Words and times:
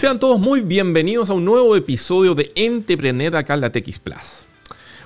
Sean 0.00 0.18
todos 0.18 0.40
muy 0.40 0.62
bienvenidos 0.62 1.28
a 1.28 1.34
un 1.34 1.44
nuevo 1.44 1.76
episodio 1.76 2.34
de 2.34 2.52
Entrepreneur 2.54 3.36
acá 3.36 3.52
en 3.52 3.60
la 3.60 3.70
TX 3.70 3.98
Plus. 3.98 4.46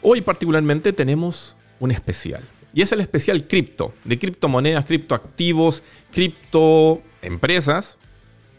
Hoy 0.03 0.21
particularmente 0.21 0.93
tenemos 0.93 1.57
un 1.81 1.91
especial. 1.91 2.45
Y 2.73 2.83
es 2.83 2.93
el 2.93 3.01
especial 3.01 3.49
cripto, 3.49 3.93
de 4.05 4.21
criptomonedas, 4.21 4.85
criptoactivos, 4.85 5.83
criptoempresas 6.13 7.99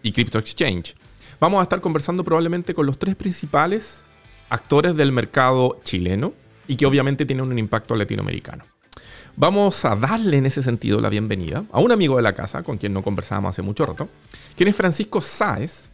y 0.04 0.12
cripto 0.12 0.38
exchange. 0.38 0.96
Vamos 1.40 1.62
a 1.62 1.64
estar 1.64 1.80
conversando 1.80 2.22
probablemente 2.26 2.74
con 2.74 2.86
los 2.86 3.00
tres 3.00 3.16
principales 3.16 4.04
actores 4.50 4.98
del 4.98 5.14
mercado 5.14 5.80
chileno 5.86 6.34
y 6.68 6.76
que 6.76 6.86
obviamente 6.86 7.26
tienen 7.26 7.46
un 7.46 7.58
impacto 7.58 7.96
latinoamericano. 7.96 8.66
Vamos 9.38 9.86
a 9.86 9.96
darle 9.96 10.36
en 10.36 10.48
ese 10.48 10.62
sentido 10.62 11.00
la 11.00 11.08
bienvenida 11.08 11.64
a 11.72 11.80
un 11.80 11.94
amigo 11.94 12.18
de 12.18 12.24
la 12.24 12.36
casa 12.36 12.62
con 12.62 12.78
quien 12.78 12.92
no 12.92 13.04
conversábamos 13.04 13.56
hace 13.56 13.62
mucho 13.62 13.86
rato, 13.86 14.10
quien 14.58 14.68
es 14.68 14.76
Francisco 14.76 15.22
Sáez, 15.22 15.92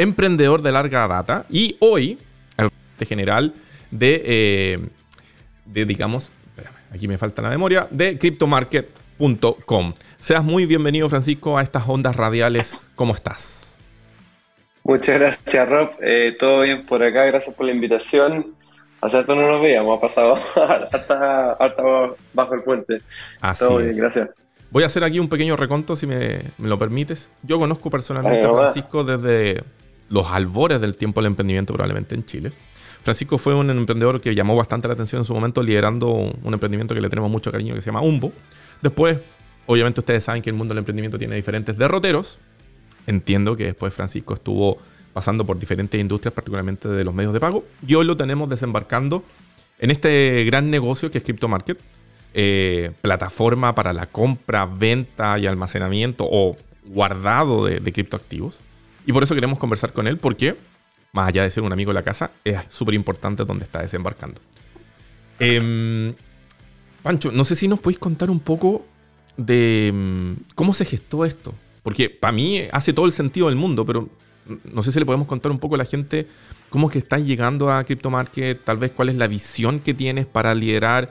emprendedor 0.00 0.62
de 0.62 0.72
larga 0.72 1.06
data 1.06 1.44
y 1.50 1.76
hoy 1.80 2.18
el 2.56 2.70
general 3.06 3.52
de, 3.90 4.22
eh, 4.24 4.78
de 5.66 5.84
digamos, 5.84 6.30
espérame, 6.48 6.76
aquí 6.90 7.06
me 7.06 7.18
falta 7.18 7.42
la 7.42 7.50
memoria, 7.50 7.86
de 7.90 8.18
cryptomarket.com. 8.18 9.94
Seas 10.18 10.42
muy 10.42 10.64
bienvenido, 10.64 11.08
Francisco, 11.08 11.58
a 11.58 11.62
estas 11.62 11.86
ondas 11.86 12.16
radiales. 12.16 12.90
¿Cómo 12.94 13.12
estás? 13.14 13.78
Muchas 14.84 15.18
gracias, 15.18 15.68
Rob. 15.68 15.90
Eh, 16.00 16.34
todo 16.38 16.62
bien 16.62 16.86
por 16.86 17.02
acá, 17.02 17.26
gracias 17.26 17.54
por 17.54 17.66
la 17.66 17.72
invitación. 17.72 18.54
Hace 19.02 19.20
rato 19.20 19.34
no 19.34 19.50
nos 19.50 19.62
veíamos, 19.62 19.98
ha 19.98 20.00
pasado 20.00 20.34
hasta, 20.56 22.14
bajo 22.32 22.54
el 22.54 22.62
puente. 22.62 23.02
Así 23.40 23.64
todo 23.64 23.78
bien, 23.78 23.96
gracias. 23.96 24.30
Voy 24.70 24.82
a 24.82 24.86
hacer 24.86 25.04
aquí 25.04 25.18
un 25.18 25.28
pequeño 25.28 25.56
reconto, 25.56 25.94
si 25.94 26.06
me, 26.06 26.42
me 26.56 26.68
lo 26.68 26.78
permites. 26.78 27.30
Yo 27.42 27.58
conozco 27.58 27.90
personalmente 27.90 28.46
a 28.46 28.52
Francisco 28.52 29.04
desde 29.04 29.62
los 30.10 30.28
albores 30.30 30.80
del 30.80 30.96
tiempo 30.96 31.20
del 31.20 31.28
emprendimiento 31.28 31.72
probablemente 31.72 32.14
en 32.14 32.24
Chile. 32.26 32.52
Francisco 33.02 33.38
fue 33.38 33.54
un 33.54 33.70
emprendedor 33.70 34.20
que 34.20 34.34
llamó 34.34 34.54
bastante 34.56 34.86
la 34.88 34.94
atención 34.94 35.20
en 35.20 35.24
su 35.24 35.32
momento 35.32 35.62
liderando 35.62 36.08
un 36.10 36.52
emprendimiento 36.52 36.94
que 36.94 37.00
le 37.00 37.08
tenemos 37.08 37.30
mucho 37.30 37.50
cariño 37.50 37.74
que 37.74 37.80
se 37.80 37.86
llama 37.86 38.02
Umbo. 38.02 38.32
Después, 38.82 39.18
obviamente 39.66 40.00
ustedes 40.00 40.24
saben 40.24 40.42
que 40.42 40.50
el 40.50 40.56
mundo 40.56 40.74
del 40.74 40.80
emprendimiento 40.80 41.16
tiene 41.16 41.36
diferentes 41.36 41.78
derroteros. 41.78 42.38
Entiendo 43.06 43.56
que 43.56 43.64
después 43.64 43.94
Francisco 43.94 44.34
estuvo 44.34 44.78
pasando 45.14 45.46
por 45.46 45.58
diferentes 45.58 45.98
industrias, 45.98 46.34
particularmente 46.34 46.88
de 46.88 47.04
los 47.04 47.14
medios 47.14 47.32
de 47.32 47.40
pago. 47.40 47.64
Y 47.86 47.94
hoy 47.94 48.04
lo 48.04 48.16
tenemos 48.16 48.50
desembarcando 48.50 49.24
en 49.78 49.90
este 49.90 50.44
gran 50.44 50.70
negocio 50.70 51.10
que 51.10 51.18
es 51.18 51.24
Crypto 51.24 51.48
Market, 51.48 51.78
eh, 52.34 52.92
plataforma 53.00 53.74
para 53.74 53.92
la 53.92 54.06
compra, 54.06 54.66
venta 54.66 55.38
y 55.38 55.46
almacenamiento 55.46 56.28
o 56.30 56.56
guardado 56.84 57.64
de, 57.64 57.80
de 57.80 57.92
criptoactivos. 57.92 58.60
Y 59.10 59.12
por 59.12 59.24
eso 59.24 59.34
queremos 59.34 59.58
conversar 59.58 59.92
con 59.92 60.06
él, 60.06 60.18
porque, 60.18 60.56
más 61.12 61.26
allá 61.26 61.42
de 61.42 61.50
ser 61.50 61.64
un 61.64 61.72
amigo 61.72 61.90
de 61.90 61.94
la 61.94 62.04
casa, 62.04 62.30
es 62.44 62.60
súper 62.68 62.94
importante 62.94 63.44
donde 63.44 63.64
está 63.64 63.82
desembarcando. 63.82 64.40
Em, 65.40 66.14
Pancho, 67.02 67.32
no 67.32 67.44
sé 67.44 67.56
si 67.56 67.66
nos 67.66 67.80
podéis 67.80 67.98
contar 67.98 68.30
un 68.30 68.38
poco 68.38 68.86
de 69.36 69.88
em, 69.88 70.36
cómo 70.54 70.72
se 70.72 70.84
gestó 70.84 71.24
esto. 71.24 71.52
Porque 71.82 72.08
para 72.08 72.30
mí 72.30 72.62
hace 72.70 72.92
todo 72.92 73.04
el 73.04 73.10
sentido 73.10 73.48
del 73.48 73.56
mundo, 73.56 73.84
pero 73.84 74.08
no 74.62 74.80
sé 74.84 74.92
si 74.92 75.00
le 75.00 75.06
podemos 75.06 75.26
contar 75.26 75.50
un 75.50 75.58
poco 75.58 75.74
a 75.74 75.78
la 75.78 75.86
gente 75.86 76.28
cómo 76.68 76.86
es 76.86 76.92
que 76.92 77.00
estás 77.00 77.24
llegando 77.24 77.68
a 77.68 77.82
Crypto 77.82 78.10
Market, 78.10 78.62
tal 78.62 78.76
vez 78.76 78.92
cuál 78.92 79.08
es 79.08 79.16
la 79.16 79.26
visión 79.26 79.80
que 79.80 79.92
tienes 79.92 80.24
para 80.24 80.54
liderar 80.54 81.10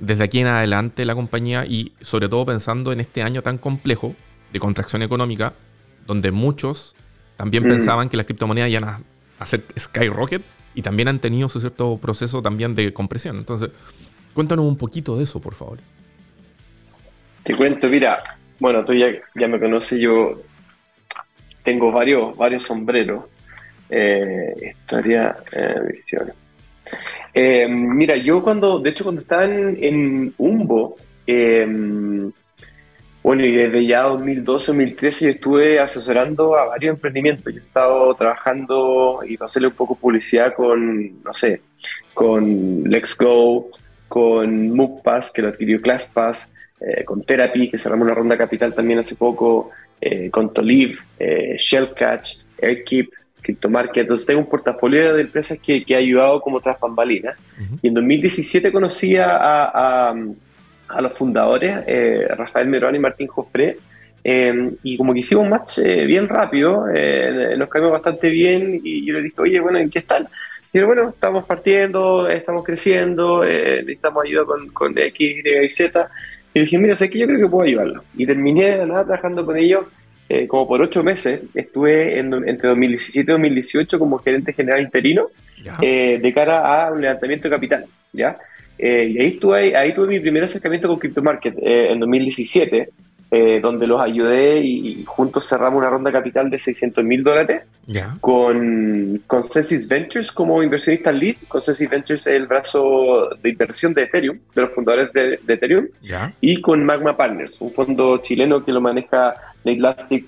desde 0.00 0.24
aquí 0.24 0.40
en 0.40 0.48
adelante 0.48 1.04
la 1.04 1.14
compañía 1.14 1.64
y 1.64 1.92
sobre 2.00 2.28
todo 2.28 2.44
pensando 2.44 2.90
en 2.90 2.98
este 2.98 3.22
año 3.22 3.40
tan 3.40 3.56
complejo 3.56 4.16
de 4.52 4.58
contracción 4.58 5.02
económica, 5.02 5.54
donde 6.08 6.32
muchos 6.32 6.96
también 7.36 7.64
mm. 7.64 7.68
pensaban 7.68 8.08
que 8.08 8.16
las 8.16 8.26
criptomonedas 8.26 8.70
iban 8.70 8.84
a 8.84 9.00
hacer 9.38 9.64
skyrocket 9.78 10.42
y 10.74 10.82
también 10.82 11.08
han 11.08 11.18
tenido 11.18 11.48
su 11.48 11.60
cierto 11.60 11.98
proceso 11.98 12.42
también 12.42 12.74
de 12.74 12.92
compresión. 12.92 13.36
Entonces, 13.36 13.70
cuéntanos 14.34 14.66
un 14.66 14.76
poquito 14.76 15.16
de 15.16 15.24
eso, 15.24 15.40
por 15.40 15.54
favor. 15.54 15.78
Te 17.42 17.54
cuento, 17.54 17.88
mira, 17.88 18.18
bueno, 18.58 18.84
tú 18.84 18.92
ya, 18.92 19.08
ya 19.34 19.48
me 19.48 19.60
conoces, 19.60 19.98
yo 19.98 20.42
tengo 21.62 21.92
varios, 21.92 22.36
varios 22.36 22.64
sombreros. 22.64 23.24
Eh, 23.88 24.74
historia, 24.74 25.36
eh, 25.52 25.74
visión. 25.92 26.32
Eh, 27.32 27.68
mira, 27.68 28.16
yo 28.16 28.42
cuando, 28.42 28.78
de 28.80 28.90
hecho, 28.90 29.04
cuando 29.04 29.20
estaba 29.20 29.44
en, 29.44 29.76
en 29.80 30.34
Umbo, 30.38 30.96
eh, 31.26 32.30
bueno, 33.26 33.44
y 33.44 33.50
desde 33.50 33.84
ya 33.84 34.02
2012, 34.02 34.66
2013 34.66 35.24
yo 35.24 35.30
estuve 35.32 35.80
asesorando 35.80 36.56
a 36.56 36.66
varios 36.66 36.94
emprendimientos. 36.94 37.52
Yo 37.52 37.58
he 37.58 37.60
estado 37.60 38.14
trabajando 38.14 39.18
y 39.26 39.36
para 39.36 39.46
hacerle 39.46 39.66
un 39.66 39.74
poco 39.74 39.96
publicidad 39.96 40.54
con, 40.54 41.24
no 41.24 41.34
sé, 41.34 41.60
con 42.14 42.84
Let's 42.84 43.18
Go, 43.18 43.68
con 44.06 44.70
MovePass, 44.70 45.32
que 45.32 45.42
lo 45.42 45.48
adquirió 45.48 45.80
ClassPass, 45.80 46.52
eh, 46.80 47.02
con 47.04 47.24
Therapy, 47.24 47.68
que 47.68 47.78
cerramos 47.78 48.04
una 48.04 48.14
ronda 48.14 48.38
capital 48.38 48.72
también 48.72 49.00
hace 49.00 49.16
poco, 49.16 49.70
eh, 50.00 50.30
con 50.30 50.52
Tolive, 50.52 50.96
eh, 51.18 51.56
Shellcatch, 51.58 52.36
Airkeep, 52.62 53.10
CryptoMarket. 53.42 54.02
Entonces 54.02 54.24
tengo 54.24 54.38
un 54.38 54.48
portafolio 54.48 55.14
de 55.14 55.22
empresas 55.22 55.58
que, 55.58 55.84
que 55.84 55.96
ha 55.96 55.98
ayudado 55.98 56.40
como 56.40 56.60
tras 56.60 56.78
bambalinas. 56.78 57.36
Y 57.82 57.88
en 57.88 57.94
2017 57.94 58.70
conocí 58.70 59.16
a 59.16 60.10
a 60.10 60.14
los 61.00 61.14
fundadores, 61.14 61.76
eh, 61.86 62.26
Rafael 62.36 62.68
Merón 62.68 62.94
y 62.94 62.98
Martín 62.98 63.26
Jofré, 63.26 63.76
eh, 64.24 64.70
y 64.82 64.96
como 64.96 65.12
que 65.12 65.20
hicimos 65.20 65.44
un 65.44 65.50
match 65.50 65.78
eh, 65.78 66.04
bien 66.04 66.28
rápido, 66.28 66.86
nos 67.56 67.68
caímos 67.68 67.92
bastante 67.92 68.28
bien 68.28 68.80
y 68.82 69.06
yo 69.06 69.14
le 69.14 69.22
dije, 69.22 69.40
oye, 69.40 69.60
bueno, 69.60 69.78
¿en 69.78 69.90
qué 69.90 70.00
están? 70.00 70.26
Y 70.72 70.80
bueno, 70.80 71.08
estamos 71.08 71.44
partiendo, 71.44 72.28
estamos 72.28 72.64
creciendo, 72.64 73.44
necesitamos 73.44 74.24
ayuda 74.24 74.44
con, 74.44 74.68
con 74.68 74.98
X, 74.98 75.42
Y 75.44 75.68
Z. 75.70 76.10
Y 76.52 76.60
dije, 76.60 76.78
mira, 76.78 76.94
sé 76.94 77.08
que 77.08 77.18
yo 77.18 77.26
creo 77.26 77.38
que 77.38 77.46
puedo 77.46 77.64
ayudarlo. 77.66 78.04
Y 78.14 78.26
terminé 78.26 78.76
de 78.78 78.86
nada 78.86 79.04
trabajando 79.04 79.46
con 79.46 79.56
ellos 79.56 79.84
como 80.48 80.68
por 80.68 80.82
ocho 80.82 81.02
meses. 81.02 81.40
Estuve 81.54 82.18
entre 82.18 82.68
2017 82.68 83.30
y 83.30 83.32
2018 83.32 83.98
como 83.98 84.18
gerente 84.18 84.52
general 84.52 84.82
interino 84.82 85.28
de 85.80 86.32
cara 86.34 86.84
a 86.84 86.92
un 86.92 87.00
levantamiento 87.00 87.48
de 87.48 87.54
capital. 87.54 87.86
¿ya? 88.12 88.36
Eh, 88.78 89.08
y 89.10 89.22
ahí 89.22 89.32
tuve, 89.32 89.76
ahí 89.76 89.94
tuve 89.94 90.08
mi 90.08 90.20
primer 90.20 90.44
acercamiento 90.44 90.88
con 90.88 90.98
Crypto 90.98 91.22
Market 91.22 91.56
eh, 91.60 91.92
en 91.92 92.00
2017, 92.00 92.90
eh, 93.30 93.60
donde 93.60 93.86
los 93.86 94.00
ayudé 94.00 94.60
y, 94.60 95.04
juntos 95.04 95.48
cerramos 95.48 95.78
una 95.78 95.90
ronda 95.90 96.12
capital 96.12 96.48
de 96.48 96.58
600 96.58 97.04
mil 97.04 97.24
dólares 97.24 97.62
con 98.20 99.22
Consensus 99.26 99.88
Ventures 99.88 100.30
como 100.30 100.62
inversionista 100.62 101.10
lead. 101.10 101.36
Consensus 101.48 101.88
Ventures 101.88 102.26
es 102.26 102.34
el 102.34 102.46
brazo 102.46 103.30
de 103.42 103.50
inversión 103.50 103.94
de 103.94 104.02
Ethereum, 104.02 104.38
de 104.54 104.62
los 104.62 104.72
fundadores 104.72 105.12
de, 105.12 105.40
Ethereum, 105.46 105.86
y 106.40 106.60
con 106.60 106.84
Magma 106.84 107.16
Partners, 107.16 107.60
un 107.60 107.72
fondo 107.72 108.18
chileno 108.18 108.64
que 108.64 108.72
lo 108.72 108.80
maneja 108.80 109.34
Nate 109.64 109.80
Lastic 109.80 110.26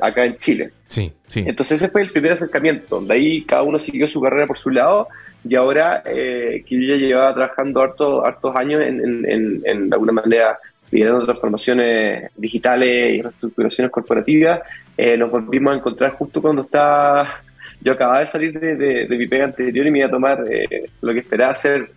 acá 0.00 0.24
en 0.24 0.36
Chile. 0.38 0.70
Sí, 0.86 1.12
sí. 1.26 1.44
Entonces 1.46 1.80
ese 1.80 1.90
fue 1.90 2.02
el 2.02 2.10
primer 2.10 2.32
acercamiento, 2.32 3.00
de 3.00 3.14
ahí 3.14 3.44
cada 3.44 3.62
uno 3.62 3.78
siguió 3.78 4.06
su 4.06 4.20
carrera 4.20 4.46
por 4.46 4.58
su 4.58 4.70
lado 4.70 5.08
y 5.46 5.54
ahora 5.54 6.02
eh, 6.04 6.64
que 6.66 6.74
yo 6.74 6.94
ya 6.94 6.96
llevaba 6.96 7.34
trabajando 7.34 7.80
harto, 7.80 8.24
hartos 8.24 8.56
años 8.56 8.82
en, 8.82 9.00
en, 9.26 9.62
en, 9.64 9.90
de 9.90 9.94
alguna 9.94 10.12
manera 10.12 10.58
liderando 10.90 11.24
transformaciones 11.24 12.30
digitales 12.36 13.10
y 13.14 13.22
reestructuraciones 13.22 13.92
corporativas, 13.92 14.60
eh, 14.96 15.16
nos 15.16 15.30
volvimos 15.30 15.72
a 15.72 15.76
encontrar 15.76 16.12
justo 16.12 16.40
cuando 16.40 16.62
estaba 16.62 17.42
yo 17.80 17.92
acababa 17.92 18.20
de 18.20 18.26
salir 18.26 18.58
de, 18.58 18.74
de, 19.06 19.16
mi 19.16 19.26
pega 19.26 19.44
anterior 19.44 19.86
y 19.86 19.90
me 19.90 19.98
iba 19.98 20.08
a 20.08 20.10
tomar 20.10 20.44
eh, 20.50 20.90
lo 21.00 21.12
que 21.12 21.20
esperaba 21.20 21.54
ser 21.54 21.90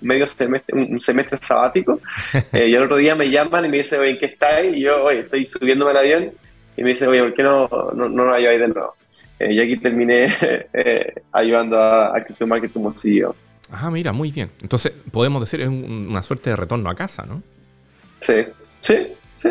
medio 0.00 0.26
semestre, 0.26 0.76
un 0.78 1.00
semestre 1.00 1.38
sabático. 1.40 2.00
Eh, 2.52 2.68
y 2.68 2.74
el 2.74 2.82
otro 2.82 2.96
día 2.96 3.14
me 3.14 3.30
llaman 3.30 3.64
y 3.64 3.68
me 3.68 3.78
dicen, 3.78 4.00
oye, 4.00 4.10
¿en 4.10 4.18
qué 4.18 4.26
estáis? 4.26 4.76
Y 4.76 4.82
yo, 4.82 5.04
oye, 5.04 5.20
estoy 5.20 5.44
subiéndome 5.44 5.90
al 5.90 5.96
avión. 5.96 6.30
Y 6.76 6.82
me 6.82 6.90
dice, 6.90 7.06
oye, 7.06 7.20
¿por 7.20 7.34
qué 7.34 7.42
no, 7.42 7.68
no, 7.94 8.08
no 8.08 8.24
nos 8.24 8.34
ayudáis 8.34 8.60
de 8.60 8.68
nuevo? 8.68 8.94
Eh, 9.38 9.52
y 9.52 9.60
aquí 9.60 9.76
terminé 9.76 10.26
eh, 10.72 11.14
ayudando 11.32 11.78
a, 11.78 12.16
a 12.16 12.24
Crypto 12.24 12.46
Market 12.46 12.72
como 12.72 12.92
CEO. 12.96 13.34
Ah, 13.70 13.90
mira, 13.90 14.12
muy 14.12 14.30
bien. 14.30 14.50
Entonces, 14.60 14.92
podemos 15.10 15.40
decir, 15.40 15.60
es 15.60 15.68
una 15.68 16.22
suerte 16.22 16.50
de 16.50 16.56
retorno 16.56 16.88
a 16.90 16.94
casa, 16.94 17.24
¿no? 17.26 17.42
Sí, 18.20 18.34
sí, 18.80 18.94
sí. 19.34 19.50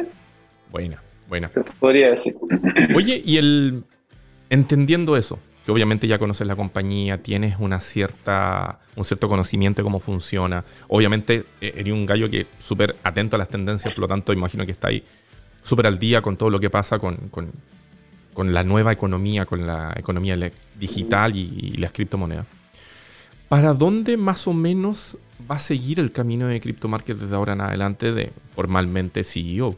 Buena, 0.72 1.02
buena. 1.28 1.50
Se 1.50 1.62
podría 1.64 2.10
decir. 2.12 2.36
Oye, 2.96 3.22
y 3.24 3.38
el. 3.38 3.84
Entendiendo 4.50 5.18
eso, 5.18 5.40
que 5.66 5.72
obviamente 5.72 6.08
ya 6.08 6.20
conoces 6.20 6.46
la 6.46 6.56
compañía, 6.56 7.18
tienes 7.18 7.56
una 7.60 7.80
cierta, 7.80 8.80
un 8.96 9.04
cierto 9.04 9.28
conocimiento 9.28 9.82
de 9.82 9.84
cómo 9.84 10.00
funciona. 10.00 10.64
Obviamente, 10.88 11.46
eh, 11.60 11.74
eres 11.78 11.92
un 11.92 12.06
gallo 12.06 12.30
que 12.30 12.48
súper 12.60 12.96
atento 13.04 13.36
a 13.36 13.40
las 13.40 13.50
tendencias, 13.50 13.94
por 13.94 14.02
lo 14.02 14.08
tanto, 14.08 14.32
imagino 14.32 14.66
que 14.66 14.72
está 14.72 14.90
ahí 14.90 15.04
súper 15.64 15.88
al 15.88 15.98
día 15.98 16.22
con 16.22 16.38
todo 16.38 16.50
lo 16.50 16.60
que 16.60 16.70
pasa 16.70 17.00
con, 17.00 17.16
con, 17.30 17.52
con 18.34 18.54
la 18.54 18.64
nueva 18.64 18.92
economía, 18.92 19.46
con 19.46 19.66
la 19.66 19.94
economía 19.96 20.38
digital 20.76 21.36
y, 21.36 21.76
las 21.78 21.92
criptomonedas. 21.92 22.46
¿Para 23.48 23.74
dónde 23.74 24.18
más 24.18 24.48
o 24.48 24.54
menos 24.54 25.18
va 25.50 25.56
a 25.56 25.60
seguir 25.60 26.00
el 26.00 26.12
camino 26.12 26.48
de 26.48 26.60
Crypto 26.60 26.88
Market 26.88 27.18
desde 27.18 27.36
ahora 27.36 27.54
en 27.54 27.62
adelante 27.62 28.12
de 28.12 28.32
formalmente 28.56 29.24
CEO? 29.24 29.76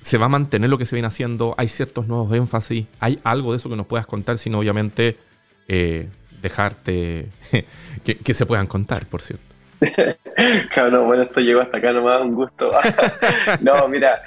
¿Se 0.00 0.18
va 0.18 0.26
a 0.26 0.28
mantener 0.28 0.68
lo 0.68 0.76
que 0.76 0.84
se 0.84 0.96
viene 0.96 1.08
haciendo? 1.08 1.54
¿Hay 1.56 1.68
ciertos 1.68 2.06
nuevos 2.06 2.32
énfasis? 2.34 2.86
¿Hay 3.00 3.18
algo 3.24 3.52
de 3.52 3.58
eso 3.58 3.70
que 3.70 3.76
nos 3.76 3.86
puedas 3.86 4.06
contar? 4.06 4.36
Sino 4.36 4.58
obviamente 4.58 5.16
eh, 5.68 6.08
dejarte 6.42 7.28
que, 8.04 8.34
se 8.34 8.46
puedan 8.46 8.66
contar, 8.66 9.06
por 9.06 9.22
cierto. 9.22 9.44
claro, 10.70 10.90
no, 10.90 11.04
bueno, 11.04 11.22
esto 11.22 11.40
llegó 11.40 11.60
hasta 11.60 11.78
acá 11.78 11.92
nomás, 11.92 12.20
un 12.20 12.34
gusto. 12.34 12.70
no, 13.60 13.88
mira, 13.88 14.20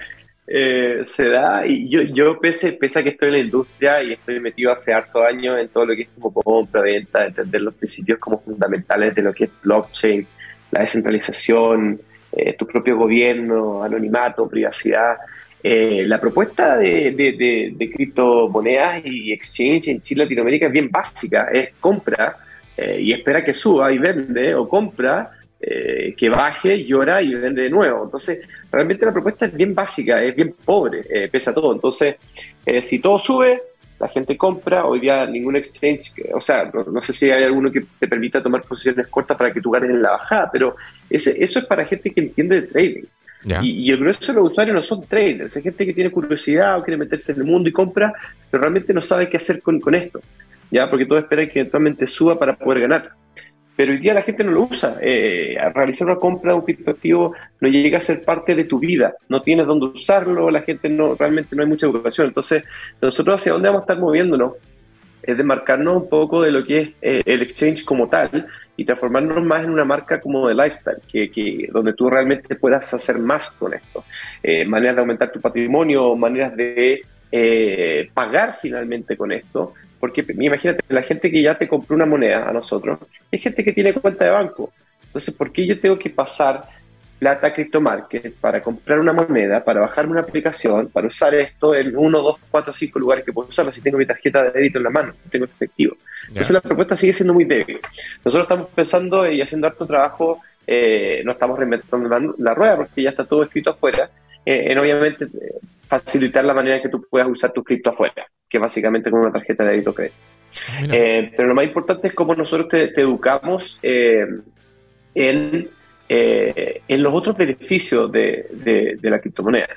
eh, 0.49 1.01
se 1.03 1.27
da, 1.27 1.67
y 1.67 1.89
yo, 1.89 2.01
yo 2.03 2.39
pese, 2.39 2.71
pese 2.71 2.99
a 2.99 3.03
que 3.03 3.09
estoy 3.09 3.27
en 3.27 3.33
la 3.33 3.39
industria 3.39 4.01
y 4.01 4.13
estoy 4.13 4.39
metido 4.39 4.71
hace 4.71 4.93
harto 4.93 5.21
años 5.21 5.59
en 5.59 5.67
todo 5.67 5.87
lo 5.87 5.93
que 5.93 6.03
es 6.03 6.09
como 6.17 6.31
compra, 6.31 6.81
venta, 6.81 7.25
entender 7.25 7.61
los 7.61 7.73
principios 7.73 8.17
como 8.17 8.39
fundamentales 8.39 9.13
de 9.13 9.21
lo 9.23 9.33
que 9.33 9.43
es 9.45 9.49
blockchain, 9.61 10.25
la 10.71 10.81
descentralización, 10.81 11.99
eh, 12.31 12.53
tu 12.53 12.65
propio 12.65 12.95
gobierno, 12.95 13.83
anonimato, 13.83 14.47
privacidad. 14.47 15.17
Eh, 15.61 16.05
la 16.07 16.21
propuesta 16.21 16.77
de, 16.77 17.11
de, 17.11 17.89
criptomonedas 17.93 19.01
y 19.05 19.33
exchange 19.33 19.89
en 19.89 20.01
Chile, 20.01 20.23
Latinoamérica 20.23 20.67
es 20.67 20.71
bien 20.71 20.89
básica, 20.89 21.49
es 21.51 21.71
compra 21.79 22.37
y 22.77 23.11
espera 23.11 23.43
que 23.43 23.53
suba 23.53 23.91
y 23.91 23.97
vende 23.97 24.53
o 24.53 24.69
compra 24.69 25.31
eh, 25.59 26.13
que 26.15 26.29
baje, 26.29 26.85
llora 26.85 27.19
y 27.21 27.33
vende 27.33 27.63
de 27.63 27.69
nuevo. 27.69 28.05
Entonces, 28.05 28.41
realmente 28.71 29.05
la 29.05 29.11
propuesta 29.11 29.47
es 29.47 29.53
bien 29.55 29.73
básica, 29.73 30.21
es 30.23 30.35
bien 30.35 30.53
pobre, 30.63 31.01
eh, 31.09 31.29
pesa 31.31 31.51
todo. 31.51 31.73
Entonces, 31.73 32.15
eh, 32.63 32.81
si 32.81 32.99
todo 32.99 33.17
sube, 33.17 33.63
la 33.99 34.07
gente 34.07 34.37
compra, 34.37 34.85
hoy 34.85 34.99
día 34.99 35.25
ningún 35.25 35.55
exchange, 35.55 36.13
o 36.31 36.39
sea, 36.39 36.71
no, 36.71 37.01
sé 37.01 37.11
si 37.11 37.31
hay 37.31 37.43
alguno 37.43 37.71
que 37.71 37.83
te 37.99 38.07
permita 38.07 38.43
tomar 38.43 38.61
posiciones 38.61 39.07
cortas 39.07 39.35
para 39.35 39.51
que 39.51 39.59
tú 39.59 39.71
ganes 39.71 39.89
en 39.89 40.01
la 40.03 40.11
bajada, 40.11 40.49
pero 40.51 40.75
ese, 41.09 41.43
eso 41.43 41.57
es 41.57 41.65
para 41.65 41.83
gente 41.85 42.11
que 42.11 42.21
entiende 42.21 42.61
de 42.61 42.67
trading. 42.67 43.03
Y, 43.63 43.89
el 43.89 43.97
grueso 43.97 44.31
de 44.31 44.39
los 44.39 44.51
usuarios 44.51 44.75
no 44.75 44.83
son 44.83 45.05
traders, 45.07 45.55
es 45.55 45.63
gente 45.63 45.85
que 45.85 45.93
tiene 45.93 46.11
curiosidad 46.11 46.77
o 46.77 46.83
quiere 46.83 46.97
meterse 46.97 47.31
en 47.31 47.39
el 47.39 47.45
mundo 47.45 47.69
y 47.69 47.71
compra, 47.71 48.13
pero 48.51 48.61
realmente 48.61 48.93
no 48.93 49.01
sabe 49.01 49.29
qué 49.29 49.37
hacer 49.37 49.61
con, 49.61 49.79
con 49.79 49.95
esto, 49.95 50.19
¿ya? 50.69 50.87
porque 50.89 51.05
todo 51.05 51.17
espera 51.17 51.47
que 51.47 51.61
eventualmente 51.61 52.05
suba 52.05 52.37
para 52.37 52.55
poder 52.55 52.81
ganar 52.81 53.11
pero 53.77 53.91
hoy 53.93 53.99
día 53.99 54.15
la 54.15 54.23
gente 54.23 54.43
no 54.43 54.51
lo 54.51 54.63
usa. 54.63 54.97
Eh, 54.99 55.55
realizar 55.73 56.07
una 56.07 56.17
compra 56.17 56.51
de 56.51 56.57
un 56.57 56.65
criptoactivo 56.65 57.33
no 57.61 57.69
llega 57.69 57.99
a 57.99 58.01
ser 58.01 58.23
parte 58.23 58.55
de 58.55 58.65
tu 58.65 58.79
vida, 58.79 59.15
no 59.29 59.41
tienes 59.43 59.67
dónde 59.67 59.85
usarlo, 59.85 60.49
la 60.49 60.63
gente 60.63 60.89
no 60.89 61.13
realmente 61.13 61.55
no 61.55 61.61
hay 61.61 61.69
mucha 61.69 61.85
educación. 61.85 62.27
Entonces, 62.27 62.63
nosotros 62.99 63.39
hacia 63.39 63.53
dónde 63.53 63.69
vamos 63.69 63.81
a 63.81 63.83
estar 63.83 63.99
moviéndonos 63.99 64.53
es 65.21 65.37
de 65.37 65.43
marcarnos 65.43 66.03
un 66.03 66.09
poco 66.09 66.41
de 66.41 66.51
lo 66.51 66.65
que 66.65 66.79
es 66.79 66.89
eh, 67.01 67.21
el 67.25 67.41
exchange 67.43 67.85
como 67.85 68.09
tal 68.09 68.47
y 68.75 68.85
transformarnos 68.85 69.43
más 69.43 69.63
en 69.63 69.71
una 69.71 69.83
marca 69.83 70.19
como 70.21 70.47
de 70.47 70.55
lifestyle, 70.55 71.01
que, 71.11 71.69
donde 71.71 71.93
tú 71.93 72.09
realmente 72.09 72.55
puedas 72.55 72.91
hacer 72.93 73.19
más 73.19 73.51
con 73.51 73.73
esto. 73.73 74.05
Eh, 74.41 74.65
maneras 74.65 74.95
de 74.95 75.01
aumentar 75.01 75.31
tu 75.31 75.39
patrimonio, 75.39 76.15
maneras 76.15 76.55
de 76.55 77.01
eh, 77.31 78.09
pagar 78.13 78.55
finalmente 78.59 79.17
con 79.17 79.31
esto, 79.31 79.73
porque 79.99 80.25
imagínate, 80.27 80.81
la 80.89 81.01
gente 81.01 81.31
que 81.31 81.41
ya 81.41 81.57
te 81.57 81.67
compró 81.67 81.95
una 81.95 82.05
moneda 82.05 82.47
a 82.47 82.53
nosotros, 82.53 82.99
es 83.31 83.41
gente 83.41 83.63
que 83.63 83.73
tiene 83.73 83.93
cuenta 83.93 84.25
de 84.25 84.31
banco. 84.31 84.73
Entonces, 85.05 85.33
¿por 85.33 85.51
qué 85.51 85.65
yo 85.65 85.79
tengo 85.79 85.97
que 85.97 86.09
pasar 86.09 86.69
plata 87.17 87.47
a 87.47 87.53
CryptoMarket 87.53 88.35
para 88.35 88.61
comprar 88.61 88.99
una 88.99 89.13
moneda, 89.13 89.63
para 89.63 89.81
bajarme 89.81 90.11
una 90.11 90.21
aplicación, 90.21 90.89
para 90.89 91.07
usar 91.07 91.33
esto 91.33 91.73
en 91.73 91.97
uno, 91.97 92.21
dos, 92.21 92.37
cuatro, 92.51 92.73
cinco 92.73 92.99
lugares 92.99 93.25
que 93.25 93.33
puedo 93.33 93.49
usarlo 93.49 93.71
si 93.71 93.81
tengo 93.81 93.97
mi 93.97 94.05
tarjeta 94.05 94.43
de 94.43 94.51
débito 94.51 94.77
en 94.77 94.83
la 94.83 94.89
mano, 94.91 95.13
tengo 95.31 95.45
efectivo? 95.45 95.95
Entonces 96.27 96.51
la 96.51 96.61
propuesta 96.61 96.95
sigue 96.95 97.13
siendo 97.13 97.33
muy 97.33 97.45
débil. 97.45 97.79
Nosotros 98.23 98.43
estamos 98.43 98.67
pensando 98.67 99.29
y 99.29 99.41
haciendo 99.41 99.65
harto 99.65 99.87
trabajo, 99.87 100.41
eh, 100.67 101.21
no 101.25 101.31
estamos 101.31 101.57
reinventando 101.57 102.35
la, 102.37 102.53
rueda 102.53 102.75
porque 102.75 103.01
ya 103.01 103.09
está 103.09 103.25
todo 103.25 103.43
escrito 103.43 103.71
afuera, 103.71 104.09
eh, 104.45 104.67
en 104.69 104.77
obviamente 104.77 105.25
eh, 105.25 105.55
facilitar 105.87 106.45
la 106.45 106.53
manera 106.53 106.75
en 106.75 106.83
que 106.83 106.89
tú 106.89 107.03
puedas 107.09 107.27
usar 107.29 107.51
tu 107.51 107.63
cripto 107.63 107.89
afuera 107.89 108.27
que 108.49 108.59
básicamente 108.59 109.11
con 109.11 109.21
una 109.21 109.31
tarjeta 109.31 109.63
de 109.63 109.71
débito 109.71 109.93
crédito. 109.93 110.15
Ah, 110.67 110.81
eh, 110.91 111.31
pero 111.35 111.49
lo 111.49 111.55
más 111.55 111.65
importante 111.65 112.07
es 112.07 112.13
cómo 112.13 112.35
nosotros 112.35 112.69
te, 112.69 112.99
educamos 112.99 113.77
eh, 113.81 114.25
en, 115.13 115.67
eh, 116.09 116.81
en 116.87 117.03
los 117.03 117.13
otros 117.13 117.37
beneficios 117.37 118.11
de, 118.11 118.97
de, 118.99 119.09
la 119.09 119.19
criptomoneda. 119.19 119.69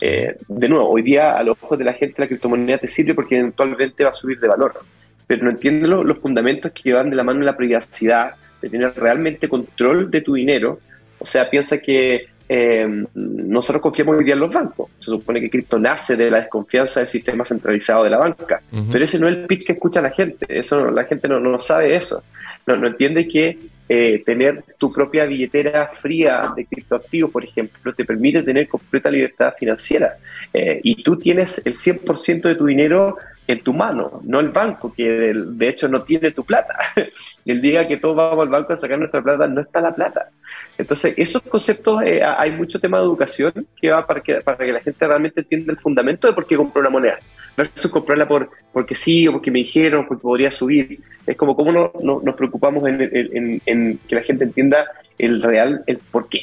de 0.00 0.68
nuevo, 0.68 0.90
hoy 0.90 1.02
día 1.02 1.36
a 1.36 1.42
los 1.42 1.56
ojos 1.62 1.78
de 1.78 1.84
la 1.84 1.94
gente 1.94 2.22
la 2.22 2.28
criptomoneda 2.28 2.78
te 2.78 2.88
sirve 2.88 3.14
porque 3.14 3.38
eventualmente 3.38 4.04
va 4.04 4.10
a 4.10 4.12
subir 4.12 4.38
de 4.38 4.48
valor, 4.48 4.74
pero 5.26 5.44
no 5.44 5.50
entienden 5.50 5.90
los 5.90 6.20
fundamentos 6.20 6.72
que 6.72 6.92
van 6.92 7.10
de 7.10 7.16
la 7.16 7.24
mano 7.24 7.40
de 7.40 7.46
la 7.46 7.56
privacidad, 7.56 8.34
de 8.60 8.68
tener 8.68 8.92
realmente 8.96 9.48
control 9.48 10.10
de 10.10 10.20
tu 10.20 10.34
dinero. 10.34 10.80
O 11.18 11.26
sea, 11.26 11.50
piensa 11.50 11.80
que 11.80 12.28
eh, 12.48 13.04
nosotros 13.14 13.82
confiamos 13.82 14.16
hoy 14.16 14.24
día 14.24 14.34
en 14.34 14.40
los 14.40 14.52
bancos. 14.52 14.90
Se 14.98 15.06
supone 15.06 15.40
que 15.40 15.50
cripto 15.50 15.78
nace 15.78 16.16
de 16.16 16.30
la 16.30 16.40
desconfianza 16.40 17.00
del 17.00 17.08
sistema 17.08 17.44
centralizado 17.44 18.04
de 18.04 18.10
la 18.10 18.18
banca, 18.18 18.62
pero 18.90 19.04
ese 19.04 19.18
no 19.18 19.28
es 19.28 19.36
el 19.36 19.46
pitch 19.46 19.66
que 19.66 19.72
escucha 19.72 20.00
la 20.00 20.10
gente. 20.10 20.46
Eso 20.48 20.90
la 20.90 21.04
gente 21.04 21.28
no, 21.28 21.40
no 21.40 21.58
sabe 21.58 21.94
eso. 21.94 22.22
No, 22.66 22.76
no 22.76 22.88
entiende 22.88 23.28
que 23.28 23.58
eh, 23.90 24.22
tener 24.24 24.62
tu 24.76 24.92
propia 24.92 25.24
billetera 25.24 25.88
fría 25.88 26.52
de 26.54 26.66
criptoactivos, 26.66 27.30
por 27.30 27.42
ejemplo, 27.42 27.94
te 27.94 28.04
permite 28.04 28.42
tener 28.42 28.68
completa 28.68 29.10
libertad 29.10 29.54
financiera. 29.58 30.18
Eh, 30.52 30.80
y 30.82 31.02
tú 31.02 31.16
tienes 31.16 31.62
el 31.64 31.74
100% 31.74 32.42
de 32.42 32.54
tu 32.54 32.66
dinero 32.66 33.16
en 33.48 33.60
tu 33.60 33.72
mano, 33.72 34.20
no 34.24 34.40
el 34.40 34.50
banco, 34.50 34.92
que 34.94 35.08
de 35.08 35.68
hecho 35.68 35.88
no 35.88 36.02
tiene 36.02 36.32
tu 36.32 36.44
plata. 36.44 36.76
El 37.46 37.62
día 37.62 37.88
que 37.88 37.96
todos 37.96 38.14
vamos 38.14 38.44
al 38.44 38.50
banco 38.50 38.74
a 38.74 38.76
sacar 38.76 38.98
nuestra 38.98 39.22
plata, 39.22 39.48
no 39.48 39.62
está 39.62 39.80
la 39.80 39.94
plata. 39.94 40.28
Entonces, 40.76 41.14
esos 41.16 41.40
conceptos, 41.40 42.02
eh, 42.04 42.22
hay 42.22 42.52
mucho 42.52 42.78
tema 42.78 42.98
de 42.98 43.04
educación 43.04 43.66
que 43.80 43.88
va 43.88 44.06
para 44.06 44.20
que, 44.20 44.34
para 44.42 44.58
que 44.58 44.70
la 44.70 44.80
gente 44.80 45.06
realmente 45.06 45.40
entienda 45.40 45.72
el 45.72 45.78
fundamento 45.78 46.26
de 46.26 46.34
por 46.34 46.46
qué 46.46 46.58
compró 46.58 46.82
una 46.82 46.90
moneda. 46.90 47.18
Es 47.56 47.88
comprarla 47.88 48.28
por, 48.28 48.50
porque 48.70 48.94
sí 48.94 49.26
o 49.26 49.32
porque 49.32 49.50
me 49.50 49.60
dijeron, 49.60 50.06
porque 50.06 50.20
podría 50.20 50.50
subir. 50.50 51.00
Es 51.26 51.34
como 51.34 51.56
cómo 51.56 51.72
no, 51.72 52.20
nos 52.22 52.34
preocupamos 52.36 52.86
en, 52.86 53.62
en, 53.64 53.98
que 54.06 54.14
la 54.14 54.22
gente 54.22 54.44
entienda 54.44 54.86
el 55.16 55.42
real, 55.42 55.84
el 55.86 55.96
por 55.96 56.28
qué. 56.28 56.42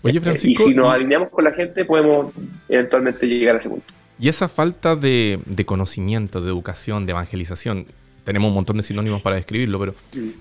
Oye, 0.00 0.22
Francisco, 0.22 0.64
y 0.64 0.70
si 0.70 0.74
nos 0.74 0.92
alineamos 0.92 1.28
con 1.28 1.44
la 1.44 1.52
gente, 1.52 1.84
podemos 1.84 2.32
eventualmente 2.66 3.26
llegar 3.26 3.56
a 3.56 3.58
ese 3.58 3.68
punto. 3.68 3.92
Y 4.18 4.28
esa 4.28 4.48
falta 4.48 4.96
de, 4.96 5.40
conocimiento, 5.66 6.40
de 6.40 6.48
educación, 6.48 7.06
de 7.06 7.12
evangelización, 7.12 7.86
tenemos 8.24 8.48
un 8.48 8.54
montón 8.54 8.78
de 8.78 8.82
sinónimos 8.82 9.22
para 9.22 9.36
describirlo, 9.36 9.78
pero 9.78 9.94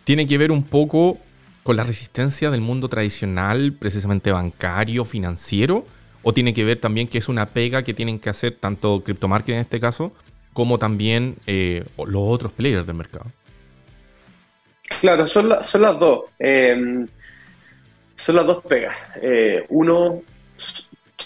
tiene 0.04 0.28
que 0.28 0.38
ver 0.38 0.52
un 0.52 0.64
poco 0.64 1.18
con 1.64 1.76
la 1.76 1.84
resistencia 1.84 2.52
del 2.52 2.62
mundo 2.62 2.88
tradicional, 2.88 3.74
precisamente 3.74 4.32
bancario, 4.32 5.04
financiero, 5.04 5.86
o 6.24 6.34
tiene 6.34 6.54
que 6.54 6.64
ver 6.64 6.80
también 6.80 7.08
que 7.08 7.18
es 7.18 7.28
una 7.28 7.48
pega 7.48 7.84
que 7.84 7.94
tienen 7.94 8.20
que 8.20 8.30
hacer 8.30 8.56
tanto 8.56 9.04
CryptoMarket 9.04 9.56
en 9.56 9.62
este 9.62 9.80
caso, 9.80 10.14
como 10.54 10.80
también 10.80 11.36
eh, 11.48 11.84
los 11.98 12.22
otros 12.24 12.52
players 12.54 12.88
del 12.88 12.96
mercado. 12.96 13.26
Claro, 15.02 15.28
son, 15.28 15.54
son 15.64 15.82
las 15.82 16.00
dos. 16.00 16.26
Em, 16.40 17.08
son 18.16 18.36
las 18.36 18.46
dos 18.46 18.64
pegas. 18.64 18.96
Eh, 19.22 19.66
uno, 19.70 20.22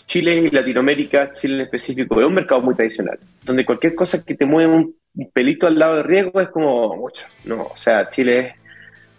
Chile 0.10 0.38
y 0.38 0.50
Latinoamérica, 0.50 1.34
Chile 1.34 1.54
en 1.54 1.62
específico, 1.62 2.20
es 2.20 2.26
un 2.26 2.34
mercado 2.34 2.62
muy 2.62 2.74
tradicional, 2.74 3.20
donde 3.44 3.64
cualquier 3.64 3.94
cosa 3.94 4.26
que 4.26 4.34
te 4.34 4.44
mueva 4.44 4.74
un, 4.74 4.96
pelito 5.32 5.68
al 5.68 5.78
lado 5.78 5.98
de 5.98 6.04
riesgo 6.04 6.42
es 6.42 6.50
como 6.50 6.96
mucho. 6.96 7.28
No, 7.46 7.68
o 7.68 7.78
sea, 7.78 8.10
Chile 8.10 8.56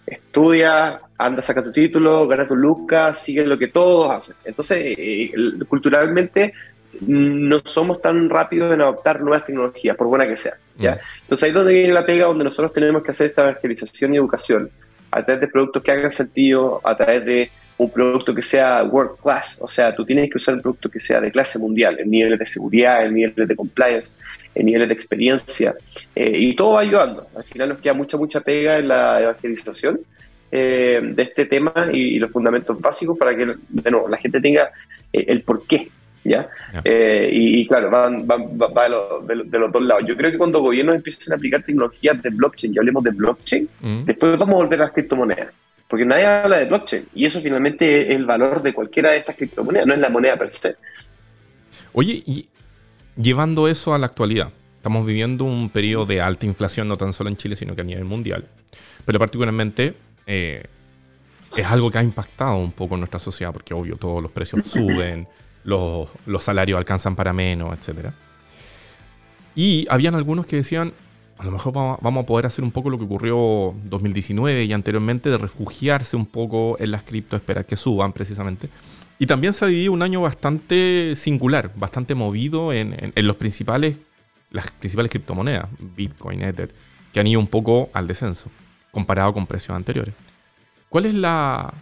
estudia, 0.05 1.01
anda, 1.17 1.43
saca 1.43 1.63
tu 1.63 1.71
título, 1.71 2.27
gana 2.27 2.45
tu 2.45 2.57
lucas, 2.57 3.21
sigue 3.21 3.47
lo 3.47 3.57
que 3.57 3.69
todos 3.69 4.11
hacen. 4.11 4.35
Entonces, 4.45 4.79
eh, 4.99 5.31
culturalmente 5.69 6.55
no 7.03 7.61
somos 7.65 8.03
tan 8.03 8.29
rápidos 8.29 8.73
en 8.73 8.81
adoptar 8.81 9.21
nuevas 9.21 9.45
tecnologías, 9.45 9.97
por 9.97 10.09
buena 10.09 10.27
que 10.27 10.37
sea. 10.37 10.57
¿ya? 10.77 10.97
Mm. 10.97 10.99
Entonces 11.23 11.45
ahí 11.45 11.51
es 11.51 11.55
donde 11.55 11.73
viene 11.73 11.93
la 11.93 12.05
pega, 12.05 12.27
donde 12.27 12.43
nosotros 12.43 12.73
tenemos 12.73 13.05
que 13.05 13.13
hacer 13.13 13.29
esta 13.29 13.43
evangelización 13.43 14.15
y 14.15 14.17
educación, 14.17 14.69
a 15.11 15.25
través 15.25 15.41
de 15.41 15.49
productos 15.49 15.83
que 15.83 15.91
hagan 15.91 16.11
sentido, 16.11 16.81
a 16.85 16.97
través 16.97 17.25
de 17.25 17.51
un 17.79 17.91
producto 17.91 18.35
que 18.35 18.43
sea 18.43 18.85
world 18.85 19.19
class, 19.23 19.59
o 19.61 19.69
sea, 19.69 19.95
tú 19.95 20.05
tienes 20.05 20.29
que 20.29 20.37
usar 20.37 20.55
un 20.55 20.61
producto 20.61 20.91
que 20.91 21.01
sea 21.01 21.21
de 21.21 21.31
clase 21.33 21.59
mundial, 21.59 21.99
en 21.99 22.09
niveles 22.09 22.39
de 22.39 22.47
seguridad, 22.47 23.07
en 23.07 23.15
niveles 23.15 23.49
de 23.49 23.57
compliance, 23.57 24.13
en 24.55 24.67
niveles 24.67 24.89
de 24.89 24.95
experiencia, 24.95 25.75
eh, 26.15 26.31
y 26.35 26.55
todo 26.55 26.75
va 26.75 26.81
ayudando. 26.81 27.27
Al 27.35 27.45
final 27.45 27.71
nos 27.71 27.81
queda 27.81 27.95
mucha, 27.95 28.19
mucha 28.19 28.41
pega 28.41 28.79
en 28.79 28.89
la 28.89 29.23
evangelización 29.23 30.01
eh, 30.53 31.01
de 31.03 31.23
este 31.23 31.47
tema 31.47 31.73
y, 31.93 32.19
los 32.19 32.31
fundamentos 32.31 32.79
básicos 32.81 33.17
para 33.17 33.35
que, 33.35 33.47
de 33.47 33.91
la 33.91 34.19
gente 34.19 34.41
tenga 34.41 34.71
eh, 35.13 35.25
el 35.29 35.43
porqué. 35.43 35.89
¿Ya? 36.23 36.49
y, 36.85 37.67
claro, 37.67 37.91
van, 37.91 38.27
van, 38.27 38.59
va 38.59 38.85
de, 39.27 39.59
los, 39.59 39.73
dos 39.73 39.83
lados. 39.83 40.05
Yo 40.07 40.17
creo 40.17 40.31
que 40.31 40.39
cuando 40.39 40.61
gobiernos 40.61 40.97
empiecen 40.97 41.33
a 41.33 41.37
aplicar 41.37 41.63
tecnologías 41.63 42.23
de 42.23 42.31
blockchain, 42.31 42.75
ya 42.75 42.81
hablemos 42.81 43.03
de 43.05 43.11
blockchain, 43.11 43.69
mm. 43.81 44.05
después 44.05 44.39
vamos 44.39 44.55
a 44.55 44.59
volver 44.59 44.81
a 44.81 44.85
las 44.85 44.93
criptomonedas 44.93 45.49
porque 45.91 46.05
nadie 46.05 46.25
habla 46.25 46.61
de 46.61 46.67
blockchain 46.67 47.09
y 47.17 47.25
eso 47.25 47.41
finalmente 47.41 48.09
es 48.09 48.15
el 48.15 48.25
valor 48.25 48.63
de 48.63 48.73
cualquiera 48.73 49.11
de 49.11 49.19
estas 49.19 49.35
criptomonedas, 49.35 49.89
no 49.89 49.95
es 49.95 49.99
la 49.99 50.09
moneda 50.09 50.37
per 50.37 50.53
se. 50.53 50.77
Oye, 51.93 52.23
y 52.25 52.49
llevando 53.21 53.67
eso 53.67 53.93
a 53.93 53.99
la 53.99 54.07
actualidad, 54.07 54.51
estamos 54.77 55.05
viviendo 55.05 55.45
un 55.45 55.69
periodo 55.69 56.07
de 56.07 56.21
alta 56.21 56.47
inflación 56.47 56.87
no 56.87 56.97
tan 56.97 57.13
solo 57.13 57.29
en 57.29 57.37
Chile, 57.37 57.57
sino 57.57 57.75
que 57.75 57.81
a 57.81 57.85
nivel 57.85 58.05
mundial, 58.05 58.45
pero 59.05 59.19
particularmente 59.19 59.95
eh, 60.29 60.63
es 61.57 61.67
algo 61.67 61.91
que 61.91 61.99
ha 61.99 62.05
impactado 62.05 62.57
un 62.57 62.71
poco 62.71 62.95
en 62.95 63.01
nuestra 63.01 63.19
sociedad, 63.19 63.53
porque 63.53 63.75
obvio 63.75 63.97
todos 63.97 64.23
los 64.23 64.31
precios 64.31 64.65
suben, 64.69 65.27
los, 65.65 66.09
salarios 66.41 66.79
alcanzan 66.79 67.17
para 67.17 67.33
menos, 67.33 67.77
etc. 67.79 68.09
Y 69.55 69.87
habían 69.91 70.15
algunos 70.15 70.47
que 70.47 70.57
decían, 70.57 70.93
a 71.39 71.45
lo 71.45 71.51
mejor 71.51 71.73
vamos 71.73 72.23
a 72.23 72.27
poder 72.27 72.47
hacer 72.47 72.65
un 72.65 72.71
poco 72.71 72.91
lo 72.91 72.99
que 72.99 73.05
ocurrió 73.05 73.75
2019 73.85 74.65
y 74.65 74.73
anteriormente 74.73 75.31
de 75.31 75.39
refugiarse 75.39 76.17
un 76.17 76.27
poco 76.27 76.77
en 76.79 76.91
las 76.91 77.03
cripto, 77.03 77.37
esperar 77.37 77.67
que 77.67 77.77
suban 77.77 78.13
precisamente. 78.13 78.69
Y 79.19 79.27
también 79.27 79.53
se 79.53 79.65
ha 79.65 79.69
vivido 79.69 79.93
un 79.93 80.03
año 80.03 80.23
bastante 80.23 81.15
singular, 81.15 81.73
bastante 81.77 82.15
movido 82.15 82.73
en, 82.73 83.13
los 83.17 83.37
principales, 83.37 83.99
las 84.51 84.71
principales 84.71 85.11
criptomonedas, 85.11 85.67
Bitcoin, 85.79 86.43
Ether, 86.43 86.73
que 87.13 87.21
han 87.21 87.27
ido 87.27 87.39
un 87.39 87.47
poco 87.47 87.91
al 87.93 88.07
descenso, 88.07 88.51
comparado 88.91 89.35
con 89.35 89.47
precios 89.47 89.77
anteriores. 89.77 90.15
¿Cuál 90.89 91.05
es 91.05 91.15
la, 91.15 91.73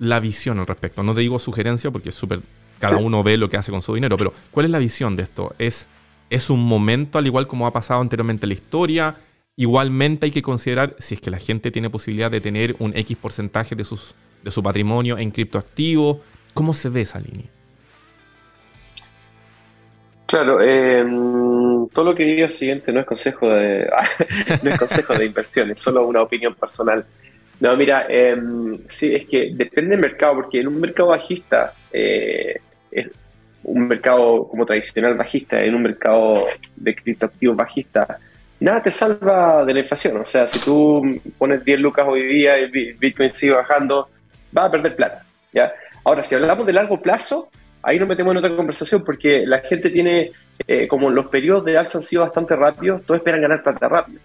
la 0.00 0.18
visión 0.18 0.58
al 0.58 0.66
respecto? 0.66 1.04
No 1.04 1.14
te 1.14 1.20
digo 1.20 1.38
sugerencia 1.38 1.90
porque 1.92 2.08
es 2.08 2.16
súper, 2.16 2.40
cada 2.78 2.96
uno 2.96 3.22
ve 3.22 3.36
lo 3.36 3.48
que 3.48 3.56
hace 3.56 3.72
con 3.72 3.82
su 3.82 3.94
dinero, 3.94 4.16
pero 4.16 4.32
¿cuál 4.50 4.66
es 4.66 4.72
la 4.72 4.78
visión 4.78 5.16
de 5.16 5.24
esto? 5.24 5.54
¿Es 5.58 5.88
es 6.30 6.50
un 6.50 6.64
momento, 6.64 7.18
al 7.18 7.26
igual 7.26 7.46
como 7.46 7.66
ha 7.66 7.72
pasado 7.72 8.00
anteriormente 8.00 8.46
en 8.46 8.48
la 8.48 8.54
historia. 8.54 9.16
Igualmente 9.56 10.26
hay 10.26 10.32
que 10.32 10.42
considerar 10.42 10.94
si 10.98 11.14
es 11.14 11.20
que 11.20 11.30
la 11.30 11.38
gente 11.38 11.70
tiene 11.70 11.90
posibilidad 11.90 12.30
de 12.30 12.40
tener 12.40 12.76
un 12.78 12.96
X 12.96 13.16
porcentaje 13.16 13.74
de, 13.74 13.84
sus, 13.84 14.14
de 14.42 14.50
su 14.50 14.62
patrimonio 14.62 15.18
en 15.18 15.30
criptoactivo. 15.30 16.20
¿Cómo 16.54 16.74
se 16.74 16.90
ve 16.90 17.02
esa 17.02 17.18
línea? 17.18 17.46
Claro, 20.26 20.60
em, 20.60 21.88
todo 21.88 22.04
lo 22.04 22.14
que 22.14 22.24
digo 22.24 22.48
siguiente 22.50 22.92
no 22.92 23.00
es 23.00 23.06
consejo 23.06 23.48
de 23.48 23.88
no 24.62 24.70
es 24.70 24.78
consejo 24.78 25.14
de 25.14 25.24
inversión, 25.24 25.70
es 25.70 25.78
solo 25.78 26.06
una 26.06 26.20
opinión 26.20 26.54
personal. 26.54 27.06
No, 27.60 27.74
mira, 27.76 28.06
em, 28.08 28.78
sí, 28.86 29.14
es 29.14 29.26
que 29.26 29.52
depende 29.54 29.92
del 29.92 30.00
mercado, 30.00 30.34
porque 30.34 30.60
en 30.60 30.68
un 30.68 30.78
mercado 30.78 31.08
bajista 31.08 31.72
eh, 31.90 32.60
un 33.64 33.88
mercado 33.88 34.48
como 34.48 34.64
tradicional 34.64 35.14
bajista, 35.14 35.62
en 35.62 35.74
un 35.74 35.82
mercado 35.82 36.46
de 36.76 36.94
criptoactivos 36.94 37.56
bajista, 37.56 38.18
nada 38.60 38.82
te 38.82 38.90
salva 38.90 39.64
de 39.64 39.74
la 39.74 39.80
inflación. 39.80 40.16
O 40.18 40.24
sea, 40.24 40.46
si 40.46 40.58
tú 40.60 41.20
pones 41.36 41.64
10 41.64 41.80
lucas 41.80 42.06
hoy 42.08 42.24
día 42.24 42.58
y 42.58 42.92
Bitcoin 42.94 43.30
sigue 43.30 43.52
bajando, 43.52 44.08
vas 44.52 44.66
a 44.66 44.70
perder 44.70 44.96
plata. 44.96 45.24
¿ya? 45.52 45.72
Ahora, 46.04 46.22
si 46.22 46.34
hablamos 46.34 46.66
de 46.66 46.72
largo 46.72 47.00
plazo, 47.00 47.50
ahí 47.82 47.98
nos 47.98 48.08
metemos 48.08 48.32
en 48.32 48.38
otra 48.38 48.56
conversación 48.56 49.04
porque 49.04 49.44
la 49.46 49.60
gente 49.60 49.90
tiene, 49.90 50.32
eh, 50.66 50.88
como 50.88 51.10
los 51.10 51.26
periodos 51.26 51.64
de 51.64 51.78
alza 51.78 51.98
han 51.98 52.04
sido 52.04 52.22
bastante 52.22 52.56
rápidos, 52.56 53.02
todos 53.02 53.18
esperan 53.18 53.42
ganar 53.42 53.62
plata 53.62 53.88
rápido. 53.88 54.20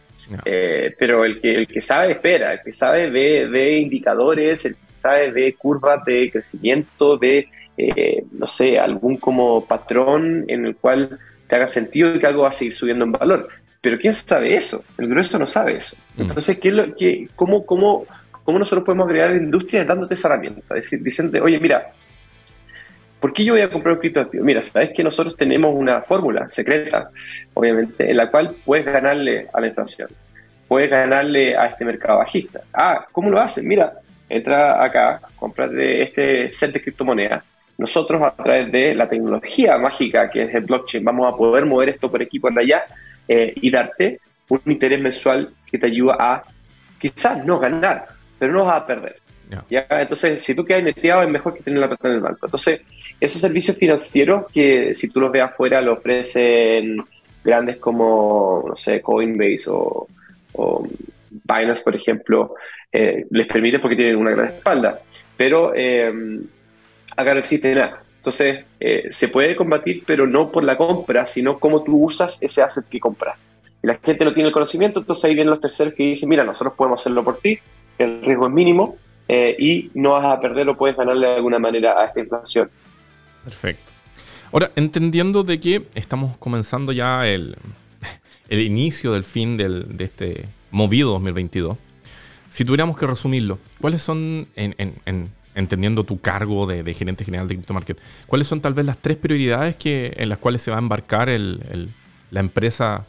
Eh, 0.45 0.95
pero 0.97 1.25
el 1.25 1.39
que, 1.39 1.53
el 1.53 1.67
que 1.67 1.81
sabe 1.81 2.13
espera, 2.13 2.53
el 2.53 2.61
que 2.63 2.71
sabe 2.71 3.09
ve, 3.09 3.45
ve 3.45 3.77
indicadores, 3.77 4.65
el 4.65 4.75
que 4.75 4.93
sabe 4.93 5.31
ve 5.31 5.53
curvas 5.57 6.03
de 6.05 6.31
crecimiento, 6.31 7.19
ve 7.19 7.49
eh, 7.77 8.23
no 8.31 8.47
sé, 8.47 8.79
algún 8.79 9.17
como 9.17 9.65
patrón 9.65 10.45
en 10.47 10.65
el 10.65 10.75
cual 10.75 11.17
te 11.47 11.55
haga 11.55 11.67
sentido 11.67 12.15
y 12.15 12.19
que 12.19 12.27
algo 12.27 12.43
va 12.43 12.49
a 12.49 12.53
seguir 12.53 12.75
subiendo 12.75 13.05
en 13.05 13.11
valor. 13.11 13.49
Pero 13.81 13.99
¿quién 13.99 14.13
sabe 14.13 14.55
eso? 14.55 14.83
El 14.97 15.09
grueso 15.09 15.37
no 15.37 15.47
sabe 15.47 15.75
eso. 15.77 15.97
Mm. 16.15 16.21
Entonces, 16.21 16.59
¿qué, 16.59 16.71
lo, 16.71 16.95
qué, 16.95 17.27
cómo, 17.35 17.65
cómo, 17.65 18.05
¿cómo 18.43 18.59
nosotros 18.59 18.85
podemos 18.85 19.07
crear 19.07 19.31
la 19.31 19.37
industria 19.37 19.83
dándote 19.83 20.13
esa 20.13 20.29
herramienta? 20.29 20.75
Decir, 20.75 21.01
diciendo, 21.01 21.43
oye, 21.43 21.59
mira, 21.59 21.91
¿por 23.19 23.33
qué 23.33 23.43
yo 23.43 23.53
voy 23.53 23.61
a 23.61 23.69
comprar 23.69 23.95
un 23.95 23.99
criptoactivo? 23.99 24.43
Mira, 24.43 24.61
sabes 24.61 24.91
que 24.91 25.03
nosotros 25.03 25.35
tenemos 25.35 25.73
una 25.73 26.01
fórmula 26.01 26.49
secreta, 26.49 27.09
obviamente, 27.53 28.09
en 28.09 28.17
la 28.17 28.29
cual 28.29 28.55
puedes 28.63 28.85
ganarle 28.85 29.47
a 29.53 29.59
la 29.59 29.67
inflación, 29.67 30.09
puedes 30.67 30.89
ganarle 30.89 31.57
a 31.57 31.65
este 31.65 31.83
mercado 31.83 32.19
bajista. 32.19 32.61
Ah, 32.73 33.05
¿cómo 33.11 33.29
lo 33.29 33.39
hacen? 33.39 33.67
Mira, 33.67 33.93
entra 34.29 34.83
acá, 34.83 35.21
de 35.71 36.03
este 36.03 36.51
set 36.53 36.71
de 36.71 36.81
criptomonedas, 36.81 37.43
nosotros 37.77 38.21
a 38.21 38.35
través 38.35 38.71
de 38.71 38.95
la 38.95 39.09
tecnología 39.09 39.77
mágica 39.77 40.29
que 40.29 40.43
es 40.43 40.53
el 40.53 40.65
blockchain 40.65 41.03
vamos 41.03 41.31
a 41.31 41.35
poder 41.35 41.65
mover 41.65 41.89
esto 41.89 42.09
por 42.09 42.21
aquí 42.21 42.39
por 42.39 42.57
allá 42.57 42.83
eh, 43.27 43.53
y 43.55 43.71
darte 43.71 44.19
un 44.49 44.61
interés 44.65 44.99
mensual 44.99 45.53
que 45.69 45.77
te 45.77 45.87
ayuda 45.87 46.17
a 46.19 46.43
quizás 46.99 47.43
no 47.45 47.59
ganar, 47.59 48.07
pero 48.39 48.53
no 48.53 48.65
vas 48.65 48.81
a 48.81 48.87
perder. 48.87 49.17
¿ya? 49.69 49.85
Entonces, 49.89 50.41
si 50.41 50.55
tú 50.55 50.63
quedas 50.63 50.83
neteado 50.83 51.23
es 51.23 51.29
mejor 51.29 51.53
que 51.53 51.63
tener 51.63 51.79
la 51.79 51.87
plata 51.87 52.07
en 52.07 52.15
el 52.15 52.21
banco. 52.21 52.45
Entonces, 52.45 52.81
esos 53.19 53.41
servicios 53.41 53.77
financieros 53.77 54.45
que 54.51 54.95
si 54.95 55.09
tú 55.09 55.19
los 55.19 55.31
ves 55.31 55.43
afuera 55.43 55.81
lo 55.81 55.93
ofrecen 55.93 57.03
grandes 57.43 57.77
como, 57.77 58.63
no 58.67 58.77
sé, 58.77 59.01
Coinbase 59.01 59.65
o, 59.67 60.07
Binance, 61.29 61.83
por 61.83 61.95
ejemplo, 61.95 62.55
eh, 62.91 63.25
les 63.31 63.47
permite 63.47 63.79
porque 63.79 63.95
tienen 63.95 64.15
una 64.15 64.31
gran 64.31 64.47
espalda. 64.47 65.01
Pero 65.35 65.73
eh, 65.75 66.13
acá 67.15 67.33
no 67.33 67.39
existe 67.39 67.73
nada. 67.73 68.03
Entonces, 68.17 68.63
eh, 68.79 69.07
se 69.09 69.27
puede 69.27 69.55
combatir, 69.55 70.03
pero 70.05 70.25
no 70.25 70.49
por 70.49 70.63
la 70.63 70.77
compra, 70.77 71.27
sino 71.27 71.59
cómo 71.59 71.83
tú 71.83 72.05
usas 72.05 72.41
ese 72.41 72.61
asset 72.61 72.87
que 72.87 72.99
compras. 72.99 73.37
Y 73.83 73.87
la 73.87 73.95
gente 73.95 74.23
no 74.23 74.33
tiene 74.33 74.47
el 74.47 74.53
conocimiento, 74.53 75.01
entonces 75.01 75.25
ahí 75.25 75.33
vienen 75.35 75.49
los 75.49 75.59
terceros 75.59 75.93
que 75.93 76.03
dicen, 76.03 76.29
mira, 76.29 76.45
nosotros 76.45 76.73
podemos 76.75 77.01
hacerlo 77.01 77.21
por 77.23 77.39
ti, 77.39 77.59
el 77.97 78.21
riesgo 78.21 78.47
es 78.47 78.53
mínimo 78.53 78.95
eh, 79.27 79.55
y 79.59 79.91
no 79.93 80.11
vas 80.11 80.25
a 80.25 80.39
perder 80.39 80.69
o 80.69 80.77
puedes 80.77 80.95
ganarle 80.95 81.27
de 81.27 81.35
alguna 81.35 81.59
manera 81.59 81.99
a 82.01 82.05
esta 82.05 82.21
inflación. 82.21 82.69
Perfecto. 83.43 83.91
Ahora, 84.53 84.71
entendiendo 84.77 85.43
de 85.43 85.59
que 85.59 85.83
estamos 85.93 86.37
comenzando 86.37 86.93
ya 86.93 87.27
el, 87.27 87.57
el 88.47 88.61
inicio 88.61 89.11
del 89.11 89.25
fin 89.25 89.57
del, 89.57 89.97
de 89.97 90.05
este 90.05 90.45
movido 90.71 91.11
2022, 91.11 91.77
si 92.49 92.63
tuviéramos 92.63 92.97
que 92.97 93.05
resumirlo, 93.05 93.59
¿cuáles 93.81 94.01
son 94.01 94.47
en, 94.55 94.75
en 94.77 95.29
entendiendo 95.55 96.03
tu 96.03 96.19
cargo 96.19 96.65
de, 96.65 96.93
gerente 96.93 97.25
general 97.25 97.47
de 97.47 97.55
CryptoMarket, 97.55 97.99
¿cuáles 98.27 98.47
son 98.47 98.61
tal 98.61 98.73
vez 98.73 98.85
las 98.85 98.99
tres 98.99 99.17
prioridades 99.17 99.75
que, 99.75 100.13
en 100.17 100.29
las 100.29 100.37
cuales 100.37 100.61
se 100.61 100.71
va 100.71 100.77
a 100.77 100.79
embarcar 100.79 101.29
la 101.29 102.39
empresa 102.39 103.05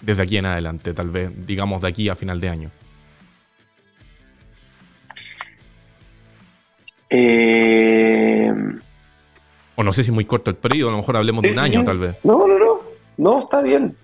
desde 0.00 0.22
aquí 0.22 0.36
en 0.36 0.46
adelante, 0.46 0.94
tal 0.94 1.10
vez, 1.10 1.30
digamos, 1.46 1.82
de 1.82 1.88
aquí 1.88 2.08
a 2.08 2.14
final 2.14 2.40
de 2.40 2.48
año? 2.48 2.70
Eh, 7.10 8.52
o 9.76 9.82
no 9.82 9.92
sé 9.92 10.02
si 10.02 10.10
es 10.10 10.14
muy 10.14 10.24
corto 10.24 10.50
el 10.50 10.56
periodo, 10.56 10.90
a 10.90 10.92
lo 10.92 10.98
mejor 10.98 11.16
hablemos 11.16 11.42
de 11.42 11.52
un 11.52 11.58
año, 11.58 11.84
tal 11.84 11.98
vez. 11.98 12.16
No, 12.24 12.46
no, 12.46 12.58
no, 12.58 12.80
no, 13.16 13.40
está 13.40 13.60
bien. 13.62 13.96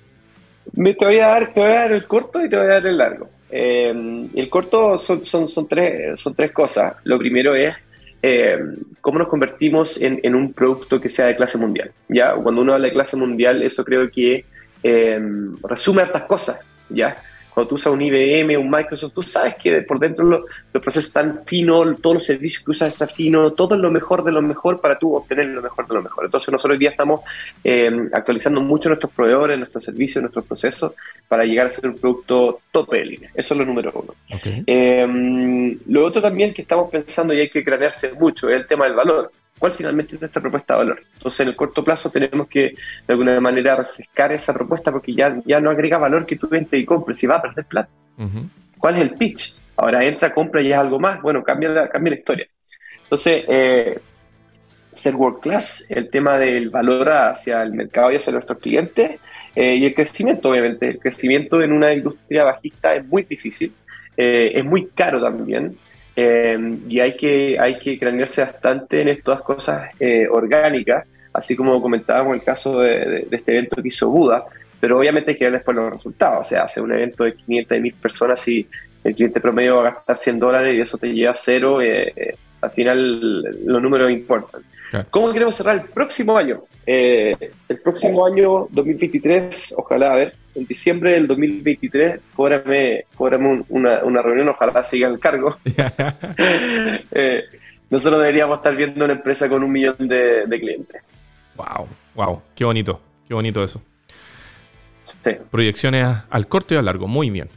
Me, 0.73 0.95
te, 0.95 1.05
voy 1.05 1.19
a 1.19 1.26
dar, 1.26 1.53
te 1.53 1.61
voy 1.61 1.71
a 1.71 1.75
dar 1.75 1.93
el 1.93 2.07
corto 2.07 2.45
y 2.45 2.49
te 2.49 2.57
voy 2.57 2.67
a 2.67 2.69
dar 2.69 2.87
el 2.87 2.97
largo. 2.97 3.29
Eh, 3.56 4.28
el 4.34 4.50
corto 4.50 4.99
son, 4.99 5.25
son, 5.25 5.46
son, 5.46 5.68
tres, 5.68 6.20
son 6.20 6.34
tres 6.34 6.50
cosas. 6.50 6.96
Lo 7.04 7.16
primero 7.16 7.54
es 7.54 7.73
eh, 8.20 8.58
cómo 9.00 9.20
nos 9.20 9.28
convertimos 9.28 9.96
en, 10.00 10.34
un 10.34 10.52
producto 10.52 11.00
que 11.00 11.08
sea 11.08 11.26
de 11.26 11.37
clase 11.37 11.56
mundial. 11.56 11.92
¿ya? 12.08 12.34
Cuando 12.34 12.62
uno 12.62 12.75
habla 12.75 12.88
de 12.88 12.92
clase 12.92 13.16
mundial, 13.16 13.62
eso 13.62 13.84
creo 13.84 14.11
que 14.11 14.44
eh, 14.82 15.20
resume 15.62 16.02
hartas 16.02 16.25
cosas. 16.25 16.58
¿ya? 16.88 17.16
Cuando 17.54 17.68
tú 17.68 17.75
usas 17.76 17.92
un 17.92 18.02
IBM, 18.02 18.58
un 18.58 18.68
Microsoft, 18.68 19.12
tú 19.14 19.23
sabes 19.23 19.54
que 19.54 19.82
por 19.82 20.00
dentro 20.00 20.25
los, 20.25 20.42
procesos 20.73 21.06
están 21.06 21.42
finos, 21.46 22.00
todos 22.02 22.14
los 22.14 22.25
servicios 22.25 22.64
que 22.64 22.73
usas 22.73 22.92
están 22.92 23.08
finos, 23.08 23.54
todo 23.54 23.76
es 23.76 23.80
lo 23.80 23.92
mejor 23.92 24.25
de 24.25 24.32
lo 24.32 24.42
mejor 24.42 24.80
para 24.80 24.99
tú 24.99 25.14
obtener 25.14 25.46
lo 25.46 25.62
mejor 25.62 25.87
de 25.87 25.94
lo 25.94 26.02
mejor. 26.02 26.25
Entonces 26.25 26.50
nosotros 26.50 26.75
hoy 26.75 26.80
día 26.80 26.90
estamos 26.90 27.20
eh, 27.62 28.08
actualizando 28.12 28.61
mucho 28.61 28.88
nuestros 28.88 29.12
proveedores, 29.12 29.56
nuestros 29.56 29.84
servicios, 29.84 30.20
nuestros 30.20 30.44
procesos 30.44 30.92
para 31.28 31.44
llegar 31.44 31.68
a 31.68 31.70
ser 31.70 31.87
un 31.88 31.99
producto 31.99 32.61
tope 32.73 32.99
de 32.99 33.04
línea. 33.04 33.30
Eso 33.34 33.54
es 33.54 33.58
lo 33.58 33.64
número 33.64 33.92
uno. 33.94 34.14
Eh, 34.66 35.78
lo 35.87 36.04
otro 36.04 36.20
también 36.20 36.52
que 36.52 36.62
estamos 36.62 36.90
pensando 36.90 37.32
y 37.32 37.40
hay 37.40 37.49
que 37.49 37.62
cranearse 37.62 38.12
mucho 38.14 38.50
es 38.50 38.56
el 38.56 38.66
tema 38.66 38.87
del 38.87 38.94
valor 38.94 39.30
cuál 39.58 39.73
finalmente 39.73 40.14
es 40.16 40.20
nuestra 40.20 40.42
propuesta 40.42 40.75
de 40.75 40.78
valor. 40.78 41.02
Entonces, 41.14 41.40
en 41.40 41.49
el 41.49 41.56
corto 41.56 41.84
plazo 41.84 42.11
tenemos 42.11 42.49
que, 42.49 42.61
de 43.06 43.12
alguna 43.12 43.40
manera, 43.40 43.76
refrescar 43.76 44.32
esa 44.32 44.52
propuesta 44.52 44.90
porque 44.90 45.14
ya, 45.14 45.40
ya 45.44 45.61
no 45.61 45.70
agrega 45.70 45.99
valor 45.99 46.26
que 46.26 46.37
tú 46.37 46.49
entres 46.52 46.82
y 46.82 46.84
compres 46.84 47.23
y 47.23 47.26
va 47.26 47.37
a 47.37 47.42
perder 47.42 47.64
plata. 47.64 47.90
¿Cuál 48.78 48.96
es 48.96 49.02
el 49.02 49.11
pitch? 49.11 49.54
Ahora 49.76 50.04
entra, 50.04 50.32
compra 50.32 50.62
y 50.62 50.73
es 50.73 50.78
algo 50.78 50.99
más. 50.99 51.20
Bueno, 51.23 51.42
cambia 51.42 51.68
la, 51.68 51.88
cambia 51.88 52.12
la 52.12 52.18
historia. 52.18 52.46
Entonces, 53.02 53.44
eh, 53.49 53.99
ser 54.92 55.16
world 55.16 55.40
class, 55.40 55.84
el 55.88 56.08
tema 56.08 56.38
del 56.38 56.70
valor 56.70 57.08
hacia 57.11 57.62
el 57.62 57.73
mercado 57.73 58.12
y 58.12 58.16
hacia 58.16 58.32
nuestros 58.32 58.58
clientes, 58.58 59.20
eh, 59.54 59.76
y 59.76 59.84
el 59.84 59.94
crecimiento, 59.94 60.50
obviamente. 60.50 60.88
El 60.88 60.99
crecimiento 60.99 61.62
en 61.62 61.73
una 61.73 61.92
industria 61.92 62.44
bajista 62.44 62.94
es 62.94 63.06
muy 63.06 63.23
difícil, 63.23 63.73
eh, 64.16 64.52
es 64.54 64.64
muy 64.64 64.87
caro 64.87 65.20
también. 65.20 65.76
Eh, 66.16 66.78
y 66.88 67.00
hay 67.00 67.16
que, 67.16 67.59
hay 67.59 67.78
que 67.78 67.99
cranearse 67.99 68.42
bastante 68.42 69.00
en 69.00 69.09
estas 69.09 69.42
cosas 69.42 69.90
eh, 69.99 70.28
orgánicas, 70.30 71.06
así 71.33 71.56
como 71.56 71.80
comentábamos 71.83 72.37
el 72.37 72.42
caso 72.42 72.80
de, 72.80 73.26
este 73.30 73.52
evento 73.52 73.83
que 73.83 73.88
hizo 73.88 74.09
Buda, 74.11 74.44
pero 74.78 74.99
obviamente 74.99 75.33
hay 75.33 75.37
que 75.37 75.44
ver 75.44 75.54
después 75.54 75.76
los 75.76 75.92
resultados, 75.92 76.47
o 76.47 76.49
sea, 76.49 76.62
hace 76.64 76.80
un 76.80 76.92
evento 76.92 77.25
de 77.25 77.35
500 77.35 77.80
mil 77.80 77.94
personas 77.94 78.47
y 78.47 78.66
el 79.02 79.14
cliente 79.14 79.40
promedio 79.40 79.76
va 79.76 79.88
a 79.88 79.92
gastar 79.92 80.16
100 80.16 80.38
dólares 80.38 80.76
y 80.76 80.80
eso 80.80 80.99
te 80.99 81.12
lleva 81.12 81.33
a 81.33 81.35
cero, 81.35 81.83
eh, 81.83 82.37
al 82.61 82.71
final 82.71 83.42
los 83.66 83.83
números 83.83 84.11
importan. 84.11 84.62
¿Cómo 85.11 85.33
queremos 85.33 85.56
cerrar 85.56 85.75
el 85.76 85.83
próximo 85.87 86.37
año? 86.37 86.62
El 86.87 87.79
próximo 87.83 88.26
año 88.26 88.69
2023, 88.71 89.75
ojalá, 89.76 90.12
a 90.12 90.17
ver, 90.17 90.35
en 90.55 90.67
diciembre 90.67 91.12
del 91.12 91.26
2023, 91.26 92.21
cóbrame, 92.35 93.05
una, 93.69 94.05
una, 94.05 94.23
reunión, 94.23 94.49
ojalá 94.49 94.83
siga 94.83 95.09
el 95.09 95.19
cargo. 95.19 95.57
eh, 97.11 97.45
nosotros 97.91 98.21
deberíamos 98.21 98.59
estar 98.59 98.75
viendo 98.75 99.05
una 99.05 99.14
empresa 99.14 99.49
con 99.49 99.62
un 99.62 99.71
millón 99.71 99.97
de, 100.09 100.45
clientes. 100.61 101.03
Wow, 101.57 101.87
wow, 102.14 102.43
qué 102.55 102.64
bonito, 102.64 103.00
qué 103.29 103.35
bonito 103.35 103.62
eso. 103.62 103.81
Proyecciones 105.50 106.07
al 106.31 106.47
corto 106.47 106.75
y 106.75 106.79
al 106.79 106.87
largo, 106.87 107.07
muy 107.07 107.31
bien. 107.31 107.49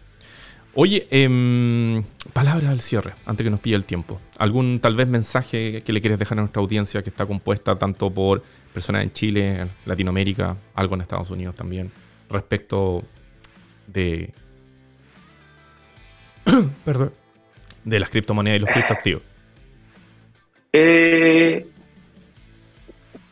Oye, 0.80 1.08
eh, 1.10 2.04
palabras 2.34 2.70
al 2.70 2.82
cierre, 2.82 3.16
antes 3.26 3.44
que 3.44 3.50
nos 3.50 3.60
pille 3.60 3.76
el 3.76 3.84
tiempo. 3.84 4.22
¿Algún 4.38 4.80
tal 4.80 4.96
vez 4.96 5.08
mensaje 5.08 5.82
que 5.82 5.92
le 5.92 6.02
quieres 6.02 6.20
dejar 6.20 6.38
a 6.38 6.42
nuestra 6.42 6.62
audiencia 6.62 7.02
que 7.02 7.10
está 7.10 7.26
compuesta 7.26 7.80
tanto 7.80 8.14
por 8.14 8.44
personas 8.76 9.02
en 9.02 9.12
Chile, 9.12 9.70
Latinoamérica, 9.88 10.56
algo 10.76 10.94
en 10.94 11.02
Estados 11.02 11.32
Unidos 11.32 11.56
también, 11.56 11.92
respecto 12.30 13.04
de... 13.88 14.32
Perdón. 16.86 17.12
De 17.84 18.00
las 18.00 18.12
criptomonedas 18.12 18.58
y 18.58 18.60
los 18.60 18.70
criptoactivos. 18.70 19.24
Eh, 20.74 21.66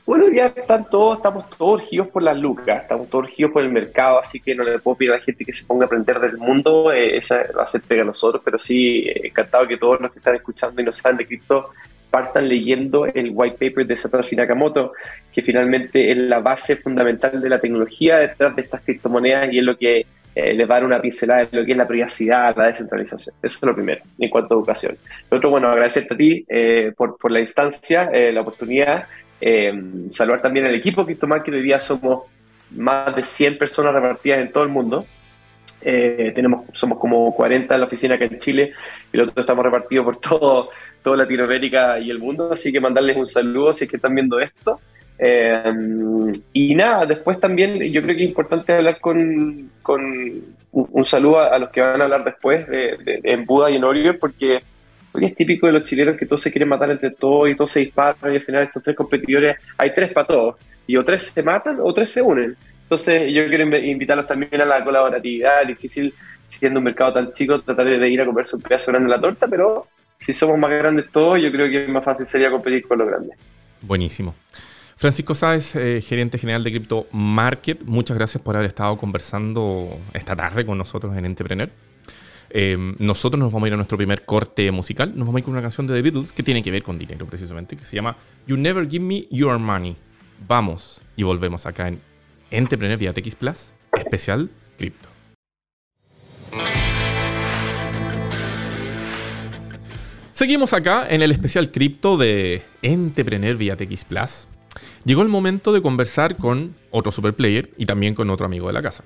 bueno, 0.05 0.29
ya 0.29 0.47
están 0.47 0.87
todos, 0.87 1.17
estamos 1.17 1.49
todos 1.49 1.81
urgidos 1.81 2.09
por 2.09 2.21
las 2.21 2.37
lucas, 2.37 2.83
estamos 2.83 3.09
todos 3.09 3.25
urgidos 3.25 3.51
por 3.51 3.63
el 3.63 3.71
mercado, 3.71 4.19
así 4.19 4.39
que 4.39 4.53
no 4.53 4.63
le 4.63 4.77
puedo 4.77 4.97
pedir 4.97 5.11
a 5.11 5.15
la 5.15 5.21
gente 5.21 5.43
que 5.43 5.51
se 5.51 5.65
ponga 5.65 5.85
a 5.85 5.87
aprender 5.87 6.19
del 6.19 6.37
mundo, 6.37 6.91
eh, 6.91 7.17
esa 7.17 7.43
va 7.57 7.63
a 7.63 7.65
ser 7.65 7.81
pega 7.81 8.03
a 8.03 8.05
nosotros, 8.05 8.41
pero 8.45 8.59
sí, 8.59 8.99
eh, 8.99 9.27
encantado 9.27 9.67
que 9.67 9.77
todos 9.77 9.99
los 9.99 10.11
que 10.11 10.19
están 10.19 10.35
escuchando 10.35 10.79
y 10.79 10.85
no 10.85 10.93
saben 10.93 11.17
de 11.17 11.25
cripto 11.25 11.69
partan 12.11 12.47
leyendo 12.47 13.07
el 13.07 13.31
white 13.33 13.57
paper 13.59 13.87
de 13.87 13.97
Satoshi 13.97 14.35
Nakamoto, 14.35 14.93
que 15.33 15.41
finalmente 15.41 16.11
es 16.11 16.17
la 16.17 16.39
base 16.39 16.75
fundamental 16.75 17.41
de 17.41 17.49
la 17.49 17.59
tecnología 17.59 18.17
detrás 18.19 18.55
de 18.55 18.61
estas 18.61 18.81
criptomonedas 18.81 19.51
y 19.51 19.57
es 19.57 19.63
lo 19.63 19.75
que 19.75 20.05
eh, 20.35 20.53
les 20.53 20.69
va 20.69 20.75
a 20.75 20.79
dar 20.79 20.85
una 20.85 21.01
pincelada 21.01 21.45
de 21.45 21.57
lo 21.57 21.65
que 21.65 21.71
es 21.71 21.77
la 21.77 21.87
privacidad, 21.87 22.55
la 22.55 22.67
descentralización. 22.67 23.35
Eso 23.41 23.57
es 23.59 23.67
lo 23.67 23.73
primero, 23.73 24.03
en 24.19 24.29
cuanto 24.29 24.53
a 24.53 24.57
educación. 24.57 24.97
Lo 25.31 25.37
otro, 25.37 25.49
bueno, 25.49 25.69
agradecerte 25.69 26.13
a 26.13 26.17
ti 26.17 26.45
por, 26.95 27.17
por 27.17 27.31
la 27.31 27.39
instancia, 27.39 28.09
la 28.11 28.41
oportunidad 28.41 29.05
eh, 29.41 29.73
saludar 30.09 30.41
también 30.41 30.65
al 30.65 30.75
equipo 30.75 31.05
que 31.05 31.17
hoy 31.51 31.61
día 31.61 31.79
somos 31.79 32.23
más 32.71 33.15
de 33.15 33.23
100 33.23 33.57
personas 33.57 33.93
repartidas 33.93 34.39
en 34.39 34.51
todo 34.51 34.63
el 34.63 34.69
mundo. 34.69 35.05
Eh, 35.81 36.31
tenemos, 36.35 36.65
somos 36.73 36.97
como 36.97 37.33
40 37.35 37.73
en 37.73 37.79
la 37.79 37.87
oficina 37.87 38.15
acá 38.15 38.25
en 38.25 38.39
Chile 38.39 38.73
y 39.11 39.17
los 39.17 39.29
otros 39.29 39.43
estamos 39.43 39.63
repartidos 39.63 40.05
por 40.05 40.15
todo, 40.17 40.69
toda 41.03 41.17
Latinoamérica 41.17 41.99
y 41.99 42.09
el 42.09 42.19
mundo, 42.19 42.51
así 42.51 42.71
que 42.71 42.79
mandarles 42.79 43.17
un 43.17 43.25
saludo 43.25 43.73
si 43.73 43.83
es 43.85 43.89
que 43.89 43.97
están 43.97 44.15
viendo 44.15 44.39
esto. 44.39 44.79
Eh, 45.17 45.73
y 46.51 46.75
nada, 46.75 47.05
después 47.05 47.39
también 47.39 47.79
yo 47.91 48.01
creo 48.01 48.15
que 48.15 48.23
es 48.23 48.29
importante 48.29 48.73
hablar 48.73 48.99
con, 48.99 49.71
con 49.81 50.01
un, 50.71 51.05
saludo 51.05 51.39
a, 51.39 51.57
los 51.57 51.69
que 51.69 51.81
van 51.81 52.01
a 52.01 52.05
hablar 52.05 52.25
después 52.25 52.67
de, 52.67 53.21
en 53.23 53.45
Buda 53.45 53.71
y 53.71 53.75
en 53.75 53.83
Oriol, 53.83 54.17
porque 54.17 54.59
porque 55.15 55.27
es 55.27 55.35
típico 55.35 55.65
de 55.65 55.71
los 55.71 55.83
chilenos 55.83 56.17
que 56.17 56.25
todos 56.25 56.41
se 56.41 56.51
quieren 56.51 56.67
matar 56.67 56.91
entre 56.91 57.09
todos 57.09 57.49
y 57.49 57.55
todos 57.55 57.71
se 57.71 57.79
disparan 57.79 58.33
y 58.33 58.35
al 58.35 58.41
final 58.41 58.63
estos 58.63 58.83
tres 58.83 58.97
competidores, 58.97 59.55
hay 59.77 59.93
tres 59.93 60.11
para 60.11 60.27
todos. 60.27 60.55
Y 60.85 60.97
o 60.97 61.05
tres 61.05 61.31
se 61.33 61.41
matan 61.41 61.77
o 61.79 61.93
tres 61.93 62.09
se 62.09 62.21
unen. 62.21 62.57
Entonces 62.83 63.31
yo 63.31 63.47
quiero 63.47 63.77
invitarlos 63.77 64.27
también 64.27 64.59
a 64.59 64.65
la 64.65 64.83
colaboratividad. 64.83 65.61
Es 65.61 65.69
difícil, 65.69 66.13
siendo 66.43 66.79
un 66.79 66.83
mercado 66.83 67.13
tan 67.13 67.31
chico, 67.31 67.61
tratar 67.61 67.85
de 67.85 68.09
ir 68.09 68.19
a 68.19 68.25
comerse 68.25 68.57
un 68.57 68.61
pedazo 68.61 68.91
grande 68.91 69.09
de 69.09 69.15
la 69.15 69.21
torta, 69.21 69.47
pero 69.47 69.87
si 70.19 70.33
somos 70.33 70.59
más 70.59 70.69
grandes 70.69 71.09
todos, 71.09 71.41
yo 71.41 71.49
creo 71.49 71.71
que 71.71 71.89
más 71.89 72.03
fácil 72.03 72.25
sería 72.25 72.51
competir 72.51 72.85
con 72.85 72.97
los 72.97 73.07
grandes. 73.07 73.37
Buenísimo. 73.79 74.35
Francisco 74.97 75.33
Sáez, 75.33 75.77
eh, 75.77 76.01
gerente 76.01 76.37
general 76.37 76.61
de 76.61 76.71
Crypto 76.71 77.07
Market, 77.13 77.83
muchas 77.85 78.17
gracias 78.17 78.43
por 78.43 78.57
haber 78.57 78.67
estado 78.67 78.97
conversando 78.97 79.97
esta 80.13 80.35
tarde 80.35 80.65
con 80.65 80.77
nosotros 80.77 81.15
en 81.15 81.23
Entrepreneur. 81.23 81.69
Em, 82.57 82.95
nosotros 82.99 83.37
nos 83.37 83.51
vamos 83.51 83.65
a 83.65 83.67
ir 83.67 83.73
a 83.73 83.75
nuestro 83.75 83.97
primer 83.97 84.23
corte 84.23 84.71
musical. 84.71 85.09
Nos 85.09 85.27
vamos 85.27 85.35
a 85.35 85.39
ir 85.39 85.43
con 85.43 85.51
una 85.51 85.61
canción 85.61 85.87
de 85.87 85.93
The 85.93 86.01
Beatles 86.01 86.31
que 86.31 86.41
tiene 86.41 86.63
que 86.63 86.71
ver 86.71 86.83
con 86.83 86.97
dinero, 86.97 87.27
precisamente, 87.27 87.75
que 87.75 87.83
se 87.83 87.97
llama 87.97 88.15
You 88.47 88.55
Never 88.55 88.89
Give 88.89 89.03
Me 89.03 89.27
Your 89.29 89.59
Money. 89.59 89.97
Vamos 90.47 91.01
y 91.17 91.23
volvemos 91.23 91.65
acá 91.65 91.89
en 91.89 91.99
Entrepreneur 92.51 92.97
vía 92.97 93.11
TX 93.11 93.35
Plus, 93.35 93.71
especial 93.91 94.49
cripto. 94.77 95.09
Seguimos 100.31 100.71
acá 100.71 101.07
en 101.09 101.23
el 101.23 101.31
especial 101.31 101.71
cripto 101.71 102.15
de 102.15 102.61
Entrepreneur 102.81 103.57
vía 103.57 103.75
TX 103.75 104.05
Plus. 104.05 104.47
Llegó 105.03 105.23
el 105.23 105.29
momento 105.29 105.73
de 105.73 105.81
conversar 105.81 106.37
con 106.37 106.73
otro 106.91 107.11
superplayer 107.11 107.71
y 107.77 107.85
también 107.85 108.15
con 108.15 108.29
otro 108.29 108.45
amigo 108.45 108.67
de 108.67 108.73
la 108.73 108.81
casa. 108.81 109.03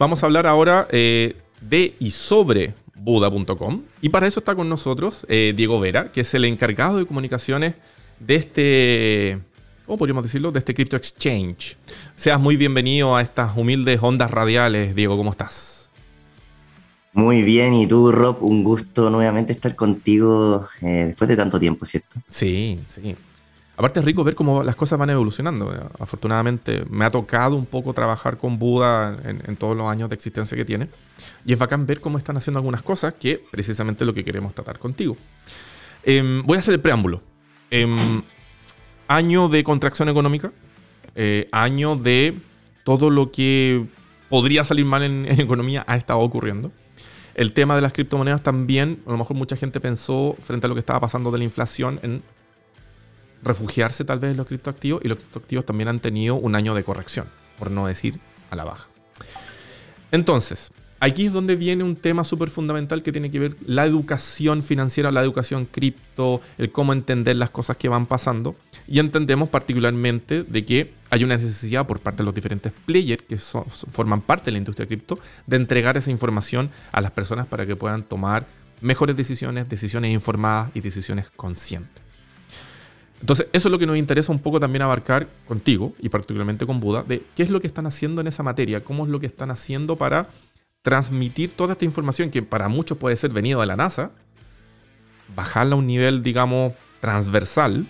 Vamos 0.00 0.24
a 0.24 0.26
hablar 0.26 0.48
ahora 0.48 0.88
eh, 0.90 1.36
de 1.60 1.94
y 2.00 2.10
sobre 2.10 2.74
Buda.com. 2.98 3.82
Y 4.00 4.08
para 4.08 4.26
eso 4.26 4.40
está 4.40 4.54
con 4.54 4.68
nosotros 4.68 5.26
eh, 5.28 5.52
Diego 5.56 5.80
Vera, 5.80 6.12
que 6.12 6.22
es 6.22 6.34
el 6.34 6.44
encargado 6.44 6.98
de 6.98 7.06
comunicaciones 7.06 7.74
de 8.20 8.34
este, 8.36 9.38
¿cómo 9.86 9.98
podríamos 9.98 10.24
decirlo? 10.24 10.52
De 10.52 10.58
este 10.58 10.74
Crypto 10.74 10.96
Exchange. 10.96 11.76
Seas 12.16 12.40
muy 12.40 12.56
bienvenido 12.56 13.16
a 13.16 13.22
estas 13.22 13.56
humildes 13.56 14.00
ondas 14.02 14.30
radiales. 14.30 14.94
Diego, 14.94 15.16
¿cómo 15.16 15.30
estás? 15.30 15.90
Muy 17.12 17.42
bien, 17.42 17.74
y 17.74 17.86
tú, 17.86 18.12
Rob, 18.12 18.42
un 18.42 18.62
gusto 18.62 19.10
nuevamente 19.10 19.52
estar 19.52 19.74
contigo 19.74 20.68
eh, 20.82 21.06
después 21.06 21.28
de 21.28 21.36
tanto 21.36 21.58
tiempo, 21.58 21.84
¿cierto? 21.84 22.16
Sí, 22.28 22.80
sí. 22.86 23.16
Aparte 23.78 24.00
es 24.00 24.04
rico 24.04 24.24
ver 24.24 24.34
cómo 24.34 24.64
las 24.64 24.74
cosas 24.74 24.98
van 24.98 25.08
evolucionando. 25.10 25.72
Afortunadamente 26.00 26.84
me 26.90 27.04
ha 27.04 27.10
tocado 27.10 27.54
un 27.54 27.64
poco 27.64 27.94
trabajar 27.94 28.36
con 28.36 28.58
Buda 28.58 29.16
en, 29.22 29.54
todos 29.54 29.76
los 29.76 29.88
años 29.88 30.08
de 30.08 30.16
existencia 30.16 30.56
que 30.56 30.64
tiene. 30.64 30.88
Y 31.46 31.52
es 31.52 31.58
bacán 31.60 31.86
ver 31.86 32.00
cómo 32.00 32.18
están 32.18 32.36
haciendo 32.36 32.58
algunas 32.58 32.82
cosas 32.82 33.14
que 33.14 33.40
precisamente 33.52 34.02
es 34.02 34.06
lo 34.08 34.14
que 34.14 34.24
queremos 34.24 34.52
tratar 34.52 34.80
contigo. 34.80 35.16
Em, 36.02 36.42
voy 36.44 36.56
a 36.56 36.58
hacer 36.58 36.74
el 36.74 36.80
preámbulo. 36.80 37.22
Em, 37.70 38.20
año 39.06 39.48
de 39.48 39.62
contracción 39.62 40.08
económica. 40.08 40.50
Eh, 41.14 41.48
año 41.52 41.94
de 41.94 42.36
todo 42.82 43.10
lo 43.10 43.30
que 43.30 43.86
podría 44.28 44.64
salir 44.64 44.86
mal 44.86 45.04
en, 45.04 45.24
en 45.24 45.40
economía 45.40 45.84
ha 45.86 45.94
estado 45.94 46.18
ocurriendo. 46.18 46.72
El 47.36 47.52
tema 47.52 47.76
de 47.76 47.82
las 47.82 47.92
criptomonedas 47.92 48.42
también, 48.42 49.00
a 49.06 49.12
lo 49.12 49.18
mejor 49.18 49.36
mucha 49.36 49.54
gente 49.54 49.78
pensó 49.78 50.34
frente 50.42 50.66
a 50.66 50.68
lo 50.68 50.74
que 50.74 50.80
estaba 50.80 50.98
pasando 50.98 51.30
de 51.30 51.38
la 51.38 51.44
inflación 51.44 52.00
en 52.02 52.24
refugiarse 53.42 54.04
tal 54.04 54.18
vez 54.18 54.30
en 54.32 54.36
los 54.36 54.46
criptoactivos 54.46 55.02
y 55.04 55.08
los 55.08 55.18
criptoactivos 55.18 55.64
también 55.64 55.88
han 55.88 56.00
tenido 56.00 56.34
un 56.34 56.54
año 56.54 56.74
de 56.74 56.84
corrección, 56.84 57.26
por 57.58 57.70
no 57.70 57.86
decir 57.86 58.18
a 58.50 58.56
la 58.56 58.64
baja. 58.64 58.88
Entonces, 60.10 60.70
aquí 61.00 61.26
es 61.26 61.32
donde 61.32 61.56
viene 61.56 61.84
un 61.84 61.96
tema 61.96 62.24
súper 62.24 62.50
fundamental 62.50 63.02
que 63.02 63.12
tiene 63.12 63.30
que 63.30 63.38
ver 63.38 63.56
la 63.66 63.84
educación 63.84 64.62
financiera, 64.62 65.12
la 65.12 65.22
educación 65.22 65.66
cripto, 65.66 66.40
el 66.56 66.72
cómo 66.72 66.92
entender 66.92 67.36
las 67.36 67.50
cosas 67.50 67.76
que 67.76 67.88
van 67.88 68.06
pasando. 68.06 68.56
Y 68.86 69.00
entendemos 69.00 69.50
particularmente 69.50 70.44
de 70.44 70.64
que 70.64 70.94
hay 71.10 71.24
una 71.24 71.36
necesidad 71.36 71.86
por 71.86 72.00
parte 72.00 72.18
de 72.18 72.24
los 72.24 72.34
diferentes 72.34 72.72
players 72.86 73.22
que 73.22 73.36
forman 73.36 74.22
parte 74.22 74.46
de 74.46 74.52
la 74.52 74.58
industria 74.58 74.86
cripto 74.86 75.18
de 75.46 75.56
entregar 75.56 75.96
esa 75.98 76.10
información 76.10 76.70
a 76.92 77.02
las 77.02 77.10
personas 77.10 77.46
para 77.46 77.66
que 77.66 77.76
puedan 77.76 78.02
tomar 78.02 78.46
mejores 78.80 79.16
decisiones, 79.16 79.68
decisiones 79.68 80.12
informadas 80.12 80.70
y 80.74 80.80
decisiones 80.80 81.30
conscientes. 81.30 82.07
Entonces, 83.20 83.48
eso 83.52 83.68
es 83.68 83.72
lo 83.72 83.78
que 83.78 83.86
nos 83.86 83.96
interesa 83.96 84.32
un 84.32 84.38
poco 84.38 84.60
también 84.60 84.82
abarcar 84.82 85.28
contigo 85.46 85.94
y 85.98 86.08
particularmente 86.08 86.66
con 86.66 86.80
Buda, 86.80 87.02
de 87.02 87.22
qué 87.34 87.42
es 87.42 87.50
lo 87.50 87.60
que 87.60 87.66
están 87.66 87.86
haciendo 87.86 88.20
en 88.20 88.28
esa 88.28 88.42
materia, 88.42 88.84
cómo 88.84 89.04
es 89.04 89.10
lo 89.10 89.18
que 89.18 89.26
están 89.26 89.50
haciendo 89.50 89.96
para 89.96 90.28
transmitir 90.82 91.50
toda 91.50 91.72
esta 91.72 91.84
información 91.84 92.30
que 92.30 92.42
para 92.42 92.68
muchos 92.68 92.96
puede 92.96 93.16
ser 93.16 93.32
venido 93.32 93.60
de 93.60 93.66
la 93.66 93.76
NASA, 93.76 94.12
bajarla 95.34 95.74
a 95.74 95.78
un 95.78 95.86
nivel, 95.86 96.22
digamos, 96.22 96.74
transversal 97.00 97.86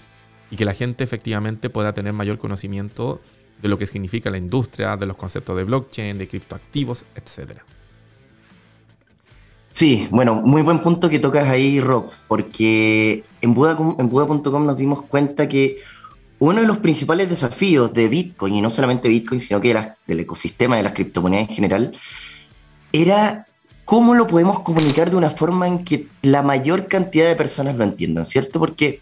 y 0.50 0.56
que 0.56 0.64
la 0.64 0.74
gente 0.74 1.04
efectivamente 1.04 1.68
pueda 1.68 1.92
tener 1.92 2.12
mayor 2.14 2.38
conocimiento 2.38 3.20
de 3.60 3.68
lo 3.68 3.76
que 3.76 3.86
significa 3.86 4.30
la 4.30 4.38
industria, 4.38 4.96
de 4.96 5.06
los 5.06 5.16
conceptos 5.16 5.56
de 5.56 5.64
blockchain, 5.64 6.16
de 6.16 6.28
criptoactivos, 6.28 7.04
etcétera. 7.14 7.64
Sí, 9.72 10.08
bueno, 10.10 10.36
muy 10.36 10.62
buen 10.62 10.80
punto 10.80 11.08
que 11.08 11.18
tocas 11.18 11.48
ahí, 11.48 11.80
Rob, 11.80 12.10
porque 12.26 13.22
en 13.40 13.54
Buda.com 13.54 13.96
en 13.98 14.66
nos 14.66 14.76
dimos 14.76 15.02
cuenta 15.02 15.48
que 15.48 15.78
uno 16.40 16.60
de 16.60 16.66
los 16.66 16.78
principales 16.78 17.28
desafíos 17.28 17.92
de 17.92 18.08
Bitcoin, 18.08 18.54
y 18.54 18.60
no 18.60 18.70
solamente 18.70 19.08
Bitcoin, 19.08 19.40
sino 19.40 19.60
que 19.60 19.76
del 20.06 20.20
ecosistema 20.20 20.76
de 20.76 20.84
las 20.84 20.92
criptomonedas 20.92 21.48
en 21.48 21.54
general, 21.54 21.92
era 22.92 23.46
cómo 23.84 24.14
lo 24.14 24.26
podemos 24.26 24.60
comunicar 24.60 25.10
de 25.10 25.16
una 25.16 25.30
forma 25.30 25.66
en 25.66 25.84
que 25.84 26.06
la 26.22 26.42
mayor 26.42 26.88
cantidad 26.88 27.26
de 27.26 27.36
personas 27.36 27.76
lo 27.76 27.84
entiendan, 27.84 28.24
¿cierto? 28.24 28.60
Porque 28.60 29.00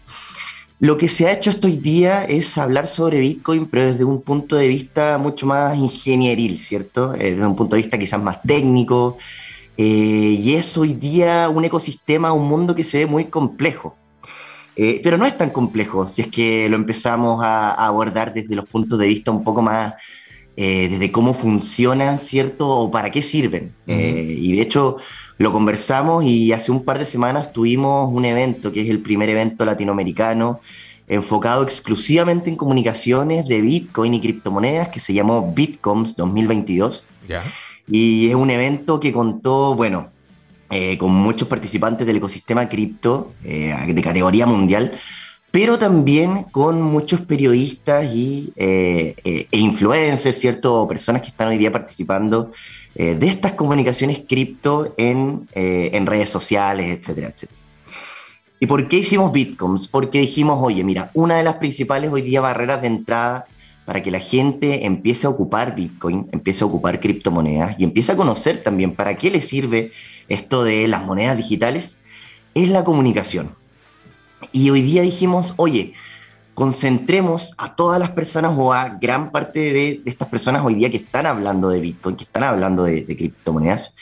lo 0.79 0.97
que 0.97 1.07
se 1.07 1.27
ha 1.27 1.33
hecho 1.33 1.51
hoy 1.63 1.77
día 1.77 2.23
es 2.23 2.57
hablar 2.57 2.87
sobre 2.87 3.19
Bitcoin, 3.19 3.65
pero 3.65 3.85
desde 3.85 4.03
un 4.03 4.21
punto 4.21 4.55
de 4.55 4.67
vista 4.67 5.17
mucho 5.17 5.45
más 5.45 5.77
ingenieril, 5.77 6.57
¿cierto? 6.57 7.15
Eh, 7.15 7.31
desde 7.31 7.45
un 7.45 7.55
punto 7.55 7.75
de 7.75 7.81
vista 7.81 7.97
quizás 7.97 8.21
más 8.21 8.41
técnico, 8.43 9.17
eh, 9.77 10.37
y 10.39 10.55
es 10.55 10.75
hoy 10.77 10.93
día 10.93 11.49
un 11.49 11.63
ecosistema, 11.63 12.33
un 12.33 12.47
mundo 12.47 12.73
que 12.73 12.83
se 12.83 12.99
ve 12.99 13.05
muy 13.05 13.25
complejo. 13.25 13.95
Eh, 14.75 14.99
pero 15.03 15.17
no 15.17 15.25
es 15.25 15.35
tan 15.37 15.49
complejo 15.49 16.07
si 16.07 16.21
es 16.21 16.27
que 16.27 16.69
lo 16.69 16.75
empezamos 16.75 17.43
a, 17.43 17.71
abordar 17.73 18.33
desde 18.33 18.55
los 18.55 18.65
puntos 18.67 18.99
de 18.99 19.07
vista 19.07 19.31
un 19.31 19.43
poco 19.43 19.61
más, 19.61 19.93
eh, 20.55 20.87
desde 20.89 21.11
cómo 21.11 21.33
funcionan, 21.33 22.19
¿cierto? 22.19 22.67
O 22.67 22.91
para 22.91 23.11
qué 23.11 23.21
sirven. 23.21 23.75
y 23.87 24.55
de 24.55 24.61
hecho 24.61 24.97
lo 25.37 25.51
conversamos 25.51 26.23
y 26.23 26.51
hace 26.51 26.71
un 26.71 26.83
par 26.83 26.97
de 26.97 27.05
semanas 27.05 27.53
tuvimos 27.53 28.11
un 28.11 28.25
evento, 28.25 28.71
que 28.71 28.81
es 28.81 28.89
el 28.89 29.01
primer 29.01 29.29
evento 29.29 29.65
latinoamericano 29.65 30.59
enfocado 31.07 31.63
exclusivamente 31.63 32.49
en 32.49 32.57
comunicaciones 32.57 33.47
de 33.47 33.61
Bitcoin 33.61 34.13
y 34.13 34.21
criptomonedas 34.21 34.89
que 34.89 34.99
se 34.99 35.13
llamó 35.13 35.53
Bitcoms 35.53 36.15
2022. 36.15 37.07
Y 37.87 38.27
es 38.27 38.35
un 38.35 38.49
evento 38.49 38.99
que 38.99 39.13
contó, 39.13 39.75
bueno, 39.75 40.11
eh, 40.69 40.97
con 40.97 41.11
muchos 41.11 41.47
participantes 41.47 42.05
del 42.05 42.17
ecosistema 42.17 42.67
cripto 42.67 43.33
eh, 43.43 43.73
de 43.87 44.01
categoría 44.01 44.45
mundial, 44.45 44.91
pero 45.49 45.77
también 45.77 46.43
con 46.51 46.81
muchos 46.81 47.21
periodistas 47.21 48.13
y, 48.13 48.51
eh, 48.57 49.15
e 49.23 49.57
influencers, 49.57 50.37
¿cierto? 50.37 50.85
Personas 50.85 51.21
que 51.21 51.29
están 51.29 51.47
hoy 51.47 51.57
día 51.57 51.71
participando 51.71 52.51
de 52.93 53.27
estas 53.27 53.53
comunicaciones 53.53 54.23
cripto 54.27 54.95
en, 54.97 55.47
en 55.53 56.05
redes 56.07 56.29
sociales, 56.29 56.97
etcétera, 56.97 57.27
etcétera. 57.27 57.59
¿Y 58.59 58.65
por 58.65 58.87
qué 58.87 58.97
hicimos 58.97 59.31
Bitcoins? 59.31 59.87
Porque 59.87 60.19
dijimos, 60.19 60.57
oye, 60.59 60.83
mira, 60.83 61.11
una 61.13 61.35
de 61.37 61.43
las 61.43 61.55
principales 61.55 62.11
hoy 62.11 62.23
día 62.23 62.41
barreras 62.41 62.81
de 62.81 62.87
entrada 62.87 63.45
para 63.87 64.03
que 64.03 64.11
la 64.11 64.19
gente 64.19 64.85
empiece 64.85 65.27
a 65.27 65.29
ocupar 65.29 65.73
Bitcoin, 65.73 66.27
empiece 66.33 66.61
a 66.61 66.67
ocupar 66.67 66.99
criptomonedas 66.99 67.79
y 67.79 67.85
empiece 67.85 68.11
a 68.11 68.17
conocer 68.17 68.61
también 68.61 68.93
para 68.93 69.17
qué 69.17 69.31
le 69.31 69.39
sirve 69.39 69.93
esto 70.27 70.65
de 70.65 70.89
las 70.89 71.05
monedas 71.05 71.37
digitales, 71.37 71.99
es 72.53 72.69
la 72.69 72.83
comunicación. 72.83 73.55
Y 74.51 74.71
hoy 74.71 74.81
día 74.81 75.03
dijimos, 75.03 75.53
oye, 75.55 75.93
concentremos 76.53 77.55
a 77.57 77.77
todas 77.77 77.97
las 77.97 78.09
personas 78.09 78.55
o 78.57 78.73
a 78.73 78.89
gran 78.89 79.31
parte 79.31 79.71
de, 79.71 80.01
estas 80.05 80.27
personas 80.27 80.65
hoy 80.65 80.75
día 80.75 80.89
que 80.89 80.97
están 80.97 81.25
hablando 81.25 81.69
de 81.69 81.79
Bitcoin, 81.79 82.17
que 82.17 82.25
están 82.25 82.43
hablando 82.43 82.83
de 82.83 83.05
criptomonedas, 83.05 83.95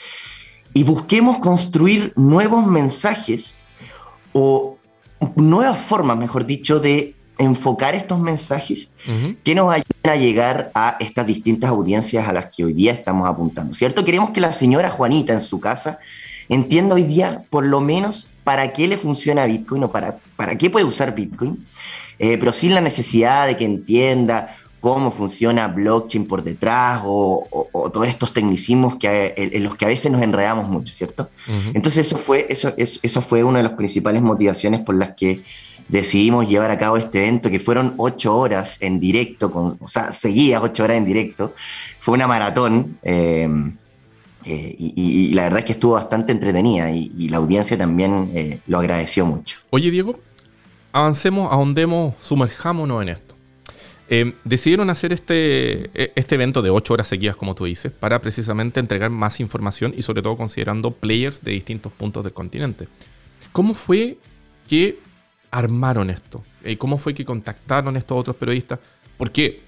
y 0.74 0.82
busquemos 0.82 1.38
construir 1.38 2.12
nuevos 2.16 2.66
mensajes 2.66 3.60
o 4.32 4.78
nuevas 5.36 5.78
formas, 5.78 6.18
mejor 6.18 6.44
dicho, 6.44 6.80
de 6.80 7.15
enfocar 7.38 7.94
estos 7.94 8.18
mensajes 8.18 8.90
que 9.44 9.54
nos 9.54 9.70
ayuden 9.70 10.10
a 10.10 10.16
llegar 10.16 10.70
a 10.74 10.96
estas 11.00 11.26
distintas 11.26 11.70
audiencias 11.70 12.26
a 12.28 12.32
las 12.32 12.46
que 12.46 12.64
hoy 12.64 12.72
día 12.72 12.92
estamos 12.92 13.28
apuntando, 13.28 13.74
¿cierto? 13.74 14.04
Queremos 14.04 14.30
que 14.30 14.40
la 14.40 14.52
señora 14.52 14.90
Juanita 14.90 15.32
en 15.32 15.42
su 15.42 15.60
casa 15.60 15.98
entienda 16.48 16.94
hoy 16.94 17.02
día 17.02 17.44
por 17.50 17.64
lo 17.64 17.80
menos 17.80 18.28
para 18.44 18.72
qué 18.72 18.86
le 18.88 18.96
funciona 18.96 19.46
Bitcoin 19.46 19.84
o 19.84 19.92
para, 19.92 20.18
para 20.36 20.56
qué 20.56 20.70
puede 20.70 20.84
usar 20.84 21.14
Bitcoin, 21.14 21.66
eh, 22.18 22.38
pero 22.38 22.52
sin 22.52 22.74
la 22.74 22.80
necesidad 22.80 23.46
de 23.46 23.56
que 23.56 23.64
entienda 23.64 24.54
cómo 24.80 25.10
funciona 25.10 25.66
blockchain 25.66 26.26
por 26.26 26.44
detrás 26.44 27.00
o, 27.04 27.48
todos 27.92 28.06
estos 28.06 28.32
tecnicismos 28.32 28.94
que, 28.94 29.34
en, 29.36 29.64
los 29.64 29.74
que 29.74 29.84
a 29.84 29.88
veces 29.88 30.12
nos 30.12 30.22
enredamos 30.22 30.68
mucho, 30.68 30.94
¿cierto? 30.94 31.28
Entonces 31.74 32.06
eso 32.06 32.16
fue, 32.16 32.46
eso, 32.48 32.72
eso, 32.76 33.20
fue 33.20 33.42
una 33.42 33.58
de 33.58 33.64
las 33.64 33.72
principales 33.72 34.22
motivaciones 34.22 34.82
por 34.82 34.94
las 34.94 35.12
que 35.12 35.42
decidimos 35.88 36.48
llevar 36.48 36.70
a 36.70 36.78
cabo 36.78 36.96
este 36.96 37.18
evento, 37.18 37.50
que 37.50 37.60
fueron 37.60 37.94
ocho 37.98 38.36
horas 38.36 38.78
en 38.80 38.98
directo, 38.98 39.50
con, 39.50 39.76
o 39.80 39.88
sea, 39.88 40.12
seguidas 40.12 40.62
ocho 40.62 40.84
horas 40.84 40.96
en 40.96 41.04
directo. 41.04 41.54
Fue 42.00 42.14
una 42.14 42.26
maratón. 42.26 42.98
Eh, 43.02 43.48
eh, 44.44 44.76
y, 44.78 45.34
la 45.34 45.42
verdad 45.44 45.58
es 45.60 45.64
que 45.64 45.72
estuvo 45.72 45.94
bastante 45.94 46.30
entretenida 46.30 46.90
y, 46.92 47.28
la 47.28 47.38
audiencia 47.38 47.76
también 47.76 48.30
eh, 48.32 48.60
lo 48.66 48.78
agradeció 48.78 49.26
mucho. 49.26 49.58
Oye, 49.70 49.90
Diego, 49.90 50.20
avancemos, 50.92 51.52
ahondemos, 51.52 52.14
sumerjámonos 52.20 53.02
en 53.02 53.08
esto. 53.08 53.34
Decidieron 54.44 54.88
hacer 54.88 55.12
este, 55.12 55.90
e, 56.00 56.12
este 56.14 56.36
evento 56.36 56.62
de 56.62 56.70
8 56.70 56.94
horas 56.94 57.08
seguidas, 57.08 57.34
como 57.34 57.56
tú 57.56 57.64
dices, 57.64 57.90
para 57.90 58.20
precisamente 58.20 58.78
entregar 58.78 59.10
más 59.10 59.40
información 59.40 59.92
y 59.96 60.02
sobre 60.02 60.22
todo 60.22 60.36
considerando 60.36 60.92
players 60.92 61.42
de 61.42 61.50
distintos 61.50 61.92
puntos 61.92 62.22
del 62.22 62.32
continente. 62.32 62.86
¿Cómo 63.50 63.74
fue 63.74 64.16
que 64.68 65.00
armaron 65.50 66.10
esto? 66.10 66.44
Eh, 66.62 66.76
¿Cómo 66.78 66.98
fue 66.98 67.14
que 67.14 67.24
contactaron 67.24 67.96
estos 67.96 68.18
otros 68.18 68.36
periodistas? 68.36 68.78
Porque, 69.16 69.62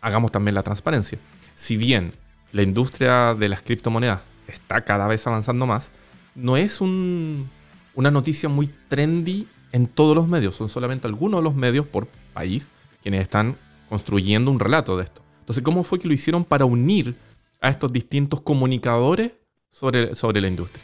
hagamos 0.00 0.32
también 0.32 0.54
la 0.54 0.62
transparencia, 0.62 1.18
si 1.54 1.76
bien 1.76 2.12
la 2.52 2.62
industria 2.62 3.34
de 3.34 3.48
las 3.48 3.62
criptomonedas 3.62 4.20
está 4.46 4.84
cada 4.84 5.06
vez 5.06 5.26
avanzando 5.26 5.66
más, 5.66 5.90
no 6.34 6.56
es 6.56 6.80
una 6.80 8.10
noticia 8.10 8.48
muy 8.48 8.68
trendy 8.88 9.48
en 9.72 9.86
todos 9.86 10.14
los 10.14 10.28
medios, 10.28 10.54
son 10.54 10.68
solamente 10.68 11.06
algunos 11.06 11.40
de 11.40 11.44
los 11.44 11.54
medios 11.54 11.86
por 11.86 12.06
país 12.32 12.70
quienes 13.02 13.22
están 13.22 13.56
construyendo 13.88 14.50
un 14.50 14.60
relato 14.60 14.96
de 14.96 15.04
esto. 15.04 15.22
Entonces, 15.40 15.62
¿cómo 15.62 15.84
fue 15.84 15.98
que 15.98 16.08
lo 16.08 16.14
hicieron 16.14 16.44
para 16.44 16.64
unir 16.64 17.16
a 17.60 17.68
estos 17.68 17.92
distintos 17.92 18.40
comunicadores 18.40 19.32
sobre, 19.70 20.14
sobre 20.14 20.40
la 20.40 20.48
industria? 20.48 20.82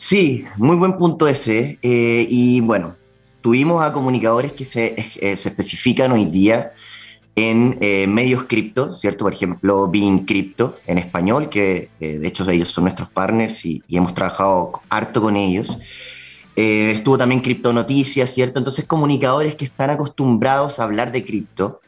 Sí, 0.00 0.44
muy 0.56 0.76
buen 0.76 0.96
punto 0.96 1.26
ese. 1.26 1.78
Eh, 1.82 2.24
y 2.30 2.60
bueno, 2.60 2.94
tuvimos 3.40 3.82
a 3.82 3.92
comunicadores 3.92 4.52
que 4.52 4.64
se, 4.64 4.94
eh, 4.96 5.36
se 5.36 5.48
especifican 5.48 6.12
hoy 6.12 6.24
día 6.24 6.72
en 7.34 7.78
eh, 7.80 8.06
medios 8.06 8.44
cripto, 8.44 8.94
¿cierto? 8.94 9.24
Por 9.24 9.32
ejemplo, 9.32 9.88
Being 9.88 10.24
Crypto 10.24 10.76
en 10.86 10.98
español, 10.98 11.48
que 11.48 11.90
de 11.98 12.26
hecho 12.28 12.48
ellos 12.48 12.70
son 12.70 12.84
nuestros 12.84 13.08
partners 13.08 13.64
y, 13.64 13.82
y 13.88 13.96
hemos 13.96 14.14
trabajado 14.14 14.72
harto 14.88 15.20
con 15.20 15.36
ellos. 15.36 15.78
Eh, 16.60 16.90
estuvo 16.90 17.16
también 17.16 17.40
Cripto 17.40 17.72
Noticias, 17.72 18.34
¿cierto? 18.34 18.58
Entonces, 18.58 18.84
comunicadores 18.84 19.54
que 19.54 19.64
están 19.64 19.90
acostumbrados 19.90 20.80
a 20.80 20.84
hablar 20.84 21.12
de 21.12 21.24
cripto. 21.24 21.80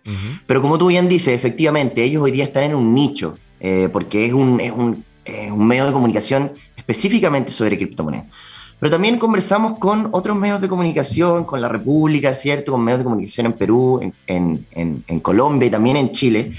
Pero 0.47 0.63
como 0.63 0.79
tú 0.79 0.87
bien 0.87 1.09
dices, 1.09 1.35
efectivamente, 1.35 2.05
ellos 2.05 2.23
hoy 2.23 2.31
día 2.31 2.45
están 2.45 2.63
en 2.63 2.77
un 2.77 2.95
nicho, 2.95 3.37
eh, 3.59 3.89
porque 3.93 4.27
es 4.27 4.33
un, 4.33 4.61
es, 4.61 4.71
un, 4.71 5.05
un, 5.51 5.67
medio 5.67 5.87
de 5.87 5.93
comunicación 5.93 6.53
específicamente 6.91 7.53
sobre 7.53 7.77
criptomonedas. 7.77 8.27
Pero 8.79 8.91
también 8.91 9.19
conversamos 9.19 9.79
con 9.79 10.09
otros 10.13 10.37
medios 10.37 10.61
de 10.61 10.69
comunicación, 10.69 11.45
con 11.45 11.61
la 11.61 11.69
República, 11.69 12.35
¿cierto? 12.35 12.73
Con 12.73 12.83
medios 12.83 13.01
de 13.01 13.05
comunicación 13.05 13.47
en 13.47 13.53
Perú, 13.53 14.01
en, 14.27 14.67
en, 14.73 15.05
en 15.07 15.21
Colombia 15.21 15.67
y 15.67 15.71
también 15.71 15.97
en 15.97 16.13
Chile. 16.13 16.53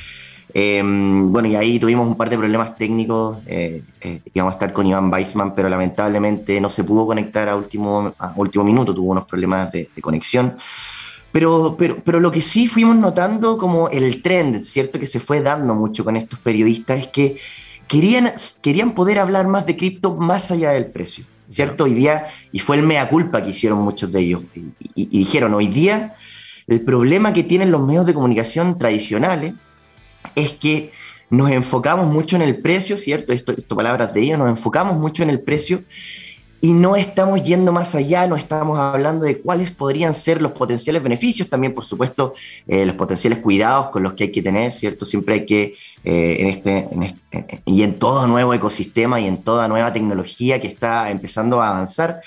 Em, 0.54 1.32
bueno, 1.32 1.48
y 1.48 1.56
ahí 1.56 1.80
tuvimos 1.80 2.08
un 2.08 2.15
par 2.15 2.30
de 2.30 2.38
problemas 2.38 2.76
técnicos. 2.76 3.38
Eh, 3.46 3.84
eh, 4.02 4.22
íbamos 4.34 4.54
a 4.54 4.56
estar 4.56 4.74
con 4.74 4.86
Iván 4.86 5.12
Weissman, 5.12 5.56
pero 5.56 5.70
lamentablemente 5.70 6.60
no 6.60 6.70
se 6.70 6.84
pudo 6.84 7.06
conectar 7.06 7.48
a 7.48 7.56
último, 7.56 8.13
a 8.17 8.34
último 8.36 8.63
minuto, 8.63 8.94
tuvo 8.94 9.12
unos 9.12 9.26
problemas 9.26 9.72
de, 9.72 9.89
conexión. 10.02 10.58
Pero, 11.32 11.76
pero, 11.78 12.04
pero 12.04 12.20
lo 12.20 12.30
que 12.30 12.41
sí 12.41 12.67
fuimos 12.67 12.98
notando 12.98 13.58
como 13.58 13.88
el 13.89 14.22
trend, 14.22 14.60
¿cierto? 14.60 15.00
Que 15.00 15.06
se 15.06 15.22
fue 15.22 15.41
dando 15.41 15.74
mucho 15.74 16.04
con 16.04 16.17
estos 16.17 16.39
periodistas 16.39 17.00
es 17.00 17.08
que 17.08 17.38
querían, 17.91 18.32
querían 18.62 18.93
poder 18.93 19.19
hablar 19.19 19.49
más 19.49 19.65
de 19.65 19.75
cripto 19.75 20.15
más 20.15 20.49
allá 20.49 20.71
del 20.71 20.86
precio, 20.86 21.25
¿cierto? 21.49 21.84
Hoy 21.84 21.93
día, 21.93 22.25
y 22.54 22.60
fue 22.60 22.77
el 22.77 22.84
mea 22.84 23.10
culpa 23.10 23.43
que 23.43 23.49
hicieron 23.49 23.80
muchos 23.80 24.10
de 24.13 24.21
ellos, 24.21 24.43
y 24.95 25.19
dijeron, 25.19 25.54
hoy 25.54 25.67
día 25.67 26.15
el 26.67 26.80
problema 26.80 27.34
que 27.34 27.43
tienen 27.43 27.69
los 27.69 27.86
medios 27.86 28.06
de 28.06 28.13
comunicación 28.13 28.80
tradicionales 28.80 29.56
es 30.36 30.54
que 30.54 30.93
nos 31.30 31.51
enfocamos 31.51 32.08
mucho 32.08 32.38
en 32.38 32.43
el 32.43 32.62
precio, 32.62 32.95
¿cierto? 32.95 33.34
Esto, 33.34 33.51
esto 33.51 33.75
palabras 33.75 34.13
de 34.13 34.21
ellos, 34.21 34.39
nos 34.39 34.49
enfocamos 34.49 34.97
mucho 34.97 35.23
en 35.23 35.30
el 35.30 35.41
precio 35.41 35.84
y 36.62 36.74
no 36.74 36.95
estamos 36.95 37.41
yendo 37.43 37.71
más 37.71 37.95
allá, 37.95 38.28
no 38.28 38.36
estamos 38.36 38.78
hablando 38.78 39.26
de 39.26 39.41
cuáles 39.41 39.71
podrían 39.71 40.13
ser 40.13 40.41
los 40.41 40.52
potenciales 40.52 41.02
beneficios, 41.02 41.50
también 41.50 41.74
por 41.74 41.84
supuesto 41.84 42.34
eh, 42.67 42.86
los 42.86 42.95
potenciales 42.95 43.39
cuidados 43.39 43.89
con 43.89 44.04
los 44.04 44.13
que 44.13 44.26
hay 44.26 44.32
que 44.32 44.43
tener, 44.43 44.71
¿cierto? 44.71 45.04
Siempre 45.04 45.34
hay 45.34 45.45
que, 45.45 45.74
eh, 46.04 46.38
en 46.39 46.47
este, 46.47 46.88
en 46.91 47.04
este, 47.04 47.62
y 47.65 47.82
en 47.82 47.97
todo 47.97 48.28
nuevo 48.28 48.54
ecosistema 48.54 49.19
y 49.19 49.28
en 49.28 49.38
toda 49.38 49.67
nueva 49.67 49.91
tecnología 49.91 50.62
que 50.62 50.67
está 50.67 51.10
empezando 51.10 51.62
a 51.62 51.71
avanzar, 51.71 52.21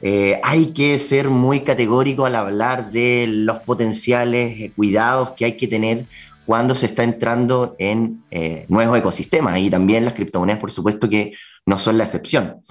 eh, 0.00 0.38
hay 0.44 0.66
que 0.66 0.98
ser 0.98 1.28
muy 1.28 1.60
categórico 1.60 2.24
al 2.26 2.36
hablar 2.36 2.92
de 2.92 3.26
los 3.26 3.60
potenciales 3.60 4.70
cuidados 4.76 5.32
que 5.32 5.44
hay 5.44 5.56
que 5.56 5.66
tener 5.66 6.06
cuando 6.46 6.74
se 6.74 6.86
está 6.86 7.02
entrando 7.02 7.74
en 7.78 8.22
eh, 8.30 8.64
nuevos 8.68 8.98
ecosistemas 8.98 9.58
y 9.58 9.68
también 9.68 10.04
las 10.04 10.14
criptomonedas, 10.14 10.60
por 10.60 10.70
supuesto, 10.70 11.08
que 11.08 11.32
no 11.66 11.78
son 11.78 11.98
la 11.98 12.04
excepción. 12.04 12.62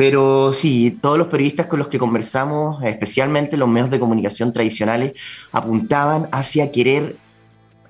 Pero 0.00 0.54
sí, 0.54 0.98
todos 0.98 1.18
los 1.18 1.26
periodistas 1.26 1.66
con 1.66 1.78
los 1.78 1.88
que 1.88 1.98
conversamos, 1.98 2.82
especialmente 2.82 3.58
los 3.58 3.68
medios 3.68 3.90
de 3.90 4.00
comunicación 4.00 4.50
tradicionales, 4.50 5.12
apuntaban 5.52 6.26
hacia 6.32 6.72
querer 6.72 7.16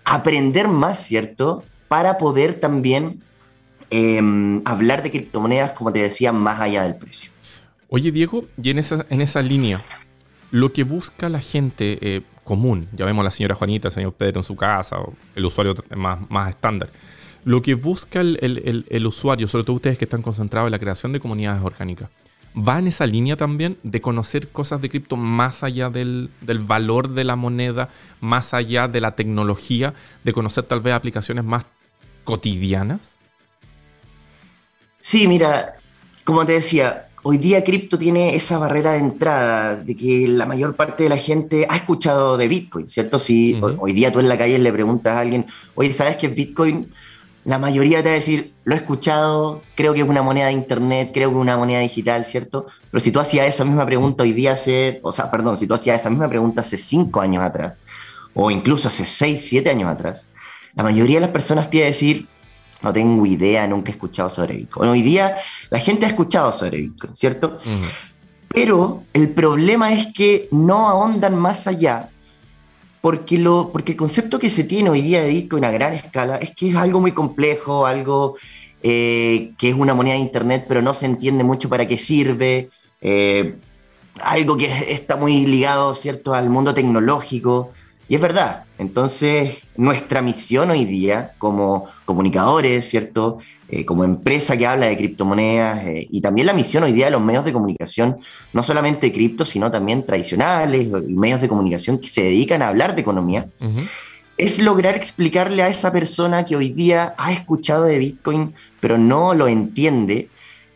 aprender 0.05 0.67
más, 0.67 0.99
¿cierto? 0.99 1.63
Para 1.87 2.19
poder 2.19 2.55
también 2.55 3.23
em, 3.91 4.61
hablar 4.65 5.05
de 5.05 5.13
criptomonedas, 5.13 5.73
como 5.73 5.93
te 5.93 6.03
decía, 6.03 6.33
más 6.33 6.59
allá 6.59 6.83
del 6.83 6.97
precio. 6.97 7.31
Oye, 7.89 8.11
Diego, 8.11 8.45
y 8.61 8.71
en 8.71 8.81
esa, 8.81 9.07
en 9.09 9.21
esa 9.21 9.41
línea, 9.41 9.81
lo 10.51 10.73
que 10.73 10.83
busca 10.83 11.29
la 11.29 11.39
gente, 11.39 11.97
eh, 12.01 12.23
común. 12.43 12.89
Ya 12.93 13.05
vemos 13.05 13.23
a 13.23 13.27
la 13.27 13.31
señora 13.31 13.55
Juanita, 13.55 13.87
el 13.87 13.95
señor 13.95 14.15
Pedro 14.15 14.41
en 14.41 14.45
su 14.45 14.57
casa, 14.57 14.99
o 14.99 15.15
el 15.37 15.45
usuario 15.45 15.77
más, 15.95 16.19
más 16.29 16.51
estándar. 16.51 16.89
Lo 17.45 17.63
que 17.63 17.75
busca 17.75 18.21
el, 18.21 19.07
usuario, 19.07 19.49
sobre 19.49 19.65
todo 19.65 19.77
ustedes 19.77 19.99
que 19.99 20.05
están 20.05 20.23
concentrados 20.23 20.69
en 20.69 20.73
la 20.73 20.79
creación 20.79 21.13
de 21.13 21.21
comunidades 21.21 21.63
orgánicas, 21.63 22.11
va 22.57 22.79
en 22.79 22.89
esa 22.89 23.07
línea 23.07 23.37
también 23.37 23.79
de 23.83 24.01
conocer 24.01 24.49
cosas 24.49 24.81
de 24.83 24.91
cripto 24.91 25.17
más 25.17 25.63
allá 25.63 25.89
del, 25.89 26.31
del, 26.41 26.59
valor 26.59 27.11
de 27.11 27.25
la 27.25 27.37
moneda, 27.37 27.89
más 28.21 28.53
allá 28.55 28.89
de 28.89 29.01
la 29.01 29.13
tecnología, 29.13 29.95
de 30.25 30.33
conocer 30.33 30.65
tal 30.65 30.81
vez 30.81 30.95
aplicaciones 30.95 31.45
más 31.45 31.65
cotidianas? 32.25 33.13
Sí, 34.99 35.27
mira, 35.27 35.73
como 36.25 36.45
te 36.45 36.53
decía, 36.53 37.09
hoy 37.23 37.39
día 37.39 37.65
cripto 37.65 37.99
tiene 37.99 38.35
esa 38.35 38.59
barrera 38.59 38.93
de 38.93 38.99
entrada, 38.99 39.77
de 39.77 39.97
que 39.97 40.29
la 40.29 40.47
mayor 40.47 40.77
parte 40.77 41.05
de 41.05 41.09
la 41.09 41.17
gente 41.17 41.67
ha 41.69 41.77
escuchado 41.77 42.37
de 42.37 42.49
Bitcoin, 42.49 42.89
¿cierto? 42.89 43.19
Si 43.19 43.61
hoy 43.79 43.93
día 43.93 44.13
tú 44.13 44.21
en 44.21 44.29
la 44.29 44.39
calle 44.39 44.59
le 44.59 44.73
preguntas 44.73 45.17
a 45.17 45.21
alguien, 45.21 45.47
oye, 45.75 45.93
¿sabes 45.93 46.17
qué 46.17 46.27
es 46.29 46.35
Bitcoin? 46.35 46.91
La 47.45 47.59
mayoría 47.59 48.03
te 48.03 48.09
va 48.09 48.13
a 48.13 48.15
decir, 48.15 48.53
lo 48.65 48.75
he 48.75 48.79
escuchado, 48.79 49.63
creo 49.75 49.95
que 49.95 50.01
es 50.01 50.09
una 50.09 50.23
moneda 50.23 50.47
de 50.47 50.53
internet, 50.53 51.11
creo 51.15 51.31
que 51.31 51.37
es 51.37 51.41
una 51.41 51.57
moneda 51.57 51.81
digital, 51.81 52.25
¿cierto? 52.25 52.67
Pero 52.91 53.01
si 53.01 53.11
tú 53.11 53.21
hacías 53.21 53.49
esa 53.49 53.65
misma 53.65 53.87
pregunta 53.87 54.23
hoy 54.25 54.33
día 54.33 54.53
hace, 54.53 55.01
o 55.03 55.11
sea, 55.11 55.31
perdón, 55.31 55.57
si 55.57 55.67
tú 55.67 55.75
hacías 55.75 56.01
esa 56.01 56.11
misma 56.11 56.29
pregunta 56.29 56.61
hace 56.61 56.77
cinco 56.77 57.21
años 57.21 57.43
atrás, 57.43 57.79
o 58.35 58.51
incluso 58.51 58.89
hace 58.89 59.07
seis, 59.07 59.49
siete 59.49 59.71
años 59.71 59.91
atrás, 59.91 60.27
la 60.75 60.83
mayoría 60.83 61.17
de 61.17 61.23
las 61.23 61.31
personas 61.31 61.71
te 61.71 61.79
iba 61.79 61.87
a 61.87 61.89
decir, 61.89 62.27
no 62.83 62.93
tengo 62.93 63.25
idea, 63.27 63.67
nunca 63.67 63.91
he 63.91 63.93
escuchado 63.93 64.31
sobre 64.31 64.57
Bitcoin. 64.57 64.91
Hoy 64.91 65.03
día 65.03 65.37
la 65.71 65.79
gente 65.79 66.07
ha 66.07 66.09
escuchado 66.09 66.53
sobre 66.53 66.79
Bitcoin, 66.83 67.17
¿cierto? 67.17 67.57
Pero 68.49 69.05
el 69.13 69.31
problema 69.31 69.93
es 69.93 70.09
que 70.13 70.49
no 70.51 70.89
ahondan 70.89 71.37
más 71.37 71.67
allá, 71.67 72.11
porque, 73.01 73.39
lo, 73.39 73.71
porque 73.73 73.93
el 73.93 73.99
concepto 73.99 74.39
que 74.39 74.51
se 74.51 74.65
tiene 74.65 74.91
hoy 74.91 75.03
día 75.03 75.23
de 75.23 75.31
Bitcoin 75.31 75.65
a 75.65 75.71
gran 75.71 75.95
escala 75.95 76.37
es 76.37 76.55
que 76.55 76.71
es 76.71 76.77
algo 76.77 77.01
muy 77.01 77.13
complejo, 77.13 77.87
algo 77.87 78.37
eh, 78.83 79.53
que 79.59 79.71
es 79.71 79.75
una 79.75 79.95
moneda 79.95 80.15
de 80.15 80.21
Internet, 80.21 80.67
pero 80.69 80.83
no 80.83 80.95
se 80.95 81.07
entiende 81.07 81.45
mucho 81.45 81.69
para 81.69 81.87
qué 81.87 81.99
sirve, 81.99 82.71
eh, 83.01 83.57
algo 84.23 84.57
que 84.57 84.67
está 84.93 85.17
muy 85.17 85.47
ligado, 85.47 85.95
¿cierto?, 85.95 86.35
al 86.35 86.51
mundo 86.51 86.75
tecnológico. 86.75 87.71
Y 88.11 88.17
es 88.17 88.21
verdad, 88.21 88.65
entonces 88.77 89.59
nuestra 89.77 90.21
misión 90.21 90.69
hoy 90.73 90.85
día 90.85 91.31
como 91.39 91.87
comunicadores, 92.05 92.91
¿cierto? 92.91 93.39
Eh, 93.69 93.85
como 93.85 94.03
empresa 94.03 94.57
que 94.57 94.67
habla 94.67 94.87
de 94.87 94.97
criptomonedas 94.97 95.87
eh, 95.87 96.09
y 96.11 96.21
también 96.21 96.49
la 96.49 96.53
misión 96.53 96.83
hoy 96.83 96.93
día 96.93 97.05
de 97.05 97.13
los 97.13 97.23
medios 97.23 97.45
de 97.45 97.53
comunicación, 97.53 98.19
no 98.53 98.65
solamente 98.65 99.13
cripto, 99.13 99.45
sino 99.45 99.71
también 99.71 100.05
tradicionales 100.05 100.89
y 100.89 101.13
medios 101.15 101.41
de 101.41 101.47
comunicación 101.47 101.99
que 101.99 102.09
se 102.09 102.25
dedican 102.25 102.63
a 102.63 102.69
hablar 102.71 102.97
de 102.97 103.03
economía, 103.03 103.49
es 104.37 104.59
lograr 104.59 104.97
explicarle 104.97 105.63
a 105.63 105.69
esa 105.69 105.93
persona 105.93 106.45
que 106.45 106.57
hoy 106.57 106.71
día 106.71 107.15
ha 107.17 107.33
escuchado 107.33 107.85
de 107.85 107.97
Bitcoin 107.99 108.55
pero 108.81 108.99
no 108.99 109.35
lo 109.35 109.47
entiende, 109.47 110.31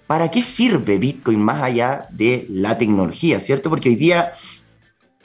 ¿para 0.06 0.30
qué 0.30 0.44
sirve 0.44 0.98
Bitcoin 0.98 1.42
más 1.42 1.60
allá 1.60 2.06
de 2.12 2.46
la 2.48 2.78
tecnología, 2.78 3.40
¿cierto? 3.40 3.70
Porque 3.70 3.88
hoy 3.88 3.96
día 3.96 4.30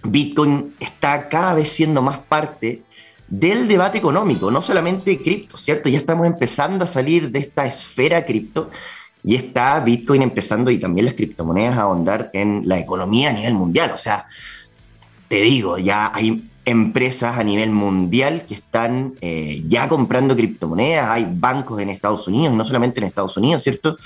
Bitcoin 0.04 0.76
está 0.80 1.30
cada 1.30 1.54
vez 1.54 1.70
siendo 1.70 2.02
más 2.02 2.20
parte 2.20 2.84
del 3.28 3.68
debate 3.68 3.98
económico, 3.98 4.50
no 4.50 4.62
solamente 4.62 5.22
cripto, 5.22 5.58
¿cierto? 5.58 5.88
Ya 5.90 5.98
estamos 5.98 6.26
empezando 6.26 6.86
a 6.86 6.88
salir 6.88 7.32
de 7.32 7.40
esta 7.40 7.66
esfera 7.66 8.26
cripto 8.26 8.72
y 9.24 9.36
está 9.36 9.80
Bitcoin 9.82 10.22
empezando 10.22 10.72
y 10.72 10.80
también 10.80 11.06
las 11.06 11.14
criptomonedas 11.14 11.78
a 11.78 11.82
ahondar 11.82 12.32
en 12.34 12.62
la 12.66 12.80
economía 12.80 13.30
a 13.30 13.34
nivel 13.34 13.54
mundial. 13.54 13.92
O 13.94 13.98
sea, 13.98 14.26
te 15.28 15.42
digo, 15.42 15.78
ya 15.78 16.12
hay 16.14 16.50
empresas 16.66 17.38
a 17.38 17.44
nivel 17.44 17.72
mundial 17.72 18.46
que 18.48 18.54
están 18.54 19.16
eh, 19.22 19.64
ya 19.68 19.88
comprando 19.88 20.36
criptomonedas, 20.36 21.10
hay 21.10 21.28
bancos 21.30 21.82
en 21.82 21.90
Estados 21.90 22.28
Unidos, 22.28 22.56
no 22.56 22.64
solamente 22.64 23.00
en 23.00 23.08
Estados 23.08 23.38
Unidos, 23.38 23.64
¿cierto? 23.64 23.98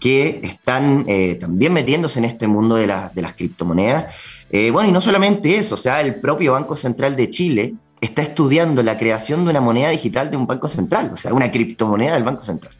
Que 0.00 0.40
están 0.42 1.04
eh, 1.08 1.36
también 1.36 1.72
metiéndose 1.72 2.18
en 2.18 2.26
este 2.26 2.46
mundo 2.46 2.76
de, 2.76 2.86
de 3.14 3.22
las 3.22 3.34
criptomonedas 3.34 4.14
eh, 4.50 4.70
bueno, 4.70 4.88
y 4.88 4.92
no 4.92 5.00
solamente 5.00 5.56
eso, 5.56 5.74
o 5.74 5.78
sea, 5.78 6.00
el 6.00 6.16
propio 6.16 6.52
Banco 6.52 6.76
Central 6.76 7.16
de 7.16 7.30
Chile 7.30 7.74
está 8.00 8.22
estudiando 8.22 8.82
la 8.82 8.96
creación 8.96 9.44
de 9.44 9.50
una 9.50 9.60
moneda 9.60 9.90
digital 9.90 10.30
de 10.30 10.36
un 10.36 10.46
banco 10.46 10.68
central, 10.68 11.10
o 11.12 11.16
sea, 11.16 11.32
una 11.32 11.50
criptomoneda 11.50 12.12
del 12.12 12.24
Banco 12.24 12.42
Central. 12.42 12.74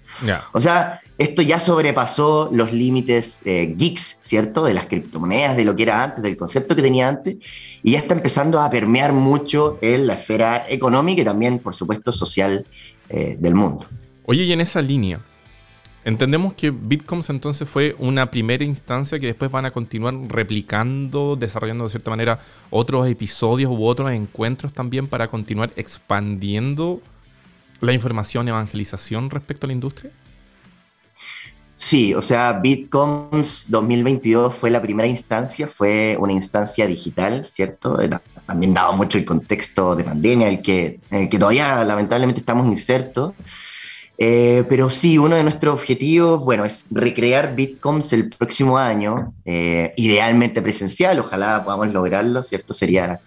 O 0.52 0.60
sea, 0.60 1.00
esto 1.18 1.42
ya 1.42 1.58
sobrepasó 1.58 2.50
los 2.52 2.72
límites 2.72 3.40
eh, 3.44 3.74
geeks, 3.76 4.18
¿cierto? 4.20 4.64
De 4.64 4.74
las 4.74 4.86
criptomonedas, 4.86 5.56
de 5.56 5.64
lo 5.64 5.74
que 5.74 5.82
era 5.82 6.02
antes, 6.02 6.22
del 6.22 6.36
concepto 6.36 6.76
que 6.76 6.82
tenía 6.82 7.08
antes, 7.08 7.36
y 7.82 7.92
ya 7.92 7.98
está 7.98 8.14
empezando 8.14 8.60
a 8.60 8.70
permear 8.70 9.12
mucho 9.12 9.78
en 9.80 10.06
la 10.06 10.14
esfera 10.14 10.66
económica 10.68 11.22
y 11.22 11.24
también, 11.24 11.58
por 11.58 11.74
supuesto, 11.74 12.12
social 12.12 12.66
eh, 13.08 13.36
del 13.40 13.54
mundo. 13.54 13.86
Oye, 14.26 14.44
y 14.44 14.52
en 14.52 14.60
esa 14.60 14.82
línea, 14.82 15.20
Entendemos 16.06 16.54
que 16.54 16.70
Bitcoms 16.70 17.30
entonces 17.30 17.68
fue 17.68 17.96
una 17.98 18.30
primera 18.30 18.62
instancia 18.62 19.18
que 19.18 19.26
después 19.26 19.50
van 19.50 19.64
a 19.64 19.72
continuar 19.72 20.14
replicando, 20.28 21.34
desarrollando 21.34 21.82
de 21.82 21.90
cierta 21.90 22.10
manera 22.10 22.38
otros 22.70 23.08
episodios 23.08 23.72
u 23.72 23.84
otros 23.84 24.12
encuentros 24.12 24.72
también 24.72 25.08
para 25.08 25.26
continuar 25.26 25.72
expandiendo 25.74 27.00
la 27.80 27.92
información 27.92 28.46
evangelización 28.46 29.30
respecto 29.30 29.66
a 29.66 29.68
la 29.68 29.72
industria. 29.72 30.12
Sí, 31.74 32.14
o 32.14 32.22
sea, 32.22 32.52
Bitcoms 32.52 33.68
2022 33.68 34.54
fue 34.54 34.70
la 34.70 34.80
primera 34.80 35.08
instancia, 35.08 35.66
fue 35.66 36.16
una 36.20 36.34
instancia 36.34 36.86
digital, 36.86 37.44
¿cierto? 37.44 37.98
También 38.46 38.74
dado 38.74 38.92
mucho 38.92 39.18
el 39.18 39.24
contexto 39.24 39.96
de 39.96 40.04
pandemia, 40.04 40.46
el 40.46 40.62
que, 40.62 41.00
el 41.10 41.28
que 41.28 41.36
todavía 41.36 41.82
lamentablemente 41.82 42.38
estamos 42.38 42.64
insertos. 42.68 43.32
Eh, 44.18 44.64
pero 44.68 44.88
sí, 44.88 45.18
uno 45.18 45.36
de 45.36 45.42
nuestros 45.42 45.74
objetivos, 45.74 46.42
bueno, 46.42 46.64
es 46.64 46.86
recrear 46.90 47.54
Bitcoms 47.54 48.12
el 48.14 48.30
próximo 48.30 48.78
año, 48.78 49.34
eh, 49.44 49.92
idealmente 49.96 50.62
presencial, 50.62 51.18
ojalá 51.18 51.62
podamos 51.64 51.88
lograrlo, 51.88 52.42
¿cierto? 52.42 52.72
Sería, 52.72 53.20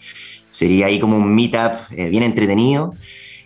sería 0.49 0.87
ahí 0.87 0.99
como 0.99 1.17
un 1.17 1.35
meetup 1.35 1.73
eh, 1.91 2.09
bien 2.09 2.23
entretenido. 2.23 2.95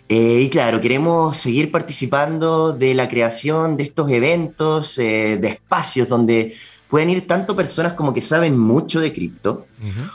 y 0.08 0.48
claro, 0.48 0.80
queremos 0.80 1.36
seguir 1.36 1.70
participando 1.70 2.72
de 2.72 2.94
la 2.94 3.08
creación 3.08 3.76
de 3.76 3.84
estos 3.84 4.10
eventos, 4.10 4.96
de 4.96 5.48
espacios 5.48 6.08
donde 6.08 6.54
pueden 6.88 7.10
ir 7.10 7.26
tanto 7.26 7.56
personas 7.56 7.94
como 7.94 8.12
que 8.12 8.22
saben 8.22 8.56
mucho 8.56 9.00
de 9.00 9.12
cripto, 9.12 9.66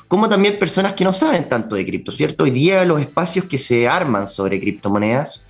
como 0.07 0.29
también 0.29 0.57
personas 0.59 0.93
que 0.93 1.03
no 1.03 1.11
saben 1.11 1.49
tanto 1.49 1.75
de 1.75 1.85
cripto, 1.85 2.11
¿cierto? 2.11 2.45
Hoy 2.45 2.51
día 2.51 2.85
los 2.85 3.01
espacios 3.01 3.45
que 3.45 3.57
se 3.57 3.87
arman 3.87 4.27
sobre 4.27 4.59
criptomonedas 4.59 5.43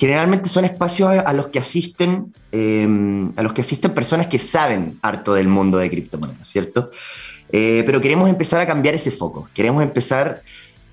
generalmente 0.00 0.48
son 0.48 0.64
espacios 0.64 1.10
a, 1.10 1.32
los 1.34 1.48
que 1.48 1.58
asisten 1.58 2.32
em, 2.52 3.34
a 3.36 3.42
los 3.42 3.52
que 3.52 3.60
asisten 3.60 3.92
personas 3.92 4.28
que 4.28 4.38
saben 4.38 4.98
harto 5.02 5.34
del 5.34 5.46
mundo 5.46 5.76
de 5.76 5.90
criptomonedas, 5.90 6.48
¿cierto? 6.48 6.90
Eh, 7.52 7.82
pero 7.84 8.00
queremos 8.00 8.30
empezar 8.30 8.62
a 8.62 8.66
cambiar 8.66 8.94
ese 8.94 9.10
foco, 9.10 9.50
queremos 9.52 9.82
empezar 9.82 10.42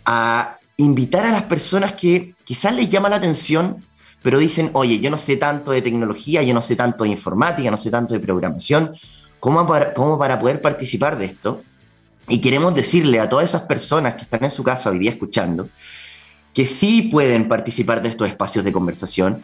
a 0.04 0.58
invitar 0.76 1.26
a 1.26 1.32
las 1.32 1.44
personas 1.44 1.94
que 1.94 2.34
quizás 2.44 2.76
les 2.76 2.90
llama 2.90 3.08
la 3.08 3.16
atención, 3.16 3.86
pero 4.22 4.40
dicen, 4.40 4.72
oye, 4.74 5.00
yo 5.00 5.10
no 5.10 5.18
sé 5.18 5.38
tanto 5.38 5.72
de 5.72 5.82
tecnología, 5.82 6.44
yo 6.44 6.54
no 6.54 6.62
sé 6.62 6.76
tanto 6.76 7.06
de 7.06 7.12
informática, 7.12 7.72
no 7.72 7.78
sé 7.78 7.90
tanto 7.90 8.14
de 8.14 8.20
programación, 8.20 8.94
¿cómo 9.40 9.66
para, 9.66 9.94
cómo 9.94 10.20
para 10.20 10.38
poder 10.38 10.62
participar 10.62 11.18
de 11.18 11.28
esto? 11.28 11.64
Y 12.28 12.42
queremos 12.42 12.76
decirle 12.76 13.22
a 13.22 13.30
todas 13.30 13.46
esas 13.46 13.62
personas 13.62 14.16
que 14.16 14.24
están 14.24 14.44
en 14.44 14.52
su 14.52 14.64
casa 14.64 14.90
hoy 14.90 15.00
día 15.00 15.12
escuchando, 15.12 15.70
que 16.58 16.66
sí 16.66 17.04
pueden 17.12 17.48
participar 17.48 18.02
de 18.02 18.10
estos 18.10 18.28
espacios 18.28 18.66
de 18.66 18.74
conversación 18.74 19.44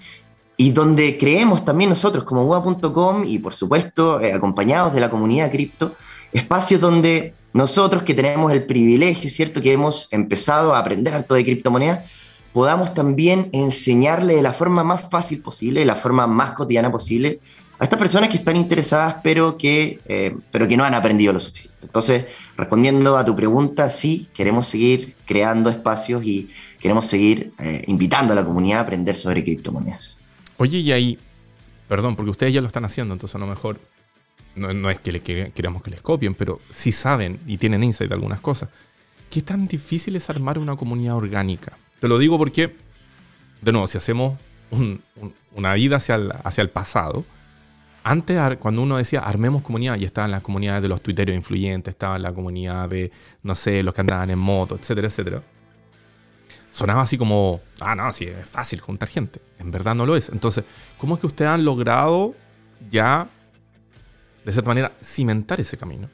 y 0.57 0.71
donde 0.71 1.15
creemos 1.19 1.63
también 1.63 1.91
nosotros 1.91 2.23
como 2.23 2.43
UA.com 2.43 3.23
y 3.27 3.37
por 3.37 3.53
supuesto 3.53 4.19
eh, 4.19 4.33
acompañados 4.33 4.95
de 4.95 4.99
la 4.99 5.11
comunidad 5.11 5.51
cripto, 5.51 5.95
espacios 6.31 6.81
donde 6.81 7.35
nosotros 7.53 8.01
que 8.01 8.15
tenemos 8.15 8.51
el 8.51 8.65
privilegio, 8.65 9.29
¿cierto? 9.29 9.61
Que 9.61 9.73
hemos 9.73 10.11
empezado 10.11 10.73
a 10.73 10.79
aprender 10.79 11.13
harto 11.13 11.35
de 11.35 11.43
criptomonedas, 11.43 12.09
podamos 12.51 12.95
también 12.95 13.47
enseñarle 13.53 14.33
de 14.33 14.41
la 14.41 14.53
forma 14.53 14.83
más 14.83 15.07
fácil 15.11 15.39
posible, 15.39 15.81
de 15.81 15.85
la 15.85 15.95
forma 15.95 16.25
más 16.25 16.53
cotidiana 16.53 16.91
posible, 16.91 17.41
a 17.77 17.83
estas 17.83 17.99
personas 17.99 18.29
que 18.29 18.37
están 18.37 18.55
interesadas 18.55 19.17
pero 19.23 19.55
que, 19.55 19.99
eh, 20.05 20.35
pero 20.49 20.67
que 20.67 20.77
no 20.77 20.83
han 20.83 20.95
aprendido 20.95 21.31
lo 21.31 21.39
suficiente. 21.39 21.77
Entonces, 21.83 22.25
respondiendo 22.57 23.17
a 23.17 23.25
tu 23.25 23.35
pregunta, 23.35 23.91
sí, 23.91 24.29
queremos 24.33 24.65
seguir 24.65 25.15
creando 25.25 25.69
espacios 25.69 26.23
y 26.23 26.49
queremos 26.83 27.05
seguir 27.05 27.53
eh, 27.59 27.81
invitando 27.87 28.33
a 28.33 28.35
la 28.35 28.43
comunidad 28.43 28.79
a 28.79 28.81
aprender 28.81 29.15
sobre 29.15 29.41
criptomonedas. 29.41 30.19
Oye, 30.57 30.79
y 30.79 30.91
ahí, 30.91 31.17
perdón, 31.87 32.17
porque 32.17 32.31
ustedes 32.31 32.53
ya 32.53 32.59
lo 32.59 32.67
están 32.67 32.83
haciendo, 32.83 33.13
entonces 33.13 33.33
a 33.35 33.39
lo 33.39 33.47
mejor 33.47 33.79
no, 34.55 34.89
es 34.89 34.99
que 34.99 35.13
le 35.13 35.21
queramos 35.21 35.81
que 35.81 35.91
les 35.91 36.01
copien, 36.01 36.35
pero 36.35 36.59
sí 36.71 36.91
saben 36.91 37.39
y 37.47 37.57
tienen 37.57 37.85
insight 37.85 38.09
de 38.09 38.15
algunas 38.15 38.41
cosas. 38.41 38.67
¿Qué 39.29 39.41
tan 39.41 39.65
difícil 39.65 40.17
es 40.17 40.29
armar 40.29 40.59
una 40.59 40.75
comunidad 40.75 41.15
orgánica? 41.15 41.77
Te 42.01 42.09
lo 42.09 42.17
digo 42.19 42.37
porque, 42.37 42.75
de 43.61 43.71
nuevo, 43.71 43.87
si 43.87 43.97
hacemos 43.97 44.37
una 45.55 45.77
ida 45.77 45.95
hacia 45.95 46.61
el 46.61 46.69
pasado, 46.69 47.23
antes, 48.03 48.37
cuando 48.57 48.81
uno 48.81 48.97
decía 48.97 49.21
armemos 49.21 49.63
comunidad, 49.63 49.95
ya 49.95 50.05
estaban 50.05 50.31
las 50.31 50.41
comunidades 50.41 50.81
de 50.81 50.89
los 50.89 51.01
tuiteros 51.01 51.33
influyentes, 51.33 51.93
estaba 51.93 52.19
la 52.19 52.33
comunidad 52.33 52.89
de, 52.89 53.09
no 53.41 53.55
sé, 53.55 53.83
los 53.83 53.93
que 53.93 54.01
andaban 54.01 54.29
en 54.29 54.39
moto, 54.39 54.75
etcétera, 54.75 55.07
etcétera. 55.07 55.43
Sonaba 56.73 57.03
así 57.03 57.19
como, 57.19 57.61
ah, 57.79 57.93
no, 57.93 58.11
sí, 58.11 58.25
es 58.25 58.49
fácil 58.49 58.81
juntar 58.81 59.07
gente. 59.07 59.39
En 59.59 59.69
verdad 59.69 59.93
no 59.93 60.07
lo 60.07 60.15
es. 60.15 60.29
Entonces, 60.29 60.63
¿cómo 60.97 61.13
es 61.13 61.21
que 61.21 61.27
ustedes 61.27 61.51
han 61.51 61.63
logrado 61.63 62.33
ya, 62.89 63.27
de 64.43 64.51
cierta 64.51 64.71
manera, 64.71 64.91
cimentar 64.99 65.61
ese 65.61 65.77
camino? 65.77 66.09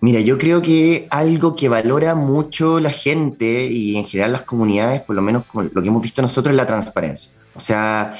Mira, 0.00 0.20
yo 0.20 0.38
creo 0.38 0.62
que 0.62 1.06
algo 1.10 1.54
que 1.54 1.68
valora 1.68 2.14
mucho 2.14 2.80
la 2.80 2.88
gente 2.88 3.66
y 3.66 3.98
en 3.98 4.06
general 4.06 4.32
las 4.32 4.42
comunidades, 4.42 5.02
por 5.02 5.14
lo 5.14 5.20
menos 5.20 5.44
lo 5.52 5.82
que 5.82 5.88
hemos 5.88 6.02
visto 6.02 6.22
nosotros, 6.22 6.52
es 6.52 6.56
la 6.56 6.66
transparencia. 6.66 7.34
O 7.54 7.60
sea, 7.60 8.14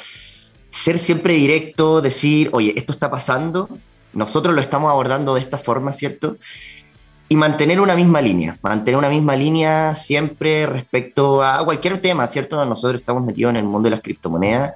ser 0.68 0.98
siempre 0.98 1.32
directo, 1.32 2.02
decir, 2.02 2.50
oye, 2.52 2.74
esto 2.76 2.92
está 2.92 3.10
pasando, 3.10 3.66
nosotros 4.12 4.54
lo 4.54 4.60
estamos 4.60 4.90
abordando 4.90 5.34
de 5.34 5.40
esta 5.40 5.56
forma, 5.56 5.94
¿cierto? 5.94 6.36
Y 7.32 7.36
mantener 7.36 7.80
una 7.80 7.96
misma 7.96 8.20
línea, 8.20 8.58
mantener 8.60 8.98
una 8.98 9.08
misma 9.08 9.34
línea 9.34 9.94
siempre 9.94 10.66
respecto 10.66 11.42
a 11.42 11.64
cualquier 11.64 11.98
tema, 11.98 12.26
¿cierto? 12.26 12.62
Nosotros 12.66 13.00
estamos 13.00 13.24
metidos 13.24 13.48
en 13.52 13.56
el 13.56 13.64
mundo 13.64 13.86
de 13.86 13.92
las 13.92 14.02
criptomonedas 14.02 14.74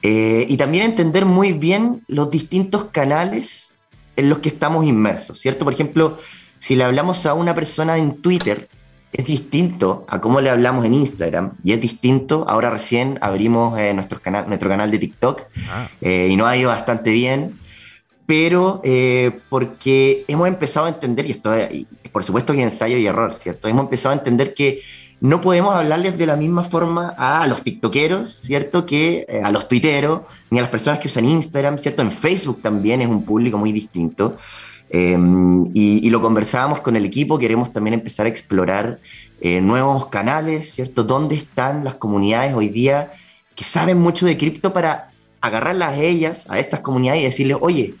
eh, 0.00 0.46
y 0.48 0.56
también 0.56 0.84
entender 0.84 1.24
muy 1.24 1.52
bien 1.52 2.04
los 2.06 2.30
distintos 2.30 2.84
canales 2.84 3.74
en 4.14 4.28
los 4.28 4.38
que 4.38 4.50
estamos 4.50 4.86
inmersos, 4.86 5.40
¿cierto? 5.40 5.64
Por 5.64 5.74
ejemplo, 5.74 6.16
si 6.60 6.76
le 6.76 6.84
hablamos 6.84 7.26
a 7.26 7.34
una 7.34 7.56
persona 7.56 7.98
en 7.98 8.22
Twitter, 8.22 8.68
es 9.12 9.24
distinto 9.24 10.06
a 10.08 10.20
cómo 10.20 10.40
le 10.40 10.48
hablamos 10.48 10.86
en 10.86 10.94
Instagram 10.94 11.54
y 11.64 11.72
es 11.72 11.80
distinto, 11.80 12.44
ahora 12.48 12.70
recién 12.70 13.18
abrimos 13.20 13.76
eh, 13.80 13.94
nuestro, 13.94 14.22
canal, 14.22 14.46
nuestro 14.46 14.68
canal 14.68 14.92
de 14.92 14.98
TikTok 15.00 15.42
ah. 15.68 15.88
eh, 16.00 16.28
y 16.30 16.36
nos 16.36 16.46
ha 16.46 16.56
ido 16.56 16.68
bastante 16.68 17.10
bien, 17.10 17.58
pero 18.30 18.80
porque 19.48 20.24
hemos 20.28 20.46
empezado 20.46 20.86
a 20.86 20.90
entender, 20.90 21.26
y 21.26 21.32
esto 21.32 21.50
por 22.12 22.24
supuesto 22.24 22.52
que 22.52 22.62
ensayo 22.62 22.96
y 22.96 23.06
error, 23.06 23.32
¿cierto? 23.32 23.68
Hemos 23.68 23.84
empezado 23.84 24.14
a 24.14 24.18
entender 24.18 24.54
que 24.54 24.80
no 25.20 25.40
podemos 25.40 25.74
hablarles 25.74 26.16
de 26.16 26.26
la 26.26 26.36
misma 26.36 26.64
forma 26.64 27.14
a 27.18 27.46
los 27.46 27.62
tiktokeros, 27.62 28.28
¿cierto? 28.28 28.86
Que 28.86 29.26
eh, 29.28 29.42
a 29.42 29.50
los 29.50 29.68
tuiteros, 29.68 30.22
ni 30.50 30.58
a 30.58 30.62
las 30.62 30.70
personas 30.70 30.98
que 30.98 31.08
usan 31.08 31.26
Instagram, 31.26 31.78
¿cierto? 31.78 32.02
En 32.02 32.10
Facebook 32.10 32.62
también 32.62 33.02
es 33.02 33.08
un 33.08 33.24
público 33.24 33.58
muy 33.58 33.72
distinto. 33.72 34.36
Em, 34.88 35.66
y, 35.74 36.08
lo 36.10 36.20
conversábamos 36.20 36.80
con 36.80 36.96
el 36.96 37.04
equipo, 37.04 37.38
queremos 37.38 37.72
también 37.72 37.94
empezar 37.94 38.26
a 38.26 38.28
explorar 38.28 38.98
eh, 39.40 39.60
nuevos 39.60 40.06
canales, 40.08 40.72
¿cierto? 40.72 41.04
¿Dónde 41.04 41.36
están 41.36 41.84
las 41.84 41.94
comunidades 41.96 42.54
hoy 42.54 42.70
día 42.70 43.12
que 43.54 43.64
saben 43.64 43.98
mucho 43.98 44.26
de 44.26 44.36
cripto 44.36 44.72
para 44.72 45.12
agarrarlas 45.40 45.92
a 45.92 46.02
ellas, 46.02 46.46
a 46.48 46.58
estas 46.58 46.80
comunidades 46.80 47.22
y 47.22 47.24
decirles, 47.24 47.58
oye, 47.60 47.94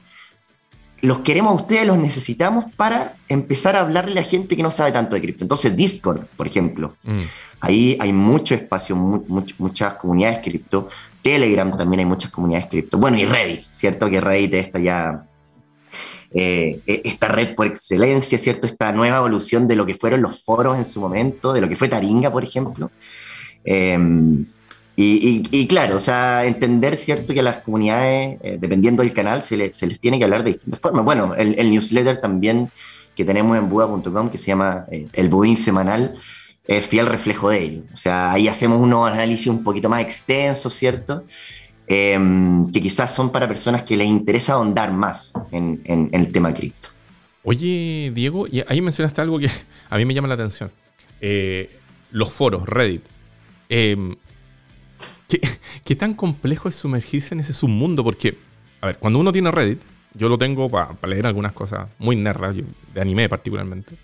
los 1.02 1.20
queremos 1.20 1.52
a 1.52 1.54
ustedes, 1.54 1.86
los 1.86 1.98
necesitamos 1.98 2.66
para 2.76 3.14
empezar 3.28 3.76
a 3.76 3.80
hablarle 3.80 4.20
a 4.20 4.22
gente 4.22 4.56
que 4.56 4.62
no 4.62 4.70
sabe 4.70 4.92
tanto 4.92 5.14
de 5.14 5.22
cripto. 5.22 5.44
Entonces, 5.44 5.74
Discord, 5.74 6.26
por 6.36 6.46
ejemplo, 6.46 6.96
mm. 7.02 7.22
ahí 7.60 7.96
hay 8.00 8.12
mucho 8.12 8.54
espacio, 8.54 8.96
muchas 8.96 9.94
comunidades 9.94 10.40
cripto. 10.42 10.88
Telegram 11.22 11.76
también 11.76 12.00
hay 12.00 12.06
muchas 12.06 12.30
comunidades 12.30 12.66
cripto. 12.66 12.98
Bueno, 12.98 13.16
y 13.18 13.24
Reddit, 13.24 13.62
¿cierto? 13.62 14.10
Que 14.10 14.20
Reddit 14.20 14.54
está 14.54 14.78
ya. 14.78 15.26
Eh, 16.32 16.80
e, 16.86 17.02
esta 17.04 17.26
red 17.26 17.54
por 17.54 17.66
excelencia, 17.66 18.38
¿cierto? 18.38 18.66
Esta 18.66 18.92
nueva 18.92 19.18
evolución 19.18 19.66
de 19.66 19.76
lo 19.76 19.84
que 19.84 19.94
fueron 19.94 20.22
los 20.22 20.44
foros 20.44 20.78
en 20.78 20.84
su 20.84 21.00
momento, 21.00 21.52
de 21.52 21.60
lo 21.60 21.68
que 21.68 21.76
fue 21.76 21.88
Taringa, 21.88 22.30
por 22.30 22.44
ejemplo. 22.44 22.90
Eh, 23.64 23.98
y, 25.02 25.66
claro, 25.66 25.96
o 25.96 26.00
sea, 26.00 26.44
entender, 26.44 26.96
¿cierto?, 26.96 27.32
que 27.32 27.40
a 27.40 27.42
las 27.42 27.60
comunidades, 27.60 28.38
eh, 28.42 28.58
dependiendo 28.60 29.02
del 29.02 29.14
canal, 29.14 29.40
se, 29.40 29.56
les 29.56 30.00
tiene 30.00 30.18
que 30.18 30.24
hablar 30.24 30.44
de 30.44 30.52
distintas 30.52 30.78
formas. 30.78 31.04
Bueno, 31.06 31.34
el, 31.36 31.70
newsletter 31.70 32.20
también 32.20 32.70
que 33.14 33.24
tenemos 33.24 33.56
en 33.56 33.70
Buda.com, 33.70 34.28
que 34.28 34.36
se 34.36 34.48
llama 34.48 34.84
eh, 34.90 35.08
El 35.14 35.28
Budín 35.28 35.56
Semanal, 35.56 36.16
es 36.66 36.84
fiel 36.84 37.06
reflejo 37.06 37.48
de 37.48 37.62
ello. 37.62 37.82
O 37.94 37.96
sea, 37.96 38.32
ahí 38.32 38.46
hacemos 38.46 38.78
unos 38.78 39.10
análisis 39.10 39.46
un 39.46 39.64
poquito 39.64 39.88
más 39.88 40.02
extensos, 40.02 40.74
¿cierto?, 40.74 41.24
em, 41.86 42.70
que 42.70 42.82
quizás 42.82 43.14
son 43.14 43.30
para 43.30 43.48
personas 43.48 43.82
que 43.82 43.96
les 43.96 44.06
interesa 44.06 44.52
ahondar 44.54 44.92
más 44.92 45.32
en, 45.50 45.80
el 46.12 46.30
tema 46.30 46.52
cripto. 46.52 46.90
Oye, 47.42 48.12
Diego, 48.14 48.46
y 48.46 48.62
ahí 48.68 48.82
mencionaste 48.82 49.22
algo 49.22 49.38
que 49.38 49.48
a 49.88 49.96
mí 49.96 50.04
me 50.04 50.12
llama 50.12 50.28
la 50.28 50.34
atención. 50.34 50.70
Eh, 51.22 51.70
los 52.10 52.30
foros, 52.30 52.68
Reddit. 52.68 53.02
¿Qué, 55.84 55.96
tan 55.96 56.14
complejo 56.14 56.68
es 56.68 56.74
sumergirse 56.74 57.34
en 57.34 57.40
ese 57.40 57.52
submundo? 57.52 58.02
Porque, 58.02 58.36
a 58.80 58.88
ver, 58.88 58.98
cuando 58.98 59.18
uno 59.18 59.32
tiene 59.32 59.50
Reddit, 59.50 59.80
yo 60.14 60.28
lo 60.28 60.38
tengo 60.38 60.68
para 60.68 60.96
leer 61.06 61.26
algunas 61.26 61.52
cosas 61.52 61.88
muy 61.98 62.16
nerdas, 62.16 62.56
de 62.56 63.00
anime 63.00 63.28
particularmente. 63.28 63.94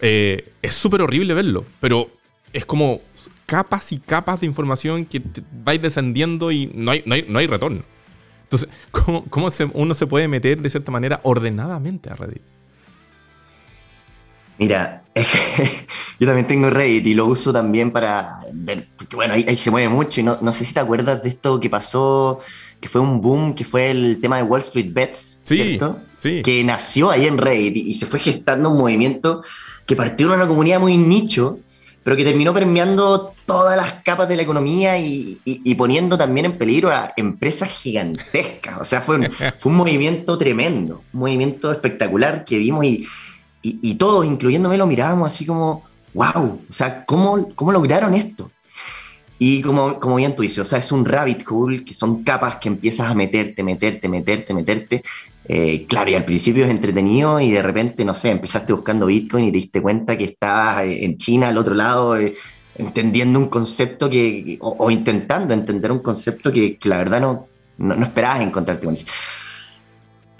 Eh, 0.00 0.52
es 0.62 0.74
súper 0.74 1.02
horrible 1.02 1.34
verlo, 1.34 1.64
pero 1.80 2.10
es 2.52 2.64
como 2.64 3.00
capas 3.46 3.92
y 3.92 3.98
capas 3.98 4.40
de 4.40 4.46
información 4.46 5.06
que 5.06 5.22
vais 5.64 5.80
descendiendo 5.80 6.52
y 6.52 6.70
no 6.74 6.90
hay, 6.90 7.02
no 7.06 7.38
hay, 7.38 7.46
retorno. 7.46 7.82
Entonces, 8.44 8.68
¿cómo, 8.90 9.24
cómo 9.26 9.48
uno 9.74 9.94
se 9.94 10.06
puede 10.06 10.28
meter 10.28 10.60
de 10.60 10.70
cierta 10.70 10.92
manera 10.92 11.20
ordenadamente 11.22 12.10
a 12.10 12.16
Reddit? 12.16 12.42
Mira, 14.58 15.04
yo 16.20 16.26
también 16.26 16.46
tengo 16.46 16.70
Reddit 16.70 17.06
y 17.06 17.14
lo 17.14 17.26
uso 17.26 17.52
también 17.52 17.90
para 17.90 18.40
ver, 18.52 18.88
porque 18.96 19.16
bueno, 19.16 19.34
ahí, 19.34 19.56
se 19.56 19.70
mueve 19.70 19.88
mucho 19.88 20.20
y 20.20 20.24
no, 20.24 20.38
no, 20.40 20.52
sé 20.52 20.64
si 20.64 20.74
te 20.74 20.80
acuerdas 20.80 21.22
de 21.22 21.28
esto 21.28 21.60
que 21.60 21.70
pasó, 21.70 22.40
que 22.80 22.88
fue 22.88 23.00
un 23.00 23.20
boom, 23.20 23.54
que 23.54 23.64
fue 23.64 23.90
el 23.90 24.20
tema 24.20 24.36
de 24.36 24.42
Wall 24.42 24.60
Street 24.60 24.92
Bets, 24.92 25.40
¿cierto? 25.44 25.98
Sí. 26.18 26.42
Que 26.42 26.64
nació 26.64 27.10
ahí 27.10 27.26
en 27.26 27.38
Reddit 27.38 27.76
y, 27.76 27.94
se 27.94 28.06
fue 28.06 28.18
gestando 28.18 28.70
un 28.70 28.78
movimiento 28.78 29.42
que 29.86 29.96
partió 29.96 30.28
de 30.28 30.34
una 30.34 30.46
comunidad 30.46 30.80
muy 30.80 30.96
nicho, 30.96 31.60
pero 32.02 32.16
que 32.16 32.24
terminó 32.24 32.54
permeando 32.54 33.32
todas 33.44 33.76
las 33.76 33.94
capas 34.04 34.28
de 34.28 34.36
la 34.36 34.42
economía 34.42 34.98
y, 34.98 35.40
y, 35.44 35.74
poniendo 35.74 36.16
también 36.16 36.46
en 36.46 36.58
peligro 36.58 36.90
a 36.90 37.12
empresas 37.16 37.68
gigantescas. 37.68 38.78
O 38.80 38.84
sea, 38.84 39.00
fue 39.00 39.16
un, 39.16 39.28
fue 39.58 39.70
un 39.70 39.76
movimiento 39.76 40.38
tremendo, 40.38 41.02
un 41.12 41.20
movimiento 41.20 41.70
espectacular 41.70 42.44
que 42.44 42.58
vimos 42.58 42.84
y 42.84 43.06
y, 43.82 43.94
todos, 43.94 44.24
incluyéndome, 44.24 44.76
lo 44.76 44.86
mirábamos 44.86 45.28
así 45.28 45.44
como, 45.44 45.84
wow, 46.14 46.60
o 46.68 46.72
sea, 46.72 47.04
¿cómo, 47.04 47.50
cómo 47.54 47.72
lograron 47.72 48.14
esto? 48.14 48.50
Y 49.38 49.62
como, 49.62 50.00
como 50.00 50.16
bien 50.16 50.34
tú 50.34 50.42
dices, 50.42 50.58
o 50.58 50.64
sea, 50.64 50.80
es 50.80 50.90
un 50.90 51.04
rabbit 51.04 51.44
hole, 51.48 51.84
que 51.84 51.94
son 51.94 52.24
capas 52.24 52.56
que 52.56 52.68
empiezas 52.68 53.08
a 53.08 53.14
meterte, 53.14 53.62
meterte, 53.62 54.08
meterte, 54.08 54.52
meterte. 54.52 55.02
Eh, 55.46 55.86
claro, 55.88 56.10
y 56.10 56.14
al 56.14 56.24
principio 56.24 56.64
es 56.64 56.70
entretenido 56.70 57.40
y 57.40 57.50
de 57.50 57.62
repente, 57.62 58.04
no 58.04 58.14
sé, 58.14 58.30
empezaste 58.30 58.72
buscando 58.72 59.06
Bitcoin 59.06 59.46
y 59.46 59.52
te 59.52 59.58
diste 59.58 59.80
cuenta 59.80 60.18
que 60.18 60.24
estabas 60.24 60.84
eh, 60.84 61.04
en 61.04 61.16
China, 61.16 61.48
al 61.48 61.56
otro 61.56 61.74
lado, 61.74 62.16
eh, 62.16 62.34
entendiendo 62.76 63.38
un 63.38 63.46
concepto 63.46 64.10
que, 64.10 64.58
o, 64.60 64.90
intentando 64.90 65.54
entender 65.54 65.92
un 65.92 66.00
concepto 66.00 66.52
que, 66.52 66.78
la 66.82 66.98
verdad 66.98 67.20
no, 67.20 67.46
no, 67.78 67.94
no 67.94 68.04
esperabas 68.04 68.40
encontrarte 68.40 68.84
con 68.86 68.94
eso. 68.94 69.06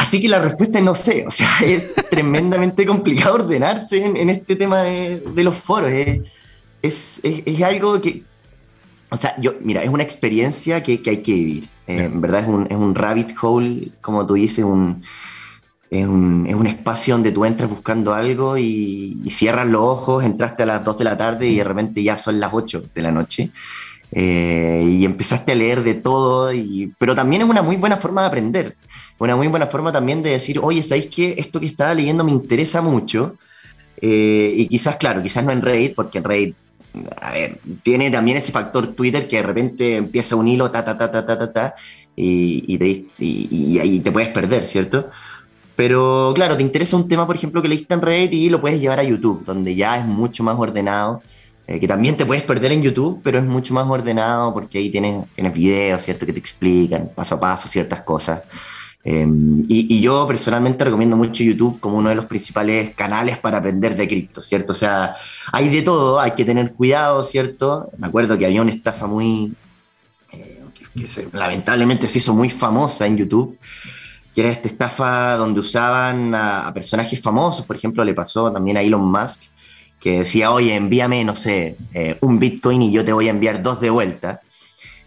Así 0.09 0.23
que 0.23 0.29
la 0.31 0.39
respuesta 0.39 0.79
es 0.79 0.85
no 0.87 0.95
sé, 0.95 1.27
o 1.27 1.31
sea, 1.31 1.59
es 1.63 1.95
tremendamente 2.11 2.87
complicado 2.87 3.35
ordenarse 3.35 4.03
en, 4.07 4.31
este 4.31 4.57
tema 4.57 4.81
de, 4.81 5.45
los 5.45 5.55
foros. 5.55 5.91
Es, 6.81 7.21
es, 7.23 7.63
algo 7.63 8.01
que, 8.01 8.23
o 9.11 9.19
sea, 9.19 9.35
yo, 9.39 9.57
mira, 9.61 9.83
es 9.83 9.91
una 9.91 10.03
experiencia 10.03 10.83
que, 10.83 11.03
hay 11.05 11.19
que 11.19 11.35
vivir. 11.35 11.69
Eh, 11.87 12.05
en 12.05 12.23
verdad 12.23 12.41
es 12.41 12.49
un, 12.49 12.67
es 12.71 12.77
un, 12.79 12.95
rabbit 12.95 13.35
hole, 13.39 13.93
como 14.01 14.25
tú 14.25 14.33
dices, 14.33 14.65
un, 14.65 15.03
es, 15.91 16.07
un, 16.07 16.47
es 16.49 16.55
un 16.55 16.67
espacio 16.67 17.13
donde 17.13 17.31
tú 17.31 17.45
entras 17.45 17.69
buscando 17.69 18.15
algo 18.15 18.57
y, 18.57 19.23
cierras 19.29 19.69
los 19.69 19.83
ojos, 19.83 20.25
entraste 20.25 20.63
a 20.63 20.67
las 20.67 20.85
2 20.85 20.97
de 20.97 21.05
la 21.05 21.19
tarde 21.19 21.49
y 21.49 21.57
de 21.59 21.65
repente 21.65 22.03
ya 22.03 22.17
son 22.17 22.41
las 22.41 22.55
8 22.55 22.85
de 22.95 23.03
la 23.03 23.13
noche. 23.13 23.51
Eh, 24.13 24.85
y 24.89 25.05
empezaste 25.05 25.53
a 25.53 25.55
leer 25.55 25.83
de 25.83 25.95
todo, 25.95 26.53
y, 26.53 26.95
pero 26.99 27.15
también 27.15 27.43
es 27.43 27.49
una 27.49 27.61
muy 27.61 27.77
buena 27.77 27.99
forma 27.99 28.23
de 28.23 28.27
aprender 28.29 28.77
una 29.19 29.37
muy 29.37 29.49
buena 29.49 29.67
forma 29.67 29.93
también 29.93 30.23
de 30.23 30.31
decir, 30.31 30.61
oye, 30.63 30.83
¿sabéis 30.83 31.07
qué? 31.07 31.35
Esto 31.39 31.61
que 31.61 31.67
estaba 31.67 31.95
leyendo 31.95 32.25
me 32.25 32.33
interesa 32.33 32.81
mucho. 32.81 33.37
Eh, 34.01 34.53
y 34.57 34.69
quizás, 34.69 34.97
claro, 34.97 35.23
quizás 35.23 35.45
no 35.45 35.53
en 35.53 35.63
Reddit, 35.63 35.95
porque 35.95 36.19
en 36.19 36.25
Reddit, 36.25 36.57
a 37.21 37.33
ver, 37.33 37.59
tiene 37.83 38.11
también 38.11 38.37
ese 38.37 38.53
factor 38.53 38.95
Twitter 38.95 39.27
que 39.27 39.37
de 39.37 39.43
repente 39.43 39.97
empieza 39.97 40.37
un 40.37 40.47
hilo, 40.47 40.71
ta, 40.71 40.85
ta, 40.85 40.97
ta, 40.97 41.11
ta, 41.11 41.27
ta, 41.27 41.39
ta, 41.39 41.53
ta 41.53 41.75
y, 42.15 42.65
y, 42.69 42.79
te, 42.79 43.07
y, 43.19 43.79
ahí 43.79 44.01
te 44.01 44.13
puedes 44.13 44.29
perder, 44.31 44.67
¿cierto? 44.67 45.11
Pero 45.75 46.33
claro, 46.35 46.57
te 46.57 46.63
interesa 46.63 46.97
un 46.97 47.09
tema, 47.09 47.27
por 47.27 47.37
ejemplo, 47.37 47.61
que 47.61 47.69
leíste 47.69 47.95
en 47.95 48.03
Reddit 48.03 48.33
y 48.33 48.51
lo 48.51 48.61
puedes 48.61 48.81
llevar 48.81 49.01
a 49.01 49.05
YouTube, 49.05 49.45
donde 49.45 49.75
ya 49.75 49.97
es 49.97 50.05
mucho 50.05 50.43
más 50.45 50.57
ordenado. 50.59 51.23
Eh, 51.71 51.79
que 51.79 51.87
también 51.87 52.17
te 52.17 52.25
puedes 52.25 52.43
perder 52.45 52.73
en 52.73 52.83
YouTube, 52.83 53.21
pero 53.23 53.39
es 53.39 53.45
mucho 53.45 53.75
más 53.75 53.87
ordenado 53.87 54.55
porque 54.55 54.79
ahí 54.79 54.89
tienes, 54.89 55.27
tienes 55.35 55.53
videos, 55.53 56.03
¿cierto? 56.03 56.25
Que 56.25 56.33
te 56.33 56.39
explican 56.39 57.11
paso 57.15 57.35
a 57.35 57.41
paso 57.41 57.69
ciertas 57.69 58.01
cosas. 58.01 58.41
Em, 59.05 59.65
y, 59.69 60.01
yo 60.01 60.27
personalmente 60.27 60.83
recomiendo 60.85 61.17
mucho 61.17 61.45
YouTube 61.45 61.79
como 61.79 61.99
uno 61.99 62.09
de 62.09 62.15
los 62.15 62.25
principales 62.25 62.95
canales 62.95 63.39
para 63.39 63.59
aprender 63.59 63.95
de 63.95 64.09
cripto, 64.09 64.41
¿cierto? 64.41 64.73
O 64.73 64.77
sea, 64.77 65.15
hay 65.53 65.69
de 65.69 65.83
todo, 65.83 66.19
hay 66.19 66.31
que 66.33 66.45
tener 66.47 66.73
cuidado, 66.73 67.23
¿cierto? 67.23 67.91
Me 67.99 68.07
acuerdo 68.07 68.39
que 68.39 68.47
había 68.47 68.63
una 68.63 68.73
estafa 68.73 69.07
muy, 69.07 69.53
eh, 70.33 70.63
que, 70.95 71.29
lamentablemente 71.33 72.09
se 72.09 72.19
hizo 72.19 72.35
muy 72.35 72.49
famosa 72.49 73.07
en 73.07 73.19
YouTube, 73.19 73.59
que 74.35 74.41
era 74.41 74.51
esta 74.51 74.69
estafa 74.69 75.37
donde 75.37 75.61
usaban 75.61 76.35
a, 76.35 76.73
personajes 76.75 77.21
famosos, 77.21 77.67
por 77.67 77.77
ejemplo, 77.77 78.05
le 78.05 78.15
pasó 78.15 78.51
también 78.51 78.79
a 78.79 78.81
Elon 78.81 79.05
Musk, 79.11 79.43
que 80.01 80.21
decía, 80.21 80.51
oye, 80.53 80.75
envíame, 80.75 81.25
no 81.25 81.35
sé, 81.35 81.77
eh, 81.93 82.17
un 82.21 82.39
Bitcoin 82.39 82.83
y 82.83 82.93
yo 82.93 83.05
te 83.05 83.13
voy 83.13 83.27
a 83.27 83.31
enviar 83.31 83.63
dos 83.63 83.81
de 83.81 83.91
vuelta. 83.91 84.41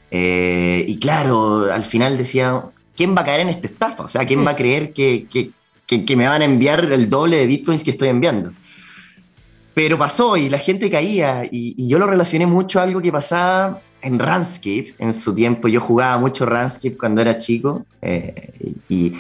Eh, 0.10 0.84
y 0.88 1.00
claro, 1.00 1.72
al 1.72 1.86
final 1.86 2.18
decía, 2.18 2.66
¿quién 2.96 3.16
va 3.16 3.22
a 3.22 3.26
caer 3.26 3.42
en 3.42 3.50
esta 3.50 3.68
estafa? 3.68 4.04
O 4.04 4.08
sea, 4.08 4.26
¿quién 4.26 4.46
va 4.46 4.52
a 4.52 4.56
creer 4.56 4.92
que, 4.92 5.28
me 6.16 6.28
van 6.28 6.42
a 6.42 6.46
enviar 6.46 6.92
el 6.92 7.10
doble 7.10 7.38
de 7.38 7.48
bitcoins 7.48 7.84
que 7.84 7.92
estoy 7.92 8.10
enviando? 8.10 8.52
Pero 9.74 9.98
pasó 9.98 10.36
y 10.36 10.50
la 10.50 10.58
gente 10.58 10.90
caía 10.90 11.48
y, 11.50 11.88
yo 11.88 11.98
lo 11.98 12.08
relacioné 12.08 12.46
mucho 12.46 12.80
a 12.80 12.84
algo 12.84 13.02
que 13.02 13.12
pasaba 13.12 13.82
en 14.02 14.20
Runscape 14.20 14.96
en 15.00 15.14
su 15.14 15.34
tiempo. 15.34 15.70
Yo 15.70 15.80
jugaba 15.80 16.18
mucho 16.18 16.46
Runscape 16.46 16.98
cuando 16.98 17.22
era 17.22 17.38
chico 17.38 17.86
eh, 18.02 18.80
y, 18.90 19.14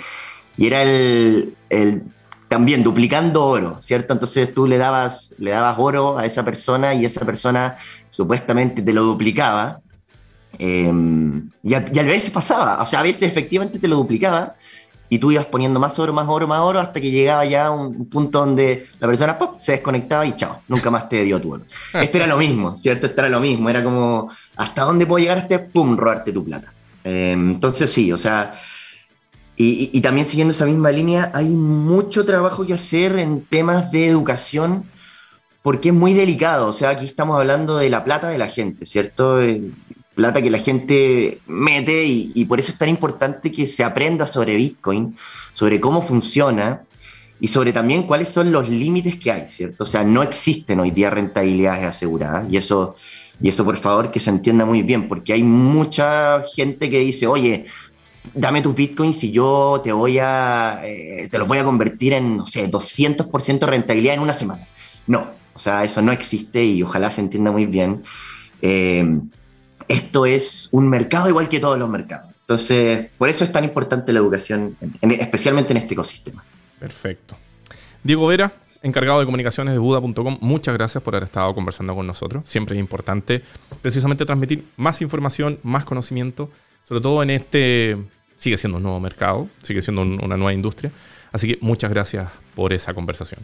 y, 0.57 0.67
era 0.67 0.83
el, 0.83 1.55
el, 1.69 2.03
también 2.51 2.83
duplicando 2.83 3.45
oro, 3.45 3.77
¿cierto? 3.79 4.11
Entonces 4.11 4.53
tú 4.53 4.67
le 4.67 4.77
dabas, 4.77 5.33
le 5.37 5.51
dabas 5.51 5.77
oro 5.79 6.19
a 6.19 6.25
esa 6.25 6.43
persona 6.43 6.93
y 6.93 7.05
esa 7.05 7.25
persona 7.25 7.77
supuestamente 8.09 8.81
te 8.81 8.91
lo 8.91 9.03
duplicaba. 9.03 9.79
Eh, 10.59 10.91
y, 11.63 11.73
a, 11.73 11.85
y, 11.93 11.97
a, 11.97 12.03
veces 12.03 12.29
pasaba, 12.29 12.81
o 12.81 12.85
sea, 12.85 12.99
a 12.99 13.03
veces 13.03 13.23
efectivamente 13.23 13.79
te 13.79 13.87
lo 13.87 13.95
duplicaba 13.95 14.55
y 15.07 15.17
tú 15.17 15.31
ibas 15.31 15.45
poniendo 15.45 15.79
más 15.79 15.97
oro, 15.97 16.11
más 16.11 16.27
oro, 16.27 16.45
más 16.45 16.59
oro, 16.59 16.81
hasta 16.81 16.99
que 16.99 17.09
llegaba 17.09 17.45
ya 17.45 17.67
a 17.67 17.71
un, 17.71 18.05
punto 18.09 18.39
donde 18.39 18.85
la 18.99 19.07
persona 19.07 19.39
pop, 19.39 19.55
se 19.57 19.71
desconectaba 19.71 20.25
y 20.25 20.35
chao, 20.35 20.59
nunca 20.67 20.91
más 20.91 21.07
te 21.07 21.23
dio 21.23 21.39
tu 21.39 21.53
oro. 21.53 21.63
Este 22.01 22.17
era 22.17 22.27
lo 22.27 22.37
mismo, 22.37 22.75
¿cierto? 22.75 23.05
Este 23.07 23.21
era 23.21 23.29
lo 23.29 23.39
mismo, 23.39 23.69
era 23.69 23.81
como, 23.81 24.29
¿hasta 24.57 24.81
dónde 24.81 25.05
puedo 25.05 25.23
llegar 25.23 25.37
este? 25.37 25.57
¡Pum! 25.57 25.95
Robarte 25.95 26.33
tu 26.33 26.43
plata. 26.43 26.73
Eh, 27.05 27.31
entonces 27.31 27.89
sí, 27.89 28.11
o 28.11 28.17
sea, 28.17 28.55
y, 29.63 30.01
también 30.01 30.25
siguiendo 30.25 30.51
esa 30.51 30.65
misma 30.65 30.91
línea, 30.91 31.31
hay 31.33 31.49
mucho 31.49 32.25
trabajo 32.25 32.65
que 32.65 32.73
hacer 32.73 33.19
en 33.19 33.41
temas 33.41 33.91
de 33.91 34.07
educación 34.07 34.85
porque 35.61 35.89
es 35.89 35.95
muy 35.95 36.13
delicado, 36.13 36.67
o 36.67 36.73
sea, 36.73 36.89
aquí 36.89 37.05
estamos 37.05 37.37
hablando 37.37 37.77
de 37.77 37.89
la 37.89 38.03
plata 38.03 38.29
de 38.29 38.39
la 38.39 38.47
gente, 38.47 38.85
¿cierto? 38.85 39.39
plata 40.15 40.41
que 40.41 40.49
la 40.49 40.57
gente 40.59 41.39
mete 41.47 42.03
y, 42.05 42.31
y, 42.33 42.45
por 42.45 42.59
eso 42.59 42.71
es 42.71 42.77
tan 42.77 42.89
importante 42.89 43.51
que 43.51 43.67
se 43.67 43.83
aprenda 43.83 44.27
sobre 44.27 44.55
Bitcoin, 44.55 45.15
sobre 45.53 45.79
cómo 45.79 46.01
funciona 46.01 46.81
y 47.39 47.47
sobre 47.47 47.73
también 47.73 48.03
cuáles 48.03 48.29
son 48.29 48.51
los 48.51 48.69
límites 48.69 49.17
que 49.17 49.31
hay, 49.31 49.49
¿cierto? 49.49 49.83
O 49.83 49.87
sea, 49.87 50.03
no 50.03 50.21
existen 50.21 50.79
hoy 50.79 50.91
día 50.91 51.09
rentabilidades 51.09 51.85
aseguradas 51.85 52.47
y 52.51 52.57
eso, 52.57 52.95
y 53.41 53.49
eso 53.49 53.65
por 53.65 53.77
favor 53.77 54.11
que 54.11 54.19
se 54.19 54.29
entienda 54.29 54.65
muy 54.65 54.83
bien, 54.83 55.07
porque 55.07 55.33
hay 55.33 55.43
mucha 55.43 56.43
gente 56.55 56.89
que 56.89 56.99
dice, 56.99 57.25
oye, 57.27 57.65
dame 58.33 58.61
tus 58.61 58.75
bitcoins 58.75 59.23
y 59.23 59.31
yo 59.31 59.81
te 59.83 59.91
voy 59.91 60.19
a, 60.19 60.81
eh, 60.83 61.27
te 61.29 61.37
los 61.37 61.47
voy 61.47 61.57
a 61.57 61.63
convertir 61.63 62.13
en, 62.13 62.37
no 62.37 62.45
sé, 62.45 62.69
200% 62.69 63.65
rentabilidad 63.65 64.15
en 64.15 64.21
una 64.21 64.33
semana. 64.33 64.67
No, 65.07 65.27
o 65.53 65.59
sea, 65.59 65.83
eso 65.83 66.01
no 66.01 66.11
existe 66.11 66.63
y 66.63 66.83
ojalá 66.83 67.11
se 67.11 67.21
entienda 67.21 67.51
muy 67.51 67.65
bien. 67.65 68.03
Eh, 68.61 69.19
esto 69.87 70.25
es 70.25 70.69
un 70.71 70.87
mercado 70.87 71.27
igual 71.29 71.49
que 71.49 71.59
todos 71.59 71.77
los 71.77 71.89
mercados. 71.89 72.31
Entonces, 72.41 73.07
por 73.17 73.29
eso 73.29 73.43
es 73.43 73.51
tan 73.51 73.63
importante 73.63 74.13
la 74.13 74.19
educación, 74.19 74.77
en, 75.01 75.11
especialmente 75.11 75.71
en 75.71 75.77
este 75.77 75.93
ecosistema. 75.93 76.43
Perfecto. 76.79 77.37
Diego 78.03 78.27
Vera, 78.27 78.53
encargado 78.81 79.19
de 79.19 79.25
comunicaciones 79.25 79.73
de 79.73 79.79
Buda.com, 79.79 80.37
muchas 80.41 80.73
gracias 80.73 81.03
por 81.03 81.15
haber 81.15 81.25
estado 81.25 81.53
conversando 81.53 81.95
con 81.95 82.07
nosotros. 82.07 82.43
Siempre 82.45 82.75
es 82.75 82.79
importante 82.79 83.43
precisamente 83.81 84.25
transmitir 84.25 84.65
más 84.77 85.01
información, 85.01 85.59
más 85.63 85.85
conocimiento, 85.85 86.49
sobre 86.83 87.01
todo 87.01 87.23
en 87.23 87.29
este, 87.29 87.97
sigue 88.37 88.57
siendo 88.57 88.77
un 88.77 88.83
nuevo 88.83 88.99
mercado, 88.99 89.47
sigue 89.61 89.81
siendo 89.81 90.01
un, 90.01 90.23
una 90.23 90.37
nueva 90.37 90.53
industria. 90.53 90.91
Así 91.31 91.47
que 91.47 91.57
muchas 91.61 91.89
gracias 91.89 92.31
por 92.55 92.73
esa 92.73 92.93
conversación. 92.93 93.39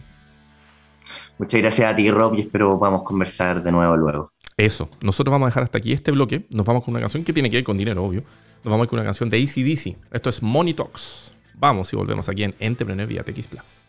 Muchas 1.38 1.61
gracias 1.61 1.91
a 1.91 1.95
ti, 1.95 2.09
Rob, 2.09 2.35
y 2.35 2.41
espero 2.41 2.77
podamos 2.77 3.03
conversar 3.03 3.63
de 3.63 3.71
nuevo 3.71 3.95
luego. 3.95 4.31
Eso, 4.57 4.89
nosotros 5.01 5.31
vamos 5.31 5.45
a 5.45 5.49
dejar 5.49 5.63
hasta 5.63 5.77
aquí 5.77 5.93
este 5.93 6.11
bloque. 6.11 6.45
Nos 6.49 6.65
vamos 6.65 6.83
con 6.83 6.93
una 6.93 6.99
canción 6.99 7.23
que 7.23 7.31
tiene 7.31 7.49
que 7.49 7.57
ver 7.57 7.63
con 7.63 7.77
dinero, 7.77 8.03
obvio. 8.03 8.23
Nos 8.63 8.71
vamos 8.71 8.88
con 8.88 8.97
una 8.97 9.05
canción 9.05 9.29
de 9.29 9.38
ACDC. 9.38 9.97
Esto 10.11 10.29
es 10.29 10.41
Money 10.41 10.73
Talks. 10.73 11.31
Vamos 11.53 11.93
y 11.93 11.95
volvemos 11.95 12.27
aquí 12.27 12.43
en 12.43 12.55
Entrepreneur 12.59 13.07
vía 13.07 13.23
TX 13.23 13.47
Plus. 13.47 13.88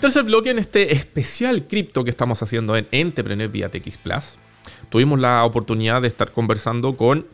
Tercer 0.00 0.24
bloque 0.24 0.50
en 0.50 0.58
este 0.58 0.92
especial 0.92 1.66
cripto 1.66 2.04
que 2.04 2.10
estamos 2.10 2.42
haciendo 2.42 2.76
en 2.76 2.86
Entrepreneur 2.90 3.48
vía 3.48 3.70
TX 3.70 3.96
Plus. 3.98 4.38
Tuvimos 4.92 5.18
la 5.18 5.42
oportunidad 5.46 6.02
de 6.02 6.08
estar 6.08 6.32
conversando 6.32 6.94
con 6.94 7.26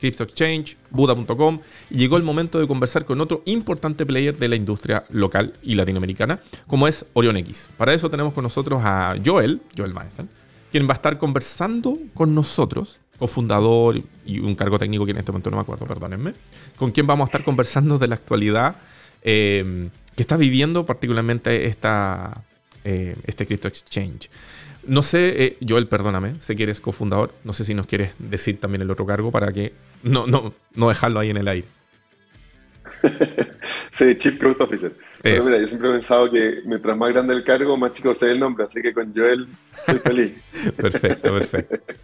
Crypto 0.00 0.24
Exchange, 0.24 0.78
Buda.com, 0.88 1.60
y 1.90 1.98
llegó 1.98 2.16
el 2.16 2.22
momento 2.22 2.58
de 2.58 2.66
conversar 2.66 3.04
con 3.04 3.20
otro 3.20 3.42
importante 3.44 4.06
player 4.06 4.38
de 4.38 4.48
la 4.48 4.56
industria 4.56 5.04
local 5.10 5.52
y 5.62 5.74
latinoamericana, 5.74 6.40
como 6.66 6.88
es 6.88 7.04
Orion 7.12 7.36
X. 7.36 7.68
Para 7.76 7.92
eso 7.92 8.08
tenemos 8.08 8.32
con 8.32 8.42
nosotros 8.44 8.80
a 8.82 9.14
Joel, 9.22 9.60
Joel 9.76 9.92
Weinstein, 9.92 10.30
quien 10.70 10.86
va 10.88 10.92
a 10.92 10.94
estar 10.94 11.18
conversando 11.18 11.98
con 12.14 12.34
nosotros, 12.34 12.98
cofundador 13.18 14.00
y 14.24 14.38
un 14.38 14.54
cargo 14.54 14.78
técnico 14.78 15.04
que 15.04 15.10
en 15.10 15.18
este 15.18 15.30
momento 15.30 15.50
no 15.50 15.58
me 15.58 15.62
acuerdo, 15.64 15.84
perdónenme, 15.84 16.32
con 16.76 16.90
quien 16.90 17.06
vamos 17.06 17.26
a 17.26 17.28
estar 17.28 17.44
conversando 17.44 17.98
de 17.98 18.08
la 18.08 18.14
actualidad 18.14 18.76
eh, 19.20 19.90
que 20.16 20.22
está 20.22 20.38
viviendo 20.38 20.86
particularmente 20.86 21.66
esta, 21.66 22.44
eh, 22.82 23.14
este 23.26 23.44
Crypto 23.44 23.68
Exchange. 23.68 24.30
No 24.86 25.02
sé, 25.02 25.44
eh, 25.44 25.58
Joel, 25.66 25.86
perdóname, 25.86 26.40
sé 26.40 26.56
que 26.56 26.64
eres 26.64 26.80
cofundador. 26.80 27.32
No 27.44 27.52
sé 27.52 27.64
si 27.64 27.74
nos 27.74 27.86
quieres 27.86 28.12
decir 28.18 28.58
también 28.58 28.82
el 28.82 28.90
otro 28.90 29.06
cargo 29.06 29.30
para 29.30 29.52
que 29.52 29.72
no, 30.02 30.26
no, 30.26 30.54
no 30.74 30.88
dejarlo 30.88 31.20
ahí 31.20 31.30
en 31.30 31.36
el 31.36 31.48
aire. 31.48 31.66
sí, 33.90 34.16
Chief 34.16 34.38
Product 34.38 34.60
Officer. 34.62 34.92
Pero 35.22 35.44
mira, 35.44 35.58
yo 35.58 35.68
siempre 35.68 35.88
he 35.88 35.92
pensado 35.92 36.30
que 36.30 36.62
mientras 36.64 36.96
más 36.96 37.12
grande 37.12 37.34
el 37.34 37.44
cargo, 37.44 37.76
más 37.76 37.92
chico 37.92 38.14
sea 38.14 38.30
el 38.30 38.40
nombre, 38.40 38.64
así 38.64 38.82
que 38.82 38.92
con 38.92 39.14
Joel 39.14 39.46
soy 39.86 39.98
feliz. 40.00 40.32
perfecto, 40.76 41.32
perfecto. 41.32 41.94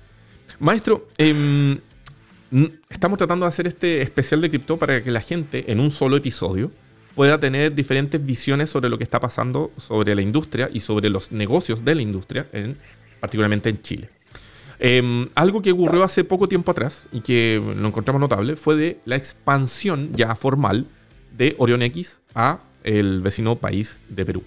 Maestro, 0.61 1.09
eh, 1.18 1.79
estamos 2.89 3.18
tratando 3.18 3.45
de 3.45 3.49
hacer 3.49 3.66
este 3.66 4.03
especial 4.03 4.41
de 4.41 4.51
cripto 4.51 4.76
para 4.76 5.03
que 5.03 5.11
la 5.11 5.20
gente 5.20 5.70
en 5.70 5.81
un 5.81 5.91
solo 5.91 6.16
episodio 6.16 6.70
pueda 7.19 7.41
tener 7.41 7.75
diferentes 7.75 8.25
visiones 8.25 8.71
sobre 8.71 8.89
lo 8.89 8.97
que 8.97 9.03
está 9.03 9.19
pasando 9.19 9.73
sobre 9.77 10.14
la 10.14 10.23
industria 10.23 10.71
y 10.73 10.79
sobre 10.79 11.11
los 11.11 11.33
negocios 11.33 11.85
de 11.85 11.97
la 11.97 12.03
industria, 12.03 12.47
en, 12.53 12.79
particularmente 13.19 13.69
en 13.69 13.83
Chile. 13.83 14.09
Eh, 14.79 15.29
algo 15.35 15.61
que 15.61 15.73
ocurrió 15.73 16.05
hace 16.05 16.23
poco 16.23 16.47
tiempo 16.47 16.71
atrás 16.71 17.09
y 17.11 17.21
que 17.21 17.61
lo 17.77 17.89
encontramos 17.89 18.21
notable 18.21 18.55
fue 18.55 18.77
de 18.77 19.01
la 19.05 19.16
expansión 19.16 20.11
ya 20.14 20.37
formal 20.37 20.87
de 21.37 21.57
Orion 21.59 21.83
X 21.83 22.21
a 22.37 22.61
el 22.85 23.21
vecino 23.21 23.57
país 23.57 23.99
de 24.09 24.25
Perú. 24.25 24.45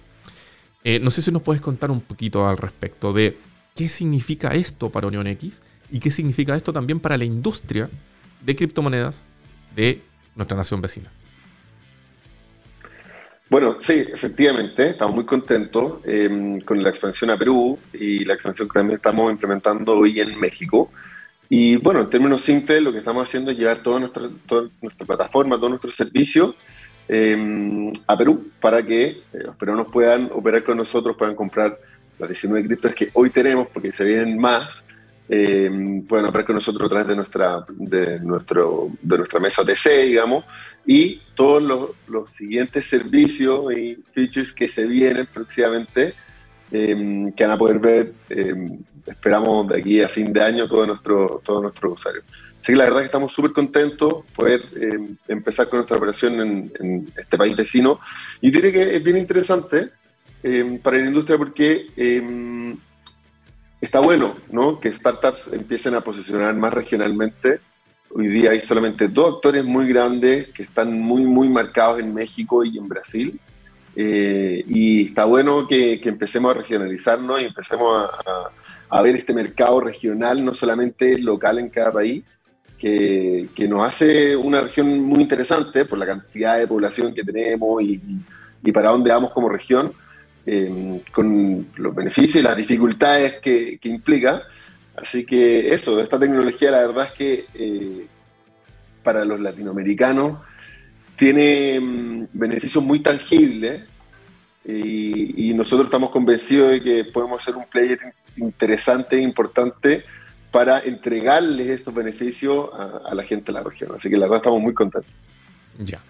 Eh, 0.82 0.98
no 0.98 1.10
sé 1.10 1.20
si 1.20 1.30
nos 1.30 1.42
puedes 1.42 1.60
contar 1.60 1.90
un 1.90 2.00
poquito 2.00 2.48
al 2.48 2.56
respecto 2.56 3.12
de 3.12 3.36
qué 3.76 3.86
significa 3.86 4.48
esto 4.48 4.88
para 4.88 5.08
Orion 5.08 5.26
X 5.26 5.60
y 5.90 6.00
qué 6.00 6.10
significa 6.10 6.56
esto 6.56 6.72
también 6.72 7.00
para 7.00 7.18
la 7.18 7.26
industria 7.26 7.90
de 8.40 8.56
criptomonedas 8.56 9.26
de 9.76 10.00
nuestra 10.34 10.56
nación 10.56 10.80
vecina. 10.80 11.12
Bueno, 13.52 13.76
sí, 13.80 14.02
efectivamente, 14.10 14.88
estamos 14.88 15.14
muy 15.14 15.26
contentos 15.26 16.00
eh, 16.06 16.58
con 16.64 16.82
la 16.82 16.88
expansión 16.88 17.28
a 17.28 17.36
Perú 17.36 17.78
y 17.92 18.24
la 18.24 18.32
expansión 18.32 18.66
que 18.66 18.72
también 18.72 18.96
estamos 18.96 19.30
implementando 19.30 19.92
hoy 19.92 20.20
en 20.20 20.40
México. 20.40 20.90
Y 21.50 21.76
bueno, 21.76 22.00
en 22.00 22.08
términos 22.08 22.40
simples, 22.40 22.82
lo 22.82 22.90
que 22.92 23.00
estamos 23.00 23.28
haciendo 23.28 23.50
es 23.50 23.58
llevar 23.58 23.82
toda 23.82 24.00
nuestra, 24.00 24.30
toda 24.46 24.70
nuestra 24.80 25.06
plataforma, 25.06 25.56
todos 25.56 25.68
nuestros 25.68 25.94
servicios 25.94 26.54
eh, 27.10 27.92
a 28.06 28.16
Perú 28.16 28.52
para 28.58 28.82
que 28.82 29.04
eh, 29.04 29.18
los 29.44 29.54
peruanos 29.56 29.88
puedan 29.92 30.30
operar 30.32 30.64
con 30.64 30.78
nosotros, 30.78 31.14
puedan 31.18 31.34
comprar 31.34 31.78
las 32.18 32.30
19 32.30 32.66
criptos 32.66 32.94
que 32.94 33.10
hoy 33.12 33.28
tenemos, 33.28 33.68
porque 33.68 33.92
se 33.92 34.06
vienen 34.06 34.38
más, 34.38 34.81
eh, 35.28 36.02
puedan 36.08 36.26
operar 36.26 36.46
con 36.46 36.56
nosotros 36.56 36.86
a 36.86 36.88
través 36.88 37.08
de 37.08 37.16
nuestra, 37.16 37.64
de 37.68 38.20
nuestro, 38.20 38.90
de 39.00 39.18
nuestra 39.18 39.40
mesa 39.40 39.64
TC, 39.64 40.06
digamos, 40.06 40.44
y 40.86 41.20
todos 41.34 41.62
los, 41.62 41.90
los, 42.08 42.30
siguientes 42.32 42.86
servicios 42.86 43.72
y 43.76 43.96
features 44.12 44.52
que 44.52 44.68
se 44.68 44.86
vienen 44.86 45.26
próximamente, 45.32 46.14
eh, 46.70 47.32
que 47.36 47.44
van 47.44 47.52
a 47.52 47.58
poder 47.58 47.78
ver, 47.78 48.12
eh, 48.30 48.78
esperamos 49.06 49.68
de 49.68 49.78
aquí 49.78 50.00
a 50.00 50.08
fin 50.08 50.32
de 50.32 50.42
año, 50.42 50.68
todos 50.68 50.86
nuestros 50.86 51.42
todo 51.42 51.62
nuestro 51.62 51.92
usuarios. 51.92 52.24
Así 52.62 52.72
que 52.72 52.78
la 52.78 52.84
verdad 52.84 53.00
es 53.00 53.04
que 53.04 53.06
estamos 53.06 53.32
súper 53.32 53.52
contentos 53.52 54.24
poder 54.36 54.60
eh, 54.76 55.16
empezar 55.26 55.68
con 55.68 55.78
nuestra 55.78 55.96
operación 55.96 56.40
en, 56.40 56.72
en, 56.78 57.12
este 57.16 57.36
país 57.36 57.56
vecino. 57.56 57.98
Y 58.40 58.52
diré 58.52 58.70
que 58.70 58.94
es 58.94 59.02
bien 59.02 59.16
interesante 59.16 59.90
eh, 60.44 60.78
para 60.80 60.98
la 60.98 61.06
industria 61.06 61.36
porque 61.36 61.86
eh, 61.96 62.76
está 63.82 64.00
bueno 64.00 64.36
¿no? 64.50 64.80
que 64.80 64.90
startups 64.90 65.52
empiecen 65.52 65.94
a 65.94 66.00
posicionar 66.00 66.54
más 66.54 66.72
regionalmente 66.72 67.60
Hoy 68.14 68.28
día 68.28 68.50
hay 68.50 68.60
solamente 68.60 69.08
dos 69.08 69.36
actores 69.36 69.64
muy 69.64 69.88
grandes 69.88 70.48
que 70.48 70.64
están 70.64 71.00
muy, 71.00 71.22
muy 71.22 71.48
marcados 71.48 71.98
en 71.98 72.12
México 72.12 72.62
y 72.62 72.76
en 72.76 72.86
Brasil. 72.86 73.40
Eh, 73.96 74.62
y 74.68 75.06
está 75.06 75.24
bueno 75.24 75.66
que, 75.66 75.98
empecemos 76.04 76.50
a 76.50 76.58
regionalizarnos 76.58 77.40
y 77.40 77.46
empecemos 77.46 77.90
a, 77.90 78.04
a, 78.04 78.50
a, 78.98 79.02
ver 79.02 79.16
este 79.16 79.32
mercado 79.32 79.80
regional, 79.80 80.44
no 80.44 80.54
solamente 80.54 81.18
local 81.18 81.58
en 81.58 81.70
cada 81.70 81.90
país, 81.90 82.22
que, 82.78 83.48
que, 83.54 83.66
nos 83.66 83.88
hace 83.88 84.36
una 84.36 84.60
región 84.60 85.00
muy 85.00 85.22
interesante 85.22 85.86
por 85.86 85.98
la 85.98 86.04
cantidad 86.04 86.58
de 86.58 86.66
población 86.66 87.14
que 87.14 87.24
tenemos 87.24 87.82
y, 87.82 87.98
y 88.62 88.72
para 88.72 88.90
dónde 88.90 89.10
vamos 89.10 89.32
como 89.32 89.48
región, 89.48 89.90
eh, 90.46 91.02
con 91.12 91.68
los 91.76 91.94
beneficios 91.94 92.36
y 92.36 92.42
las 92.42 92.56
dificultades 92.56 93.40
que, 93.40 93.78
que 93.78 93.88
implica. 93.88 94.42
Así 94.96 95.24
que 95.24 95.74
eso, 95.74 96.00
esta 96.00 96.18
tecnología 96.18 96.70
la 96.70 96.86
verdad 96.86 97.06
es 97.06 97.12
que 97.12 97.46
eh, 97.54 98.06
para 99.02 99.24
los 99.24 99.40
latinoamericanos 99.40 100.38
tiene 101.16 101.78
mm, 101.80 102.28
beneficios 102.32 102.82
muy 102.82 103.00
tangibles 103.00 103.84
y, 104.64 105.52
nosotros 105.54 105.86
estamos 105.86 106.10
convencidos 106.10 106.72
de 106.72 106.82
que 106.82 107.04
podemos 107.04 107.42
ser 107.42 107.56
un 107.56 107.66
player 107.66 107.98
interesante 108.36 109.16
e 109.16 109.20
importante 109.20 110.04
para 110.50 110.80
entregarles 110.80 111.68
estos 111.68 111.94
beneficios 111.94 112.68
a, 112.72 113.14
la 113.14 113.22
gente 113.22 113.46
de 113.46 113.52
la 113.52 113.62
región. 113.62 113.92
Así 113.94 114.08
que 114.08 114.16
la 114.16 114.26
verdad 114.26 114.38
estamos 114.38 114.60
muy 114.60 114.74
contentos. 114.74 115.10
Ya. 115.78 116.00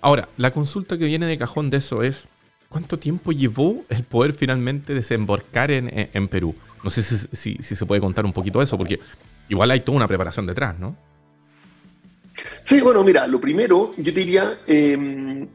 Ahora, 0.00 0.28
la 0.36 0.50
consulta 0.52 0.98
que 0.98 1.04
viene 1.04 1.26
de 1.26 1.38
cajón 1.38 1.70
de 1.70 1.78
eso 1.78 2.02
es, 2.02 2.26
¿cuánto 2.68 2.98
tiempo 2.98 3.32
llevó 3.32 3.84
el 3.88 4.04
poder 4.04 4.32
finalmente 4.32 4.94
desembarcar 4.94 5.70
en, 5.70 6.28
Perú? 6.28 6.54
No 6.84 6.90
sé 6.90 7.02
si, 7.02 7.56
se 7.62 7.86
puede 7.86 8.00
contar 8.00 8.24
un 8.24 8.32
poquito 8.32 8.62
eso, 8.62 8.76
porque 8.76 9.00
igual 9.48 9.70
hay 9.70 9.80
toda 9.80 9.96
una 9.96 10.08
preparación 10.08 10.46
detrás, 10.46 10.78
¿no? 10.78 10.96
Sí, 12.64 12.80
bueno, 12.80 13.02
mira, 13.02 13.26
lo 13.26 13.40
primero, 13.40 13.92
yo 13.96 14.12
diría, 14.12 14.60
em, 14.66 15.48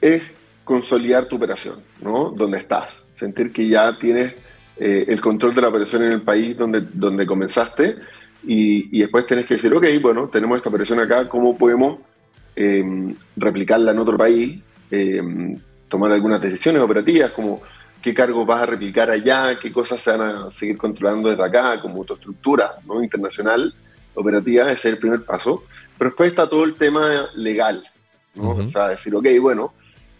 es 0.00 0.32
consolidar 0.64 1.26
tu 1.26 1.36
operación, 1.36 1.80
¿no? 2.00 2.30
Donde 2.30 2.58
estás, 2.58 3.04
sentir 3.14 3.52
que 3.52 3.68
ya 3.68 3.96
tienes 3.98 4.32
eh, 4.76 5.04
el 5.06 5.20
control 5.20 5.54
de 5.54 5.60
la 5.60 5.68
operación 5.68 6.02
en 6.02 6.12
el 6.12 6.22
país 6.22 6.56
donde, 6.56 6.80
donde 6.80 7.26
comenzaste 7.26 7.96
y, 8.42 8.98
después 8.98 9.26
tenés 9.26 9.46
que 9.46 9.54
decir, 9.54 9.72
ok, 9.72 9.86
bueno, 10.02 10.28
tenemos 10.28 10.56
esta 10.56 10.68
operación 10.68 11.00
acá, 11.00 11.28
¿cómo 11.28 11.56
podemos 11.56 11.98
em, 12.56 13.14
replicarla 13.36 13.92
en 13.92 13.98
otro 13.98 14.16
país? 14.18 14.60
Tomar 15.94 16.10
algunas 16.10 16.40
decisiones 16.40 16.82
operativas, 16.82 17.30
como 17.30 17.62
qué 18.02 18.12
cargos 18.12 18.44
vas 18.44 18.62
a 18.62 18.66
replicar 18.66 19.08
allá, 19.10 19.56
qué 19.60 19.70
cosas 19.70 20.00
se 20.00 20.10
van 20.10 20.22
a 20.22 20.50
seguir 20.50 20.76
controlando 20.76 21.30
desde 21.30 21.44
acá, 21.44 21.80
como 21.80 22.04
tu 22.04 22.14
estructura 22.14 22.72
¿no? 22.84 23.00
internacional 23.00 23.72
operativa, 24.12 24.64
ese 24.72 24.88
es 24.88 24.94
el 24.94 24.98
primer 24.98 25.24
paso. 25.24 25.62
Pero 25.96 26.10
después 26.10 26.30
está 26.30 26.48
todo 26.48 26.64
el 26.64 26.74
tema 26.74 27.28
legal, 27.36 27.84
¿no? 28.34 28.56
O 28.56 28.64
sea, 28.64 28.88
decir, 28.88 29.14
ok, 29.14 29.24
bueno, 29.40 29.72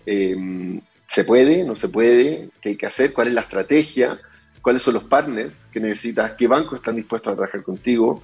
em, 0.06 0.80
¿se 1.08 1.24
puede? 1.24 1.64
¿No 1.64 1.74
se 1.74 1.88
puede? 1.88 2.50
¿Qué 2.62 2.68
hay 2.68 2.76
que 2.76 2.86
hacer? 2.86 3.12
¿Cuál 3.12 3.26
es 3.26 3.34
la 3.34 3.40
estrategia? 3.40 4.20
¿Cuáles 4.62 4.80
son 4.80 4.94
los 4.94 5.02
partners 5.02 5.66
que 5.72 5.80
necesitas? 5.80 6.34
¿Qué 6.38 6.46
bancos 6.46 6.78
están 6.78 6.94
dispuestos 6.94 7.32
a 7.32 7.34
trabajar 7.34 7.64
contigo? 7.64 8.22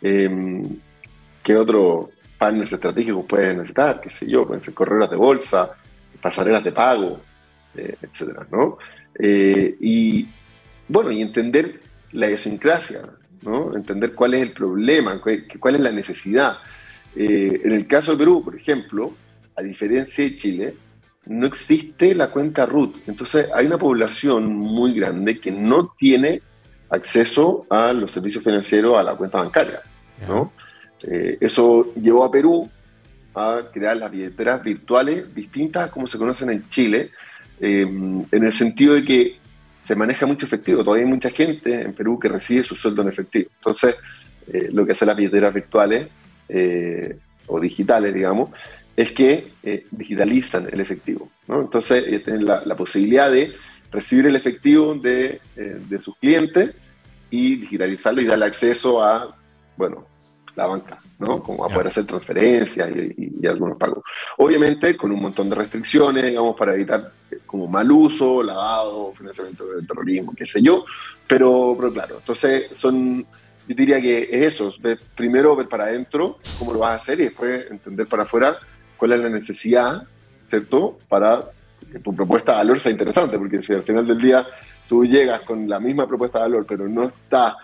Em, 0.00 0.68
¿Qué 1.42 1.56
otros 1.56 2.10
partners 2.38 2.72
estratégicos 2.72 3.24
puedes 3.28 3.56
necesitar? 3.56 4.00
¿Qué 4.00 4.08
sé 4.08 4.30
yo? 4.30 4.46
Pueden 4.46 4.62
ser 4.62 4.72
correras 4.72 5.10
de 5.10 5.16
bolsa, 5.16 5.72
pasarelas 6.22 6.64
de 6.64 6.72
pago, 6.72 7.20
eh, 7.76 7.96
etcétera, 8.00 8.46
¿no? 8.50 8.78
Eh, 9.18 9.76
y 9.80 10.26
bueno, 10.88 11.10
y 11.10 11.20
entender 11.20 11.80
la 12.12 12.28
idiosincrasia, 12.28 13.02
¿no? 13.42 13.76
Entender 13.76 14.14
cuál 14.14 14.34
es 14.34 14.42
el 14.42 14.52
problema, 14.52 15.20
cuál 15.20 15.74
es 15.74 15.80
la 15.80 15.92
necesidad. 15.92 16.58
Eh, 17.14 17.60
en 17.64 17.72
el 17.72 17.86
caso 17.86 18.12
de 18.12 18.18
Perú, 18.18 18.42
por 18.44 18.56
ejemplo, 18.56 19.12
a 19.56 19.62
diferencia 19.62 20.24
de 20.24 20.36
Chile, 20.36 20.74
no 21.26 21.46
existe 21.46 22.14
la 22.14 22.30
cuenta 22.30 22.66
RUT. 22.66 22.96
Entonces 23.06 23.48
hay 23.54 23.66
una 23.66 23.78
población 23.78 24.54
muy 24.56 24.94
grande 24.94 25.40
que 25.40 25.50
no 25.50 25.94
tiene 25.98 26.42
acceso 26.90 27.66
a 27.70 27.92
los 27.92 28.10
servicios 28.12 28.44
financieros, 28.44 28.98
a 28.98 29.02
la 29.02 29.14
cuenta 29.14 29.38
bancaria. 29.38 29.80
¿no? 30.26 30.52
Eh, 31.04 31.38
eso 31.40 31.92
llevó 31.94 32.24
a 32.24 32.30
Perú 32.30 32.68
a 33.34 33.62
crear 33.72 33.96
las 33.96 34.10
billeteras 34.10 34.62
virtuales 34.62 35.34
distintas 35.34 35.90
como 35.90 36.06
se 36.06 36.18
conocen 36.18 36.50
en 36.50 36.68
Chile, 36.68 37.10
eh, 37.60 37.82
en 37.82 38.44
el 38.44 38.52
sentido 38.52 38.94
de 38.94 39.04
que 39.04 39.38
se 39.82 39.96
maneja 39.96 40.26
mucho 40.26 40.46
efectivo. 40.46 40.84
Todavía 40.84 41.06
hay 41.06 41.12
mucha 41.12 41.30
gente 41.30 41.82
en 41.82 41.92
Perú 41.92 42.18
que 42.18 42.28
recibe 42.28 42.62
su 42.62 42.76
sueldo 42.76 43.02
en 43.02 43.08
efectivo. 43.08 43.50
Entonces, 43.58 43.96
lo 44.72 44.84
que 44.84 44.92
hacen 44.92 45.08
las 45.08 45.16
billeteras 45.16 45.54
virtuales 45.54 46.08
eh, 46.48 47.16
o 47.46 47.58
digitales, 47.58 48.14
digamos, 48.14 48.50
es 48.96 49.12
que 49.12 49.52
eh, 49.62 49.86
digitalizan 49.90 50.68
el 50.70 50.80
efectivo. 50.80 51.28
Entonces, 51.48 52.06
eh, 52.06 52.18
tienen 52.18 52.44
la, 52.44 52.76
posibilidad 52.76 53.30
de 53.30 53.54
recibir 53.90 54.26
el 54.26 54.36
efectivo 54.36 54.94
de, 54.94 55.40
sus 56.00 56.16
clientes 56.16 56.74
y 57.30 57.56
digitalizarlo 57.56 58.22
y 58.22 58.26
darle 58.26 58.46
acceso 58.46 59.02
a, 59.02 59.36
bueno, 59.76 60.06
la 60.56 60.66
banca, 60.66 61.00
¿no? 61.22 61.42
Como 61.42 61.64
a 61.64 61.68
poder 61.68 61.86
hacer 61.88 62.04
transferencias 62.04 62.90
y, 62.94 63.46
algunos 63.46 63.78
pagos. 63.78 64.04
Obviamente 64.38 64.96
con 64.96 65.12
un 65.12 65.20
montón 65.20 65.48
de 65.48 65.56
restricciones, 65.56 66.24
digamos, 66.24 66.56
para 66.56 66.74
evitar 66.74 67.12
como 67.46 67.66
mal 67.66 67.90
uso, 67.90 68.42
lavado, 68.42 69.12
financiamiento 69.14 69.66
del 69.66 69.86
terrorismo, 69.86 70.34
qué 70.36 70.46
sé 70.46 70.62
yo, 70.62 70.84
pero, 71.26 71.74
pero 71.78 71.92
claro, 71.92 72.16
entonces 72.18 72.70
son 72.74 73.26
yo 73.68 73.76
diría 73.76 74.00
que 74.00 74.22
es 74.22 74.54
eso, 74.54 74.74
primero 75.14 75.54
ver 75.54 75.68
para 75.68 75.84
adentro 75.84 76.38
cómo 76.58 76.72
lo 76.72 76.80
vas 76.80 76.92
a 76.92 77.02
hacer 77.02 77.20
y 77.20 77.24
después 77.24 77.70
entender 77.70 78.06
para 78.08 78.24
afuera 78.24 78.58
cuál 78.96 79.12
es 79.12 79.20
la 79.20 79.28
necesidad, 79.28 80.02
¿cierto? 80.48 80.98
Para 81.08 81.44
que 81.90 81.98
tu 82.00 82.14
propuesta 82.14 82.52
de 82.52 82.58
valor 82.58 82.80
sea 82.80 82.92
interesante, 82.92 83.38
porque 83.38 83.62
si 83.62 83.72
al 83.72 83.82
final 83.82 84.06
del 84.06 84.20
día 84.20 84.46
tú 84.88 85.04
llegas 85.04 85.42
con 85.42 85.68
la 85.68 85.78
misma 85.78 86.06
propuesta 86.06 86.38
de 86.38 86.44
valor, 86.44 86.66
pero 86.66 86.88
no 86.88 87.04
está, 87.04 87.56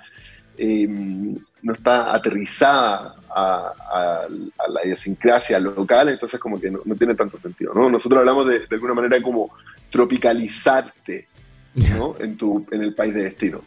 em, 0.56 1.36
no 1.62 1.72
está 1.72 2.14
aterrizada 2.14 3.16
a, 3.34 4.26
la 4.68 4.84
idiosincrasia 4.84 5.58
local, 5.58 6.08
entonces 6.08 6.38
como 6.40 6.60
que 6.60 6.70
no, 6.70 6.80
tiene 6.96 7.14
tanto 7.14 7.38
sentido, 7.38 7.72
¿no? 7.74 7.90
Nosotros 7.90 8.18
hablamos 8.20 8.46
de, 8.46 8.60
de 8.60 8.74
alguna 8.74 8.94
manera 8.94 9.20
como 9.22 9.50
tropicalizarte, 9.90 11.28
¿no? 11.74 12.16
en, 12.18 12.36
tu, 12.36 12.66
en 12.70 12.82
el 12.82 12.94
país 12.94 13.14
de 13.14 13.24
destino. 13.24 13.62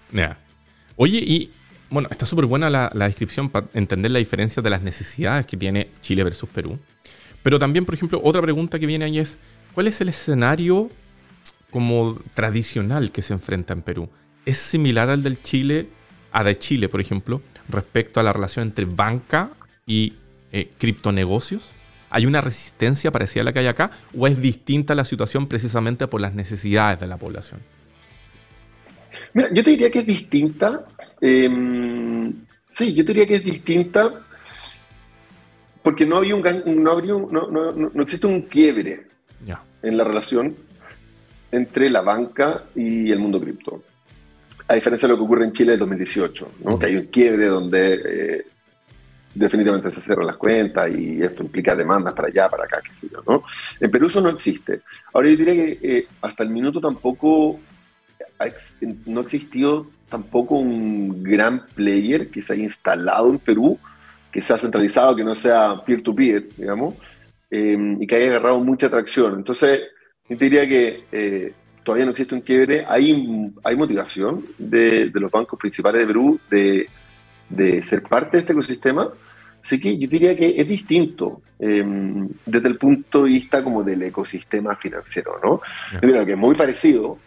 Oye, 0.96 1.18
y 1.20 1.52
bueno, 1.90 2.08
está 2.12 2.26
súper 2.26 2.46
buena 2.46 2.70
la, 2.70 2.90
descripción 2.94 3.50
para 3.50 3.68
entender 3.74 4.12
la 4.12 4.20
diferencia 4.20 4.62
de 4.62 4.70
las 4.70 4.82
necesidades 4.82 5.46
que 5.46 5.58
tiene 5.58 5.90
Chile 6.02 6.24
versus 6.24 6.50
Perú. 6.50 6.80
Pero 7.44 7.58
también, 7.58 7.86
por 7.86 7.96
ejemplo, 7.96 8.22
otra 8.24 8.42
pregunta 8.42 8.80
que 8.80 8.86
viene 8.86 9.06
ahí 9.06 9.20
es, 9.20 9.38
¿cuál 9.74 9.88
es 9.88 10.00
el 10.02 10.10
escenario 10.10 10.90
como 11.70 12.20
tradicional 12.34 13.12
que 13.12 13.22
se 13.22 13.34
enfrenta 13.34 13.74
en 13.74 13.82
Perú? 13.82 14.10
¿Es 14.46 14.58
similar 14.58 15.10
al 15.10 15.24
del 15.24 15.42
Chile, 15.42 15.88
a 16.32 16.44
de 16.44 16.58
Chile, 16.58 16.88
por 16.88 17.02
ejemplo, 17.02 17.42
respecto 17.72 18.20
a 18.20 18.24
la 18.24 18.34
relación 18.34 18.68
entre 18.68 18.86
banca 18.86 19.52
y 19.86 20.14
eh, 20.52 20.70
criptonegocios? 20.78 21.72
¿Hay 22.10 22.26
una 22.26 22.42
resistencia 22.42 23.12
parecida 23.12 23.42
a 23.42 23.46
la 23.46 23.54
que 23.54 23.60
hay 23.60 23.68
acá? 23.68 23.92
¿O 24.18 24.28
es 24.28 24.42
distinta 24.42 24.96
la 24.96 25.06
situación 25.06 25.48
precisamente 25.48 26.08
por 26.08 26.20
las 26.20 26.34
necesidades 26.34 27.00
de 27.00 27.08
la 27.08 27.18
población? 27.18 27.62
Mira, 29.34 29.50
yo 29.54 29.64
te 29.64 29.70
diría 29.72 29.90
que 29.90 30.00
es 30.00 30.06
distinta. 30.06 30.86
Em, 31.22 32.34
sí, 32.70 32.94
yo 32.94 33.06
te 33.06 33.14
diría 33.14 33.28
que 33.28 33.36
es 33.36 33.46
distinta 33.46 34.14
porque 35.82 36.06
no 36.06 36.18
había 36.18 36.36
un 36.36 36.44
no, 36.84 37.32
no, 37.32 37.72
no, 37.72 38.02
existe 38.04 38.28
un 38.28 38.44
quiebre 38.44 39.08
en 39.84 39.98
la 39.98 40.04
relación 40.04 40.56
entre 41.52 41.90
la 41.90 42.02
banca 42.02 42.66
y 42.76 43.12
el 43.12 43.20
mundo 43.20 43.42
cripto. 43.42 43.84
A 44.72 44.76
diferencia 44.76 45.06
de 45.06 45.14
lo 45.14 45.18
que 45.18 45.26
ocurre 45.26 45.44
en 45.44 45.52
Chile 45.52 45.74
en 45.74 45.80
2018, 45.80 46.52
¿no? 46.64 46.80
que 46.80 46.86
hay 46.86 46.96
un 46.96 47.08
quiebre 47.08 47.48
donde 47.48 48.02
eh, 48.06 48.46
definitivamente 49.36 49.92
se 49.92 50.00
cierran 50.00 50.28
las 50.28 50.38
cuentas 50.38 50.90
y 50.90 51.22
esto 51.22 51.44
implica 51.44 51.76
demandas 51.76 52.14
para 52.14 52.30
allá, 52.30 52.48
para 52.48 52.64
acá, 52.64 52.80
qué 52.82 52.96
sé 52.96 53.10
yo. 53.12 53.22
¿no? 53.28 53.44
En 53.82 53.92
Perú 53.92 54.08
eso 54.08 54.22
no 54.22 54.30
existe. 54.30 54.80
Ahora 55.12 55.28
yo 55.28 55.36
diría 55.36 55.56
que 55.56 55.80
eh, 55.84 56.08
hasta 56.22 56.44
el 56.44 56.52
minuto 56.52 56.80
tampoco 56.80 57.60
no 59.08 59.20
ha 59.20 59.24
existido 59.24 59.88
tampoco 60.08 60.56
un 60.56 61.22
gran 61.22 61.66
player 61.76 62.30
que 62.30 62.42
se 62.42 62.54
haya 62.54 62.64
instalado 62.64 63.30
en 63.30 63.40
Perú, 63.40 63.78
que 64.32 64.42
sea 64.42 64.58
centralizado, 64.58 65.18
que 65.18 65.26
no 65.26 65.36
sea 65.36 65.84
peer-to-peer, 65.86 66.48
digamos, 66.56 66.96
em, 67.50 68.02
y 68.02 68.08
que 68.08 68.16
haya 68.16 68.28
agarrado 68.28 68.62
mucha 68.62 68.88
atracción. 68.88 69.36
Entonces, 69.36 69.82
yo 70.30 70.38
diría 70.38 70.66
que 70.66 71.04
eh, 71.12 71.54
todavía 71.84 72.06
no 72.06 72.12
existe 72.12 72.36
un 72.36 72.42
quiebre. 72.42 72.86
Hay, 72.88 73.52
hay 73.64 73.76
motivación 73.76 74.46
de, 74.58 75.12
los 75.14 75.32
bancos 75.32 75.60
principales 75.60 76.02
de 76.02 76.08
Perú 76.08 76.40
de, 76.50 77.84
ser 77.84 78.04
parte 78.04 78.38
de 78.38 78.40
este 78.40 78.54
ecosistema. 78.54 79.10
Así 79.64 79.80
que 79.80 79.98
yo 79.98 80.08
diría 80.08 80.36
que 80.36 80.56
es 80.58 80.68
distinto 80.68 81.44
em, 81.60 82.28
desde 82.46 82.68
el 82.68 82.78
punto 82.78 83.24
de 83.24 83.30
vista 83.30 83.64
como 83.64 83.84
del 83.84 84.02
ecosistema 84.02 84.76
financiero, 84.76 85.40
¿no? 85.44 85.62
Yo 85.94 86.08
diría 86.08 86.26
que 86.26 86.32
es 86.32 86.38
muy 86.38 86.56
parecido, 86.56 87.20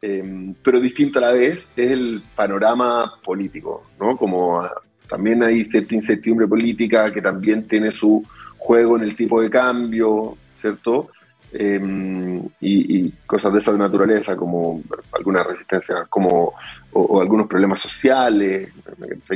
Em, 0.00 0.54
pero 0.62 0.78
distinto 0.78 1.18
a 1.18 1.22
la 1.22 1.32
vez 1.32 1.68
es 1.74 1.90
el 1.90 2.22
panorama 2.36 3.14
político, 3.24 3.84
¿no? 3.98 4.16
Como 4.16 4.60
ah, 4.60 4.70
también 5.08 5.42
hay 5.42 5.64
cierta 5.64 5.94
incertidumbre 5.94 6.46
política 6.46 7.12
que 7.12 7.20
también 7.20 7.66
tiene 7.66 7.90
su 7.90 8.24
juego 8.58 8.96
en 8.96 9.02
el 9.02 9.16
tipo 9.16 9.42
de 9.42 9.50
cambio, 9.50 10.36
¿cierto? 10.60 11.10
Em, 11.52 12.42
y, 12.60 13.10
cosas 13.26 13.52
de 13.52 13.58
esa 13.60 13.72
naturaleza, 13.72 14.36
como 14.36 14.82
alguna 15.12 15.42
resistencia, 15.42 16.06
como, 16.08 16.54
o, 16.92 17.20
algunos 17.20 17.46
problemas 17.46 17.80
sociales, 17.80 18.72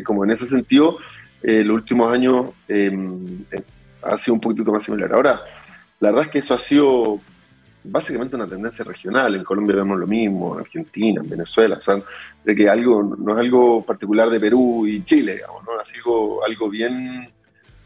como 0.04 0.24
en 0.24 0.32
ese 0.32 0.46
sentido, 0.46 0.98
eh, 1.42 1.62
los 1.64 1.76
últimos 1.76 2.12
años 2.12 2.50
em, 2.68 3.44
eh, 3.50 3.62
ha 4.02 4.16
sido 4.18 4.34
un 4.34 4.40
poquito 4.40 4.72
más 4.72 4.82
similar. 4.82 5.12
Ahora, 5.12 5.40
la 6.00 6.10
verdad 6.10 6.26
es 6.26 6.30
que 6.30 6.38
eso 6.40 6.54
ha 6.54 6.60
sido 6.60 7.20
básicamente 7.84 8.36
una 8.36 8.46
tendencia 8.46 8.84
regional. 8.84 9.34
En 9.34 9.44
Colombia 9.44 9.76
vemos 9.76 9.98
lo 9.98 10.06
mismo, 10.06 10.54
en 10.54 10.60
Argentina, 10.60 11.20
en 11.22 11.28
Venezuela. 11.28 11.76
O 11.76 11.82
sea, 11.82 12.00
de 12.44 12.54
que 12.54 12.68
algo, 12.68 13.02
no 13.02 13.32
es 13.32 13.38
algo 13.38 13.84
particular 13.84 14.28
de 14.30 14.40
Perú 14.40 14.86
y 14.86 15.04
Chile, 15.04 15.36
digamos, 15.36 15.64
¿no? 15.64 15.80
Es 15.80 15.94
algo, 15.96 16.44
algo 16.44 16.68
bien 16.68 17.30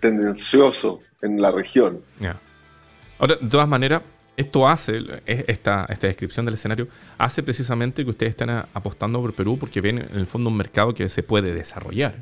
tendencioso 0.00 1.00
en 1.22 1.40
la 1.40 1.50
región. 1.50 2.00
Ahora, 3.18 3.36
de 3.36 3.48
todas 3.48 3.68
maneras, 3.68 4.02
esto 4.36 4.68
hace, 4.68 5.00
esta, 5.26 5.86
esta 5.88 6.06
descripción 6.06 6.44
del 6.46 6.54
escenario, 6.54 6.88
hace 7.18 7.42
precisamente 7.42 8.04
que 8.04 8.10
ustedes 8.10 8.30
estén 8.30 8.50
apostando 8.50 9.20
por 9.20 9.32
Perú 9.32 9.58
porque 9.58 9.80
ven 9.80 9.98
en 9.98 10.18
el 10.18 10.26
fondo 10.26 10.50
un 10.50 10.56
mercado 10.56 10.92
que 10.92 11.08
se 11.08 11.22
puede 11.22 11.54
desarrollar. 11.54 12.14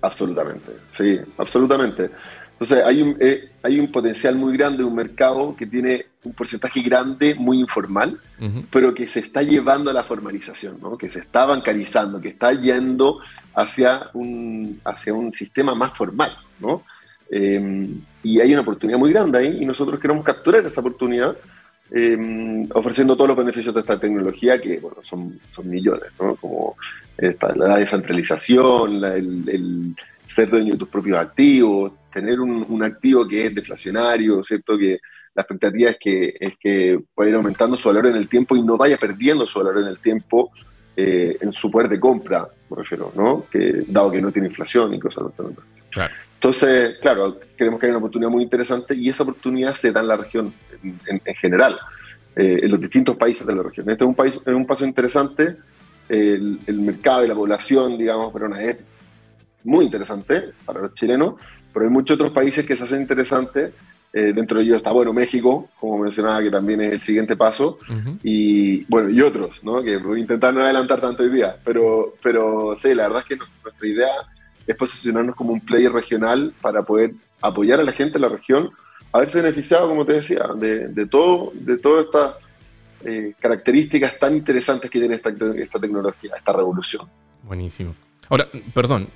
Absolutamente, 0.00 0.72
sí, 0.92 1.18
absolutamente. 1.36 2.10
Entonces 2.52 2.84
hay 2.84 3.02
un, 3.02 3.16
eh, 3.20 3.50
hay 3.62 3.78
un 3.78 3.90
potencial 3.90 4.36
muy 4.36 4.56
grande, 4.56 4.82
un 4.82 4.94
mercado 4.94 5.54
que 5.56 5.66
tiene 5.66 6.06
un 6.24 6.32
porcentaje 6.32 6.82
grande, 6.82 7.34
muy 7.34 7.60
informal, 7.60 8.20
pero 8.70 8.94
que 8.94 9.08
se 9.08 9.20
está 9.20 9.42
llevando 9.42 9.90
a 9.90 9.92
la 9.92 10.02
formalización, 10.02 10.78
¿no? 10.80 10.98
que 10.98 11.08
se 11.08 11.20
está 11.20 11.46
bancarizando, 11.46 12.20
que 12.20 12.28
está 12.28 12.52
yendo 12.52 13.20
hacia 13.54 14.10
un, 14.12 14.80
hacia 14.84 15.14
un 15.14 15.32
sistema 15.32 15.74
más 15.74 15.96
formal. 15.96 16.36
¿no? 16.58 16.82
Eh, 17.30 17.88
y 18.22 18.40
hay 18.40 18.52
una 18.52 18.62
oportunidad 18.62 18.98
muy 18.98 19.12
grande 19.12 19.38
ahí 19.38 19.58
y 19.60 19.66
nosotros 19.66 20.00
queremos 20.00 20.24
capturar 20.24 20.64
esa 20.64 20.80
oportunidad 20.80 21.36
eh, 21.90 22.68
ofreciendo 22.74 23.16
todos 23.16 23.28
los 23.28 23.36
beneficios 23.36 23.74
de 23.74 23.80
esta 23.80 23.98
tecnología 23.98 24.60
que 24.60 24.78
bueno, 24.78 24.98
son, 25.02 25.38
son 25.50 25.68
millones, 25.68 26.10
¿no? 26.20 26.36
como 26.36 26.76
la 27.18 27.78
descentralización, 27.78 29.02
el, 29.04 29.94
ser 30.26 30.50
dueño 30.50 30.72
de 30.72 30.78
tus 30.78 30.88
propios 30.88 31.18
activos, 31.18 31.92
tener 32.12 32.38
un, 32.40 32.82
activo 32.82 33.26
que 33.26 33.46
es 33.46 33.54
deflacionario, 33.54 34.44
¿cierto? 34.44 34.76
que 34.76 34.98
la 35.34 35.42
expectativa 35.42 35.90
es 35.90 35.96
que, 35.98 36.34
es 36.38 36.52
que 36.60 37.00
pueda 37.14 37.30
ir 37.30 37.36
aumentando 37.36 37.76
su 37.76 37.88
valor 37.88 38.06
en 38.06 38.16
el 38.16 38.28
tiempo 38.28 38.54
y 38.54 38.62
no 38.62 38.76
vaya 38.76 38.98
perdiendo 38.98 39.46
su 39.46 39.58
valor 39.58 39.78
en 39.78 39.86
el 39.86 39.98
tiempo 39.98 40.50
eh, 40.96 41.38
en 41.40 41.52
su 41.52 41.70
poder 41.70 41.88
de 41.88 41.98
compra, 41.98 42.48
me 42.70 42.76
refiero, 42.76 43.12
¿no? 43.14 43.46
Que, 43.50 43.84
dado 43.86 44.10
que 44.10 44.20
no 44.20 44.32
tiene 44.32 44.48
inflación 44.48 44.94
y 44.94 45.00
cosas 45.00 45.24
así. 45.26 45.54
Claro. 45.90 46.14
Entonces, 46.34 46.98
claro, 47.00 47.40
creemos 47.56 47.80
que 47.80 47.86
hay 47.86 47.90
una 47.90 47.98
oportunidad 47.98 48.30
muy 48.30 48.44
interesante 48.44 48.94
y 48.94 49.08
esa 49.08 49.24
oportunidad 49.24 49.74
se 49.74 49.90
da 49.90 50.00
en 50.00 50.08
la 50.08 50.16
región 50.16 50.54
en, 50.82 51.34
general, 51.34 51.78
eh, 52.36 52.60
en 52.62 52.70
los 52.70 52.80
distintos 52.80 53.16
países 53.16 53.46
de 53.46 53.54
la 53.54 53.62
región. 53.62 53.90
Este 53.90 54.04
es 54.04 54.08
un, 54.08 54.14
país, 54.14 54.34
es 54.34 54.54
un 54.54 54.66
paso 54.66 54.84
interesante, 54.84 55.56
el, 56.08 56.60
mercado 56.68 57.24
y 57.24 57.28
la 57.28 57.34
población, 57.34 57.98
digamos, 57.98 58.32
pero 58.32 58.54
es 58.54 58.78
muy 59.64 59.86
interesante 59.86 60.52
para 60.64 60.80
los 60.80 60.94
chilenos, 60.94 61.34
pero 61.72 61.86
hay 61.86 61.90
muchos 61.90 62.14
otros 62.14 62.30
países 62.30 62.64
que 62.64 62.76
se 62.76 62.84
hacen 62.84 63.00
interesantes 63.00 63.72
eh, 64.18 64.32
dentro 64.32 64.58
de 64.58 64.64
ellos 64.64 64.78
está, 64.78 64.90
bueno, 64.90 65.12
México, 65.12 65.68
como 65.78 65.98
mencionaba, 65.98 66.42
que 66.42 66.50
también 66.50 66.80
es 66.80 66.92
el 66.92 67.02
siguiente 67.02 67.36
paso, 67.36 67.78
y 68.24 68.84
bueno, 68.86 69.10
y 69.10 69.20
otros, 69.20 69.62
¿no? 69.62 69.80
Que 69.80 69.96
voy 69.98 70.18
a 70.18 70.22
intentar 70.22 70.52
no 70.52 70.62
adelantar 70.62 71.00
tanto 71.00 71.22
hoy 71.22 71.30
día, 71.30 71.56
pero, 71.64 72.14
pero 72.20 72.74
sí, 72.74 72.94
la 72.94 73.04
verdad 73.04 73.22
es 73.22 73.28
que 73.28 73.44
nuestra 73.62 73.86
idea 73.86 74.10
es 74.66 74.76
posicionarnos 74.76 75.36
como 75.36 75.52
un 75.52 75.60
player 75.60 75.92
regional 75.92 76.52
para 76.60 76.82
poder 76.82 77.12
apoyar 77.40 77.78
a 77.78 77.84
la 77.84 77.92
gente 77.92 78.14
de 78.14 78.18
la 78.18 78.28
región, 78.28 78.70
haberse 79.12 79.40
beneficiado, 79.40 79.88
como 79.88 80.04
te 80.04 80.14
decía, 80.14 80.48
de, 80.56 80.88
de 80.88 81.06
todo, 81.06 81.52
de 81.54 81.78
todas 81.78 82.06
estas 82.06 82.34
eh, 83.04 83.34
características 83.38 84.18
tan 84.18 84.34
interesantes 84.34 84.90
que 84.90 84.98
tiene 84.98 85.14
esta, 85.14 85.30
esta 85.30 85.78
tecnología, 85.78 86.32
esta 86.36 86.52
revolución. 86.52 87.06
Buenísimo. 87.44 87.94
Ahora, 88.28 88.48
perdón, 88.74 89.06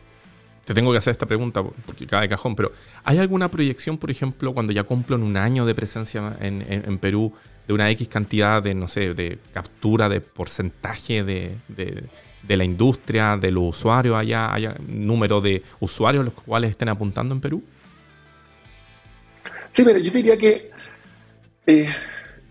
te 0.65 0.75
tengo 0.75 0.93
que 0.93 0.99
hacer 0.99 1.13
esta 1.13 1.27
pregunta 1.27 1.63
porque 1.63 2.07
cae 2.07 2.23
de 2.23 2.29
cajón, 2.29 2.55
pero 2.55 2.73
¿hay 3.05 3.19
alguna 3.19 3.51
proyección, 3.51 3.99
por 3.99 4.11
ejemplo, 4.11 4.55
cuando 4.55 4.73
ya 4.73 4.85
cumplen 4.85 5.23
un 5.23 5.37
año 5.37 5.67
de 5.67 5.75
presencia 5.75 6.37
en, 6.41 6.99
Perú, 6.99 7.33
de 7.67 7.75
una 7.75 7.91
X 7.91 8.09
cantidad 8.09 8.63
de, 8.63 8.75
no 8.75 8.87
sé, 8.87 9.15
de 9.15 9.39
captura 9.53 10.09
de 10.09 10.21
porcentaje 10.21 11.25
de, 11.25 11.57
la 12.49 12.65
industria, 12.65 13.37
de 13.37 13.51
los 13.51 13.77
usuarios 13.77 14.17
allá, 14.17 14.53
haya 14.53 14.77
número 14.87 15.41
de 15.41 15.63
usuarios 15.81 16.25
los 16.25 16.35
cuales 16.35 16.71
estén 16.71 16.89
apuntando 16.89 17.35
en 17.35 17.41
Perú? 17.41 17.63
Sí, 19.73 19.83
pero 19.85 19.99
yo 19.99 20.11
diría 20.13 20.37
que 20.37 20.71
eh, 21.67 21.89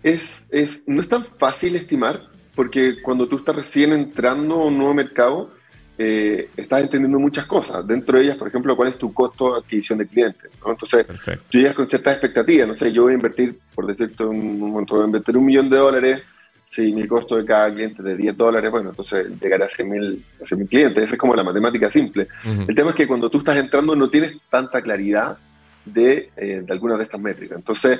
es, 0.03 0.47
es, 0.49 0.83
no 0.87 0.99
es 0.99 1.07
tan 1.07 1.25
fácil 1.37 1.75
estimar, 1.75 2.23
porque 2.55 3.01
cuando 3.01 3.27
tú 3.27 3.37
estás 3.37 3.55
recién 3.55 3.93
entrando 3.93 4.55
a 4.55 4.65
un 4.65 4.77
nuevo 4.77 4.93
mercado, 4.93 5.60
eh, 6.03 6.49
estás 6.57 6.81
entendiendo 6.81 7.19
muchas 7.19 7.45
cosas. 7.45 7.85
Dentro 7.85 8.17
de 8.17 8.23
ellas, 8.23 8.37
por 8.37 8.47
ejemplo, 8.47 8.75
cuál 8.75 8.89
es 8.89 8.97
tu 8.97 9.13
costo 9.13 9.53
de 9.53 9.59
adquisición 9.59 9.99
de 9.99 10.07
clientes. 10.07 10.49
Entonces, 10.65 11.05
tú 11.47 11.59
llegas 11.59 11.75
con 11.75 11.87
ciertas 11.87 12.13
expectativas. 12.13 12.67
No 12.67 12.75
sé, 12.75 12.91
yo 12.91 13.03
voy 13.03 13.11
a 13.11 13.15
invertir, 13.17 13.59
por 13.75 13.85
decirte 13.85 14.23
un, 14.23 14.59
momento, 14.59 14.95
voy 14.95 15.03
a 15.03 15.05
invertir 15.05 15.37
un 15.37 15.45
millón 15.45 15.69
de 15.69 15.77
dólares. 15.77 16.23
Si 16.71 16.91
mi 16.91 17.05
costo 17.05 17.35
de 17.35 17.45
cada 17.45 17.71
cliente 17.71 17.97
es 17.99 18.03
de 18.05 18.17
10 18.17 18.35
dólares, 18.35 18.71
bueno, 18.71 18.89
entonces 18.89 19.27
llegará 19.39 19.67
a 19.67 19.69
100 19.69 19.89
mil 19.89 20.25
clientes. 20.67 21.03
Esa 21.03 21.13
es 21.13 21.19
como 21.19 21.35
la 21.35 21.43
matemática 21.43 21.91
simple. 21.91 22.27
El 22.67 22.73
tema 22.73 22.89
es 22.89 22.95
que 22.95 23.05
cuando 23.05 23.29
tú 23.29 23.37
estás 23.37 23.57
entrando 23.57 23.95
no 23.95 24.09
tienes 24.09 24.33
tanta 24.49 24.81
claridad 24.81 25.37
de, 25.85 26.31
eh, 26.35 26.63
de 26.65 26.73
algunas 26.73 26.97
de 26.97 27.03
estas 27.03 27.21
métricas. 27.21 27.59
Entonces, 27.59 27.99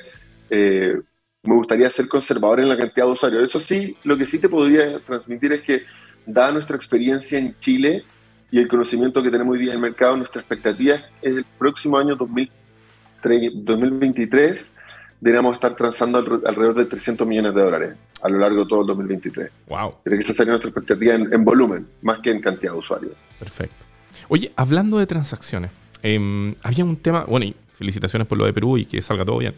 eh, 0.50 1.00
me 1.44 1.56
gustaría 1.56 1.90
ser 1.92 2.08
conservador 2.08 2.62
en 2.62 2.70
la 2.70 2.78
cantidad 2.78 3.06
de 3.06 3.12
usuarios. 3.12 3.44
Eso 3.44 3.60
sí, 3.60 3.96
lo 4.06 4.18
que 4.18 4.26
sí 4.26 4.40
te 4.40 4.50
podría 4.50 4.98
transmitir 5.00 5.54
es 5.54 5.62
que 5.62 5.84
dada 6.26 6.52
nuestra 6.52 6.76
experiencia 6.76 7.38
en 7.38 7.56
Chile 7.60 8.04
y 8.52 8.60
el 8.60 8.68
conocimiento 8.68 9.24
que 9.24 9.32
tenemos 9.32 9.54
hoy 9.54 9.62
día 9.62 9.72
en 9.72 9.78
el 9.78 9.82
mercado, 9.82 10.18
nuestra 10.18 10.42
expectativa 10.42 10.96
es 11.22 11.36
el 11.36 11.46
próximo 11.58 11.98
año 11.98 12.16
2023 12.16 14.74
deberíamos 15.22 15.54
estar 15.54 15.76
transando 15.76 16.18
alrededor 16.18 16.74
de 16.74 16.86
300 16.86 17.26
millones 17.28 17.54
de 17.54 17.62
dólares 17.62 17.96
a 18.24 18.30
lo 18.30 18.40
largo 18.40 18.64
de 18.64 18.70
todo 18.70 18.82
el 18.82 18.88
2023. 18.88 19.52
Wow. 19.68 19.96
Creo 20.04 20.18
que 20.18 20.24
esa 20.24 20.34
sería 20.34 20.52
nuestra 20.52 20.70
expectativa 20.70 21.14
en, 21.14 21.46
volumen, 21.46 21.88
más 22.02 22.20
que 22.20 22.32
en 22.32 22.42
cantidad 22.42 22.74
de 22.74 22.80
usuarios. 22.80 23.14
Perfecto. 23.40 23.86
Oye, 24.28 24.52
hablando 24.56 24.98
de 24.98 25.08
transacciones, 25.08 25.72
em, 26.02 26.56
había 26.64 26.84
un 26.84 26.98
tema, 26.98 27.24
bueno, 27.26 27.46
y 27.46 27.56
felicitaciones 27.74 28.28
por 28.28 28.38
lo 28.38 28.46
de 28.46 28.54
Perú 28.54 28.78
y 28.78 28.86
que 28.86 29.02
salga 29.02 29.24
todo 29.24 29.38
bien. 29.38 29.54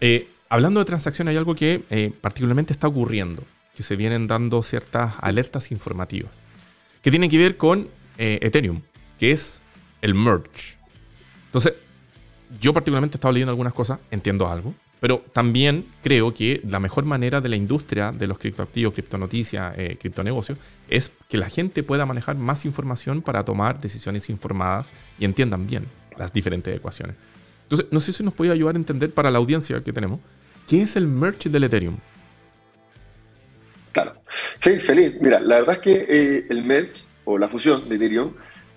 Eh, 0.00 0.28
hablando 0.48 0.80
de 0.80 0.86
transacciones, 0.86 1.32
hay 1.32 1.36
algo 1.36 1.54
que 1.54 1.82
eh, 1.90 2.12
particularmente 2.20 2.72
está 2.72 2.88
ocurriendo 2.88 3.42
que 3.76 3.82
se 3.82 3.94
vienen 3.94 4.26
dando 4.26 4.62
ciertas 4.62 5.14
alertas 5.20 5.70
informativas 5.70 6.46
que 7.06 7.10
tienen 7.12 7.30
que 7.30 7.38
ver 7.38 7.56
con 7.56 7.86
eh, 8.18 8.40
Ethereum, 8.42 8.82
que 9.16 9.30
es 9.30 9.60
el 10.02 10.16
merge. 10.16 10.76
Entonces, 11.46 11.74
yo 12.60 12.72
particularmente 12.72 13.16
he 13.16 13.18
estado 13.18 13.30
leyendo 13.30 13.52
algunas 13.52 13.74
cosas, 13.74 14.00
entiendo 14.10 14.48
algo, 14.48 14.74
pero 14.98 15.24
también 15.32 15.86
creo 16.02 16.34
que 16.34 16.60
la 16.68 16.80
mejor 16.80 17.04
manera 17.04 17.40
de 17.40 17.48
la 17.48 17.54
industria 17.54 18.10
de 18.10 18.26
los 18.26 18.38
criptoactivos, 18.38 18.92
criptonoticias, 18.92 19.78
eh, 19.78 19.96
criptonegocios, 20.00 20.58
es 20.88 21.12
que 21.28 21.38
la 21.38 21.48
gente 21.48 21.84
pueda 21.84 22.06
manejar 22.06 22.34
más 22.34 22.64
información 22.64 23.22
para 23.22 23.44
tomar 23.44 23.80
decisiones 23.80 24.28
informadas 24.28 24.88
y 25.20 25.26
entiendan 25.26 25.68
bien 25.68 25.86
las 26.18 26.32
diferentes 26.32 26.74
ecuaciones. 26.74 27.14
Entonces, 27.64 27.86
no 27.92 28.00
sé 28.00 28.12
si 28.14 28.24
nos 28.24 28.34
puede 28.34 28.50
ayudar 28.50 28.74
a 28.74 28.78
entender 28.78 29.14
para 29.14 29.30
la 29.30 29.38
audiencia 29.38 29.80
que 29.84 29.92
tenemos, 29.92 30.18
¿qué 30.66 30.82
es 30.82 30.96
el 30.96 31.06
merge 31.06 31.50
del 31.50 31.62
Ethereum? 31.62 31.98
Sí, 34.60 34.78
feliz. 34.78 35.14
Mira, 35.20 35.40
la 35.40 35.60
verdad 35.60 35.76
es 35.76 35.80
que 35.80 36.06
eh, 36.08 36.46
el 36.48 36.64
merge 36.64 37.02
o 37.24 37.38
la 37.38 37.48
fusión 37.48 37.88
de 37.88 37.96
Ethereum 37.96 38.32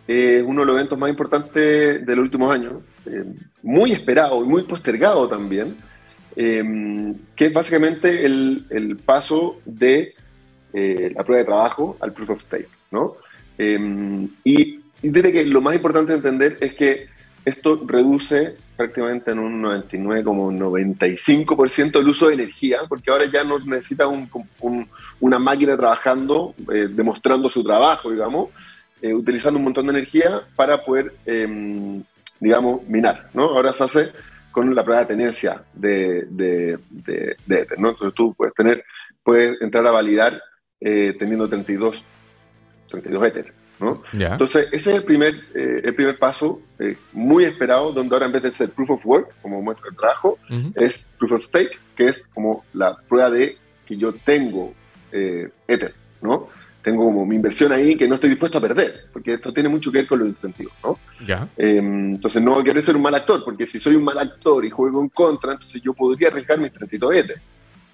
es 0.07 0.43
uno 0.43 0.61
de 0.61 0.65
los 0.67 0.75
eventos 0.75 0.97
más 0.97 1.09
importantes 1.09 2.05
de 2.05 2.15
los 2.15 2.23
últimos 2.23 2.51
años, 2.51 2.73
eh, 3.05 3.23
muy 3.61 3.91
esperado 3.91 4.43
y 4.43 4.47
muy 4.47 4.63
postergado 4.63 5.27
también, 5.27 5.75
eh, 6.35 7.13
que 7.35 7.45
es 7.45 7.53
básicamente 7.53 8.25
el, 8.25 8.99
paso 9.05 9.59
de 9.65 10.15
la 10.73 11.23
prueba 11.23 11.39
de 11.39 11.45
trabajo 11.45 11.97
al 11.99 12.13
proof 12.13 12.31
of 12.31 12.41
stake. 12.41 12.69
¿no? 12.91 13.17
y 14.43 14.79
diré 15.01 15.33
que 15.33 15.45
lo 15.45 15.61
más 15.61 15.75
importante 15.75 16.13
de 16.13 16.17
entender 16.17 16.57
es 16.61 16.73
que 16.75 17.07
esto 17.45 17.81
reduce 17.85 18.55
prácticamente 18.75 19.31
en 19.31 19.39
un 19.39 19.61
99, 19.61 20.23
como 20.23 20.51
95% 20.51 21.99
el 21.99 22.07
uso 22.07 22.27
de 22.27 22.35
energía, 22.35 22.79
porque 22.87 23.11
ahora 23.11 23.25
ya 23.25 23.43
no 23.43 23.59
necesita 23.59 24.07
una 25.19 25.39
máquina 25.39 25.75
trabajando, 25.75 26.55
eh, 26.73 26.87
demostrando 26.89 27.49
su 27.49 27.63
trabajo, 27.63 28.09
digamos, 28.11 28.49
eh, 29.01 29.13
utilizando 29.13 29.57
un 29.57 29.65
montón 29.65 29.85
de 29.87 29.91
energía 29.91 30.41
para 30.55 30.83
poder, 30.83 31.13
em, 31.25 32.03
digamos, 32.39 32.87
minar, 32.87 33.29
¿no? 33.33 33.43
Ahora 33.43 33.73
se 33.73 33.83
hace 33.83 34.11
con 34.51 34.73
la 34.73 34.83
prueba 34.83 35.01
de 35.01 35.07
tenencia 35.07 35.63
de, 35.73 36.25
de, 36.29 36.79
de, 36.89 37.35
Ether, 37.49 37.79
¿no? 37.79 37.89
Entonces 37.89 38.15
tú 38.15 38.33
puedes 38.33 38.53
tener, 38.53 38.83
puedes 39.23 39.61
entrar 39.61 39.85
a 39.87 39.91
validar 39.91 40.41
eh, 40.79 41.15
teniendo 41.19 41.47
32, 41.49 42.01
32 42.89 43.23
Ether. 43.25 43.58
Entonces, 44.13 44.67
ese 44.71 44.91
es 44.91 44.97
el 44.97 45.03
primer, 45.03 45.35
eh, 45.55 45.81
el 45.83 45.95
primer 45.95 46.17
paso 46.17 46.61
eh, 46.79 46.97
muy 47.13 47.45
esperado, 47.45 47.91
donde 47.91 48.15
ahora 48.15 48.25
en 48.25 48.33
vez 48.33 48.43
de 48.43 48.53
ser 48.53 48.69
proof 48.71 48.91
of 48.91 49.05
work, 49.05 49.29
como 49.41 49.61
muestra 49.61 49.89
el 49.89 49.95
trabajo, 49.95 50.37
es 50.75 51.07
proof 51.17 51.31
of 51.33 51.43
stake, 51.43 51.79
que 51.95 52.07
es 52.07 52.27
como 52.27 52.63
la 52.73 52.97
prueba 53.07 53.29
de 53.29 53.57
que 53.85 53.97
yo 53.97 54.13
tengo 54.13 54.73
eh, 55.11 55.49
Ether, 55.67 55.93
¿no? 56.21 56.49
Tengo 56.83 57.05
como 57.05 57.25
mi 57.25 57.35
inversión 57.35 57.73
ahí 57.73 57.97
que 57.97 58.07
no 58.07 58.15
estoy 58.15 58.29
dispuesto 58.29 58.57
a 58.57 58.61
perder, 58.61 59.07
porque 59.11 59.33
esto 59.33 59.53
tiene 59.53 59.69
mucho 59.69 59.91
que 59.91 59.99
ver 59.99 60.07
con 60.07 60.19
los 60.19 60.29
incentivos, 60.29 60.73
¿no? 60.83 60.97
Em, 61.57 62.15
entonces 62.15 62.41
no 62.41 62.63
quiero 62.63 62.81
ser 62.81 62.95
un 62.95 63.01
mal 63.01 63.15
actor, 63.15 63.43
porque 63.43 63.65
si 63.65 63.79
soy 63.79 63.95
un 63.95 64.03
mal 64.03 64.17
actor 64.17 64.63
y 64.63 64.69
juego 64.69 65.01
en 65.01 65.09
contra, 65.09 65.53
entonces 65.53 65.81
yo 65.81 65.93
podría 65.93 66.29
arriesgar 66.29 66.59
mis 66.59 66.71
32 66.71 67.15
Ether. 67.15 67.41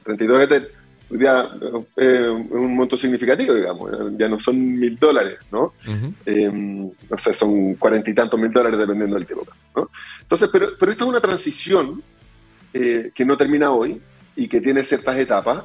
32 0.03 0.43
Ether 0.43 0.71
ya 1.09 1.49
eh, 1.97 2.29
un 2.29 2.75
monto 2.75 2.97
significativo, 2.97 3.53
digamos, 3.53 3.91
ya 4.17 4.27
no 4.27 4.39
son 4.39 4.79
mil 4.79 4.97
dólares, 4.97 5.39
¿no? 5.51 5.73
Eh, 6.25 6.49
no 6.51 7.17
sé, 7.17 7.33
son 7.33 7.75
cuarenta 7.75 8.09
y 8.09 8.15
tantos 8.15 8.39
mil 8.39 8.51
dólares 8.51 8.79
dependiendo 8.79 9.15
del 9.15 9.25
tiempo, 9.25 9.45
¿no? 9.75 9.89
Entonces, 10.21 10.49
pero, 10.51 10.69
pero 10.79 10.91
esta 10.91 11.03
es 11.03 11.09
una 11.09 11.21
transición 11.21 12.01
eh, 12.73 13.11
que 13.13 13.25
no 13.25 13.37
termina 13.37 13.71
hoy 13.71 14.01
y 14.35 14.47
que 14.47 14.61
tiene 14.61 14.83
ciertas 14.83 15.17
etapas 15.17 15.63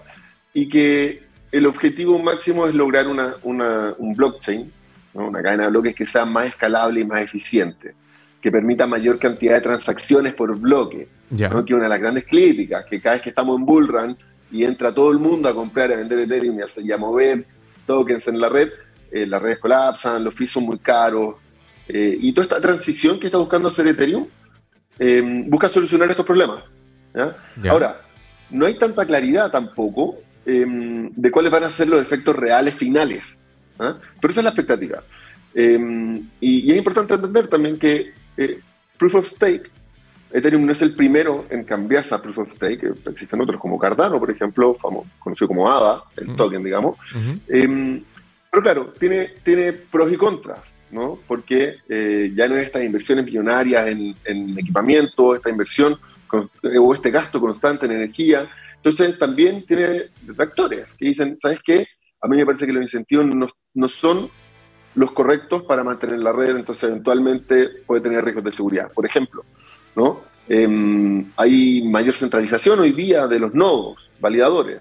y 0.52 0.68
que 0.68 1.22
el 1.52 1.66
objetivo 1.66 2.18
máximo 2.18 2.66
es 2.66 2.74
lograr 2.74 3.08
una, 3.08 3.34
un 3.42 4.14
blockchain, 4.14 4.70
una 5.14 5.42
cadena 5.42 5.64
de 5.64 5.70
bloques 5.70 5.96
que 5.96 6.06
sea 6.06 6.24
más 6.24 6.46
escalable 6.46 7.00
y 7.00 7.04
más 7.04 7.22
eficiente, 7.22 7.94
que 8.40 8.52
permita 8.52 8.86
mayor 8.86 9.18
cantidad 9.18 9.54
de 9.54 9.60
transacciones 9.62 10.34
por 10.34 10.56
bloque, 10.56 11.08
que 11.36 11.74
una 11.74 11.84
de 11.84 11.88
las 11.88 12.00
grandes 12.00 12.24
críticas, 12.26 12.84
que 12.84 13.00
cada 13.00 13.16
vez 13.16 13.22
que 13.22 13.30
estamos 13.30 13.58
en 13.58 13.66
Bullrun 13.66 14.16
y 14.50 14.64
entra 14.64 14.94
todo 14.94 15.10
el 15.10 15.18
mundo 15.18 15.48
a 15.48 15.54
comprar 15.54 15.90
y 15.90 15.94
a 15.94 15.96
vender 15.96 16.20
Ethereum 16.20 16.58
y 16.58 16.92
a, 16.92 16.96
mover 16.96 17.46
tokens 17.86 18.28
en 18.28 18.40
la 18.40 18.48
red, 18.48 18.70
eh, 19.10 19.26
las 19.26 19.42
redes 19.42 19.58
colapsan, 19.58 20.22
los 20.24 20.34
fees 20.34 20.50
son 20.50 20.64
muy 20.64 20.78
caros, 20.78 21.36
eh, 21.88 22.16
y 22.20 22.32
toda 22.32 22.44
esta 22.44 22.60
transición 22.60 23.18
que 23.18 23.26
está 23.26 23.38
buscando 23.38 23.68
hacer 23.68 23.86
Ethereum 23.88 24.26
eh, 24.98 25.22
busca 25.46 25.68
solucionar 25.68 26.10
estos 26.10 26.26
problemas. 26.26 26.62
Ahora, 27.68 28.00
no 28.50 28.66
hay 28.66 28.74
tanta 28.74 29.04
claridad 29.06 29.50
tampoco 29.50 30.18
em, 30.46 31.10
de 31.14 31.30
cuáles 31.30 31.50
van 31.50 31.64
a 31.64 31.70
ser 31.70 31.88
los 31.88 32.00
efectos 32.00 32.36
reales 32.36 32.74
finales. 32.74 33.36
¿ah? 33.78 33.96
Pero 34.20 34.30
esa 34.30 34.40
es 34.40 34.44
la 34.44 34.50
expectativa. 34.50 35.02
Em, 35.54 36.28
y, 36.40 36.70
es 36.70 36.78
importante 36.78 37.14
entender 37.14 37.48
también 37.48 37.78
que 37.78 38.12
eh, 38.36 38.60
Proof 38.98 39.14
of 39.16 39.26
Stake, 39.26 39.70
Ethereum 40.32 40.64
no 40.64 40.72
es 40.72 40.82
el 40.82 40.94
primero 40.94 41.46
en 41.50 41.64
cambiarse 41.64 42.14
a 42.14 42.22
Proof 42.22 42.38
of 42.38 42.52
Stake, 42.52 42.92
existen 43.06 43.40
otros 43.40 43.60
como 43.60 43.78
Cardano, 43.78 44.18
por 44.18 44.30
ejemplo, 44.30 44.76
conocido 45.18 45.48
como 45.48 45.70
ADA, 45.70 46.02
el 46.16 46.36
token, 46.36 46.62
digamos. 46.62 46.96
Em, 47.48 48.02
pero 48.50 48.62
claro, 48.62 48.92
tiene, 48.98 49.34
tiene 49.42 49.72
pros 49.72 50.12
y 50.12 50.16
contras. 50.16 50.60
¿no? 50.90 51.20
Porque 51.26 51.76
eh, 51.88 52.32
ya 52.34 52.48
no 52.48 52.56
es 52.56 52.64
estas 52.64 52.82
inversiones 52.82 53.24
millonarias 53.24 53.88
en, 53.88 54.14
en 54.24 54.58
equipamiento, 54.58 55.36
esta 55.36 55.48
inversión 55.48 55.96
o 56.78 56.94
este 56.94 57.10
gasto 57.10 57.40
constante 57.40 57.86
en 57.86 57.92
energía. 57.92 58.48
Entonces 58.76 59.18
también 59.18 59.64
tiene 59.66 60.04
detractores 60.22 60.94
que 60.94 61.06
dicen, 61.06 61.38
¿sabes 61.40 61.60
qué? 61.64 61.86
A 62.20 62.28
mí 62.28 62.36
me 62.36 62.46
parece 62.46 62.66
que 62.66 62.72
los 62.72 62.82
incentivos 62.82 63.26
no, 63.26 63.48
no 63.74 63.88
son 63.88 64.30
los 64.94 65.12
correctos 65.12 65.62
para 65.64 65.84
mantener 65.84 66.18
la 66.18 66.32
red, 66.32 66.56
entonces 66.56 66.90
eventualmente 66.90 67.68
puede 67.86 68.02
tener 68.02 68.24
riesgos 68.24 68.44
de 68.44 68.52
seguridad. 68.52 68.90
Por 68.92 69.06
ejemplo, 69.06 69.44
¿no? 69.96 70.22
Em, 70.48 71.26
hay 71.36 71.82
mayor 71.82 72.14
centralización 72.14 72.80
hoy 72.80 72.92
día 72.92 73.26
de 73.26 73.38
los 73.38 73.54
nodos, 73.54 73.98
validadores, 74.20 74.80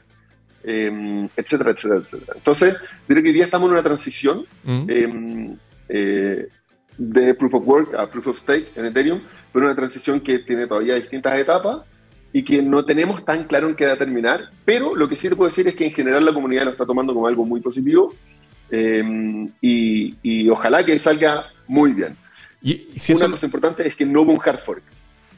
em, 0.64 1.30
etcétera, 1.36 1.72
etcétera, 1.72 2.02
etcétera. 2.02 2.34
Entonces, 2.36 2.76
creo 3.08 3.22
que 3.22 3.30
hoy 3.30 3.34
día 3.34 3.46
estamos 3.46 3.68
en 3.68 3.74
una 3.74 3.84
transición 3.84 4.46
mm. 4.64 4.86
em, 4.90 5.58
eh, 5.90 6.48
de 6.98 7.34
Proof 7.36 7.54
of 7.54 7.68
Work 7.68 7.96
a 7.96 8.10
Proof 8.10 8.28
of 8.28 8.40
Stake 8.40 8.72
en 8.76 8.86
Ethereum, 8.86 9.22
pero 9.54 9.66
una 9.66 9.76
transición 9.76 10.20
que 10.22 10.40
tiene 10.40 10.68
todavía 10.68 10.96
distintas 10.96 11.38
etapas 11.38 11.80
y 12.34 12.44
que 12.44 12.62
no 12.62 12.84
tenemos 12.84 13.24
tan 13.26 13.46
claro 13.46 13.70
en 13.70 13.76
qué 13.76 13.86
va 13.86 13.94
a 13.94 13.98
terminar, 13.98 14.50
pero 14.66 14.96
lo 14.96 15.08
que 15.08 15.16
sí 15.16 15.30
te 15.30 15.36
puedo 15.36 15.50
decir 15.50 15.68
es 15.68 15.76
que 15.76 15.86
en 15.86 15.94
general 15.94 16.26
la 16.26 16.34
comunidad 16.34 16.66
lo 16.66 16.72
está 16.72 16.86
tomando 16.86 17.14
como 17.14 17.28
algo 17.28 17.46
muy 17.46 17.62
positivo 17.62 18.14
y, 19.62 20.50
ojalá 20.50 20.84
que 20.84 21.00
salga 21.00 21.46
muy 21.68 21.94
bien. 21.94 22.16
Y, 22.62 22.88
si 22.96 23.14
una 23.14 23.30
cosa 23.30 23.46
importante 23.46 23.88
es 23.88 23.96
que 23.96 24.06
no 24.06 24.22
hubo 24.22 24.34
un 24.34 24.40
hard 24.44 24.60
fork. 24.60 24.84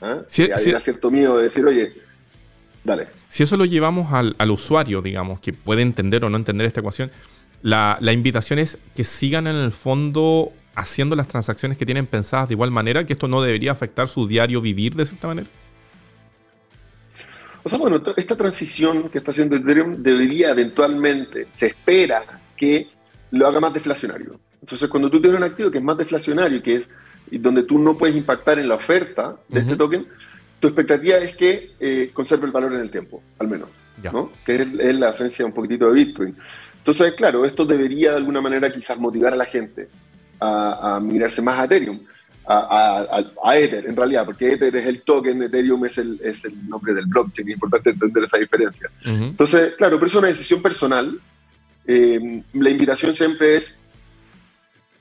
¿Ah? 0.02 0.22
Si, 0.28 0.52
había 0.52 0.80
cierto 0.80 1.12
miedo 1.12 1.38
de 1.38 1.44
decir, 1.44 1.66
oye, 1.66 1.94
dale. 2.84 3.08
Si 3.30 3.44
eso 3.44 3.58
lo 3.58 3.66
llevamos 3.66 4.12
al, 4.12 4.36
al, 4.38 4.52
usuario, 4.52 5.02
digamos, 5.02 5.40
que 5.40 5.54
puede 5.54 5.82
entender 5.82 6.26
o 6.26 6.30
no 6.30 6.38
entender 6.38 6.68
esta 6.68 6.82
ecuación, 6.82 7.12
la, 7.62 7.98
la 8.02 8.12
invitación 8.12 8.60
es 8.60 8.78
que 8.96 9.04
sigan 9.04 9.48
en 9.48 9.56
el 9.56 9.72
fondo 9.72 10.52
haciendo 10.76 11.16
las 11.16 11.28
transacciones 11.28 11.78
que 11.78 11.86
tienen 11.86 12.08
pensadas 12.08 12.50
de 12.50 12.54
igual 12.54 12.72
manera, 12.72 13.06
que 13.06 13.14
esto 13.14 13.28
no 13.28 13.42
debería 13.42 13.72
afectar 13.72 14.08
su 14.08 14.28
diario 14.28 14.62
vivir 14.62 14.96
de 14.96 15.06
cierta 15.06 15.28
manera? 15.28 15.48
O 17.64 17.70
sea, 17.70 17.78
bueno, 17.78 18.02
esta 18.18 18.36
transición 18.36 19.10
que 19.10 19.20
está 19.20 19.32
haciendo 19.32 19.56
Ethereum 19.56 20.02
debería 20.02 20.50
eventualmente, 20.50 21.48
se 21.56 21.68
espera 21.68 22.24
que 22.58 22.90
lo 23.32 23.48
haga 23.48 23.60
más 23.60 23.74
deflacionario. 23.74 24.40
Entonces, 24.62 24.90
cuando 24.90 25.10
tú 25.10 25.22
tienes 25.22 25.40
un 25.40 25.44
activo 25.44 25.70
que 25.70 25.78
es 25.78 25.84
más 25.84 25.98
deflacionario, 25.98 26.62
que 26.64 26.74
es 26.74 26.88
donde 27.38 27.64
tú 27.64 27.80
no 27.80 27.98
puedes 27.98 28.16
impactar 28.16 28.60
en 28.60 28.68
la 28.68 28.76
oferta 28.76 29.38
de 29.48 29.62
este 29.62 29.76
token, 29.76 30.06
tu 30.60 30.68
expectativa 30.68 31.18
es 31.18 31.36
que 31.36 31.72
eh, 31.80 32.12
conserve 32.14 32.46
el 32.46 32.52
valor 32.52 32.74
en 32.74 32.82
el 32.82 32.92
tiempo, 32.92 33.24
al 33.40 33.48
menos, 33.48 33.70
¿no? 34.12 34.32
Que 34.46 34.56
es, 34.56 34.68
es, 34.80 34.96
la 34.96 35.10
esencia 35.10 35.46
un 35.46 35.54
poquitito 35.54 35.88
de 35.88 35.94
Bitcoin. 35.94 36.36
Entonces, 36.78 37.14
claro, 37.14 37.46
esto 37.46 37.66
debería 37.66 38.12
de 38.12 38.18
alguna 38.18 38.42
manera 38.42 38.72
quizás 38.72 38.98
motivar 38.98 39.34
a 39.34 39.38
la 39.38 39.46
gente 39.46 39.88
a, 40.40 41.00
migrarse 41.02 41.42
más 41.42 41.60
a 41.60 41.66
Ethereum, 41.66 42.00
a, 42.48 43.24
a, 43.44 43.58
Ether 43.58 43.86
en 43.86 43.96
realidad, 43.96 44.26
porque 44.26 44.54
Ether 44.54 44.76
es 44.76 44.86
el 44.88 45.02
token, 45.04 45.44
Ethereum 45.44 45.86
es 45.86 45.98
el, 45.98 46.20
es 46.24 46.44
el 46.44 46.68
nombre 46.68 46.94
del 46.94 47.06
blockchain, 47.06 47.48
es 47.48 47.54
importante 47.54 47.92
entender 47.92 48.24
esa 48.24 48.38
diferencia. 48.38 48.90
Entonces, 49.04 49.76
claro, 49.76 49.98
pero 49.98 50.08
es 50.08 50.16
una 50.16 50.28
decisión 50.28 50.62
personal. 50.62 51.20
Eh, 51.86 52.44
la 52.54 52.70
invitación 52.70 53.16
siempre 53.16 53.58
es 53.58 53.76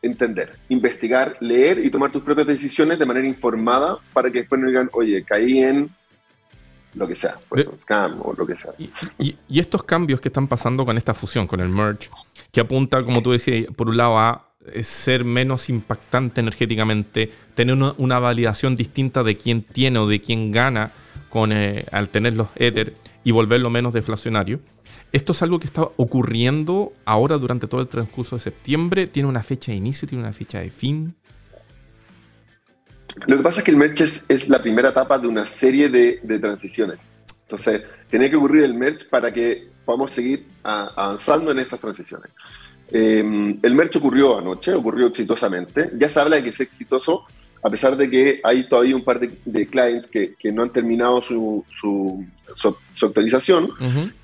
entender, 0.03 0.59
investigar, 0.68 1.36
leer 1.40 1.84
y 1.84 1.90
tomar 1.90 2.11
tus 2.11 2.22
propias 2.22 2.46
decisiones 2.46 2.98
de 2.98 3.07
manera 3.07 3.26
informada 3.26 3.98
para 4.12 4.30
que 4.30 4.40
después 4.40 4.61
no 4.61 4.68
digan, 4.68 4.88
oye, 4.92 5.24
caí 5.24 5.61
en 5.61 5.90
lo 6.94 7.07
que 7.07 7.14
sea, 7.14 7.38
pues, 7.48 7.68
scam 7.76 8.20
o 8.22 8.32
lo 8.32 8.46
que 8.46 8.57
sea. 8.57 8.72
Y, 8.78 8.90
y, 9.48 9.61
estos 9.61 9.82
cambios 9.82 10.20
que 10.20 10.28
están 10.28 10.48
pasando 10.48 10.84
con 10.84 10.96
esta 10.96 11.14
fusión, 11.14 11.46
con 11.46 11.61
el 11.61 11.68
merge, 11.68 12.09
que 12.51 12.61
apunta, 12.61 13.03
como 13.03 13.22
tú 13.22 13.30
decías, 13.30 13.66
por 13.76 13.88
un 13.88 13.96
lado 13.96 14.18
a 14.18 14.51
ser 14.82 15.24
menos 15.24 15.68
impactante 15.68 16.40
energéticamente, 16.40 17.30
tener 17.55 17.76
una, 17.96 18.18
validación 18.18 18.76
distinta 18.76 19.22
de 19.22 19.36
quién 19.36 19.62
tiene 19.62 19.98
o 19.98 20.07
de 20.07 20.20
quién 20.20 20.53
gana 20.53 20.92
con, 21.28 21.53
eh, 21.53 21.86
al 21.92 22.09
tener 22.09 22.34
los 22.34 22.48
Ether 22.57 22.94
y 23.24 23.30
volverlo 23.32 23.70
menos 23.70 23.92
deflacionario. 23.92 24.61
Esto 25.12 25.32
es 25.32 25.42
algo 25.42 25.58
que 25.58 25.66
está 25.66 25.82
ocurriendo 25.96 26.92
ahora 27.04 27.36
durante 27.36 27.66
todo 27.66 27.80
el 27.80 27.88
transcurso 27.88 28.36
de 28.36 28.40
septiembre. 28.40 29.08
¿Tiene 29.08 29.28
una 29.28 29.42
fecha 29.42 29.72
de 29.72 29.78
inicio? 29.78 30.06
¿Tiene 30.06 30.22
una 30.22 30.32
fecha 30.32 30.61
de 30.61 30.70
fin? 30.70 31.16
Lo 33.26 33.36
que 33.36 33.42
pasa 33.42 33.58
es 33.58 33.64
que 33.64 33.72
el 33.72 33.76
merge 33.76 34.04
es, 34.04 34.48
la 34.48 34.62
primera 34.62 34.90
etapa 34.90 35.18
de 35.18 35.26
una 35.26 35.46
serie 35.46 35.88
de, 35.88 36.38
transiciones. 36.38 37.00
Entonces, 37.42 37.82
tiene 38.08 38.30
que 38.30 38.36
ocurrir 38.36 38.62
el 38.62 38.74
merge 38.74 39.06
para 39.06 39.32
que 39.32 39.68
podamos 39.84 40.12
seguir 40.12 40.46
avanzando 40.62 41.50
en 41.50 41.58
estas 41.58 41.80
transiciones. 41.80 42.30
Eh, 42.92 43.58
el 43.62 43.74
merch 43.74 43.96
ocurrió 43.96 44.38
anoche, 44.38 44.72
ocurrió 44.72 45.08
exitosamente. 45.08 45.90
Ya 45.98 46.08
se 46.08 46.20
habla 46.20 46.36
de 46.36 46.44
que 46.44 46.50
es 46.50 46.61
exitoso, 46.61 47.24
a 47.62 47.70
pesar 47.70 47.96
de 47.96 48.08
que 48.08 48.40
hay 48.42 48.68
todavía 48.68 48.96
un 48.96 49.04
par 49.04 49.20
de, 49.20 49.66
clients 49.66 50.06
que, 50.06 50.34
no 50.52 50.62
han 50.62 50.72
terminado 50.72 51.22
su, 51.22 51.64
su, 51.78 52.26
actualización, 53.02 53.70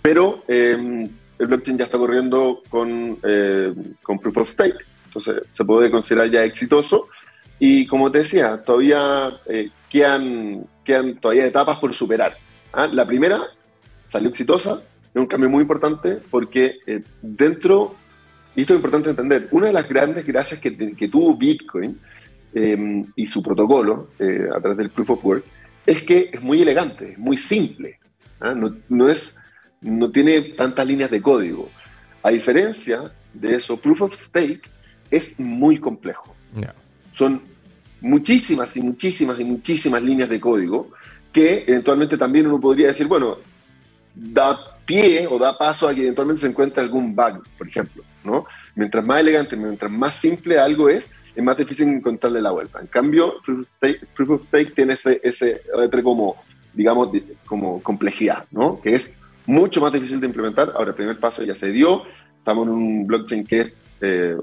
pero 0.02 0.42
eh, 0.48 1.08
el 1.38 1.46
blockchain 1.46 1.78
ya 1.78 1.84
está 1.84 1.98
corriendo 1.98 2.62
con, 2.68 3.18
eh, 3.22 3.74
con 4.02 4.18
Proof 4.18 4.38
of 4.38 4.48
Stake, 4.48 4.78
entonces 5.06 5.42
se 5.48 5.64
puede 5.64 5.90
considerar 5.90 6.30
ya 6.30 6.44
exitoso. 6.44 7.08
Y 7.58 7.86
como 7.86 8.12
te 8.12 8.18
decía, 8.18 8.62
todavía 8.62 9.38
quedan, 9.88 10.66
quedan 10.84 11.16
todavía 11.16 11.46
etapas 11.46 11.78
por 11.78 11.94
superar. 11.94 12.36
¿ah? 12.72 12.86
La 12.86 13.06
primera 13.06 13.44
salió 14.10 14.28
exitosa, 14.28 14.82
es 15.10 15.16
un 15.16 15.26
cambio 15.26 15.48
muy 15.48 15.62
importante 15.62 16.18
porque 16.30 16.78
dentro 17.22 17.96
y 18.56 18.62
esto 18.62 18.72
es 18.72 18.78
importante 18.78 19.10
entender, 19.10 19.48
una 19.50 19.66
de 19.66 19.74
las 19.74 19.86
grandes 19.86 20.26
gracias 20.26 20.58
que, 20.58 20.70
tuvo 21.08 21.36
Bitcoin 21.36 22.00
em, 22.54 23.06
y 23.16 23.26
su 23.26 23.42
protocolo 23.42 24.10
eh, 24.18 24.48
a 24.54 24.60
través 24.60 24.78
del 24.78 24.90
Proof 24.90 25.10
of 25.10 25.24
Work 25.24 25.44
es 25.86 26.02
que 26.02 26.30
es 26.32 26.42
muy 26.42 26.62
elegante, 26.62 27.12
es 27.12 27.18
muy 27.18 27.36
simple, 27.36 27.98
¿ah? 28.40 28.54
no, 28.54 29.08
es, 29.08 29.38
no 29.80 30.10
tiene 30.10 30.40
tantas 30.42 30.86
líneas 30.86 31.10
de 31.10 31.22
código. 31.22 31.70
A 32.22 32.30
diferencia 32.30 33.12
de 33.32 33.54
eso, 33.54 33.76
Proof 33.76 34.02
of 34.02 34.14
Stake 34.14 34.62
es 35.10 35.38
muy 35.38 35.78
complejo. 35.78 36.34
Son 37.14 37.40
muchísimas 38.00 38.76
y 38.76 38.80
muchísimas 38.80 39.38
y 39.40 39.44
muchísimas 39.44 40.02
líneas 40.02 40.28
de 40.28 40.40
código 40.40 40.90
que 41.32 41.64
eventualmente 41.66 42.18
también 42.18 42.46
uno 42.46 42.60
podría 42.60 42.88
decir, 42.88 43.06
bueno, 43.06 43.38
da 44.14 44.78
pie 44.86 45.26
o 45.28 45.38
da 45.38 45.56
paso 45.56 45.88
a 45.88 45.94
que 45.94 46.02
eventualmente 46.02 46.40
se 46.42 46.48
encuentre 46.48 46.82
algún 46.82 47.14
bug, 47.14 47.42
por 47.58 47.68
ejemplo. 47.68 48.02
¿no? 48.24 48.44
Mientras 48.74 49.04
más 49.04 49.20
elegante, 49.20 49.56
mientras 49.56 49.90
más 49.90 50.14
simple 50.16 50.58
algo 50.58 50.88
es, 50.88 51.10
es 51.36 51.44
más 51.44 51.56
difícil 51.58 51.88
encontrarle 51.88 52.40
la 52.40 52.50
vuelta. 52.50 52.80
En 52.80 52.86
cambio, 52.86 53.34
Proof 53.44 54.30
of 54.30 54.42
Stake, 54.44 54.72
tiene 54.74 54.94
ese, 54.94 55.20
ese 55.22 55.60
como, 56.02 56.42
digamos, 56.72 57.10
como 57.44 57.82
complejidad, 57.82 58.46
¿no? 58.50 58.80
Que 58.80 58.94
es 58.94 59.12
mucho 59.44 59.82
más 59.82 59.92
difícil 59.92 60.18
de 60.18 60.28
implementar. 60.28 60.72
Ahora, 60.74 60.90
el 60.90 60.96
primer 60.96 61.18
paso 61.18 61.42
ya 61.42 61.54
se 61.54 61.70
dio. 61.70 62.04
Estamos 62.38 62.66
en 62.66 62.72
un 62.72 63.06
blockchain 63.06 63.46
que 63.46 63.60
es 63.60 63.72
eh, 64.00 64.36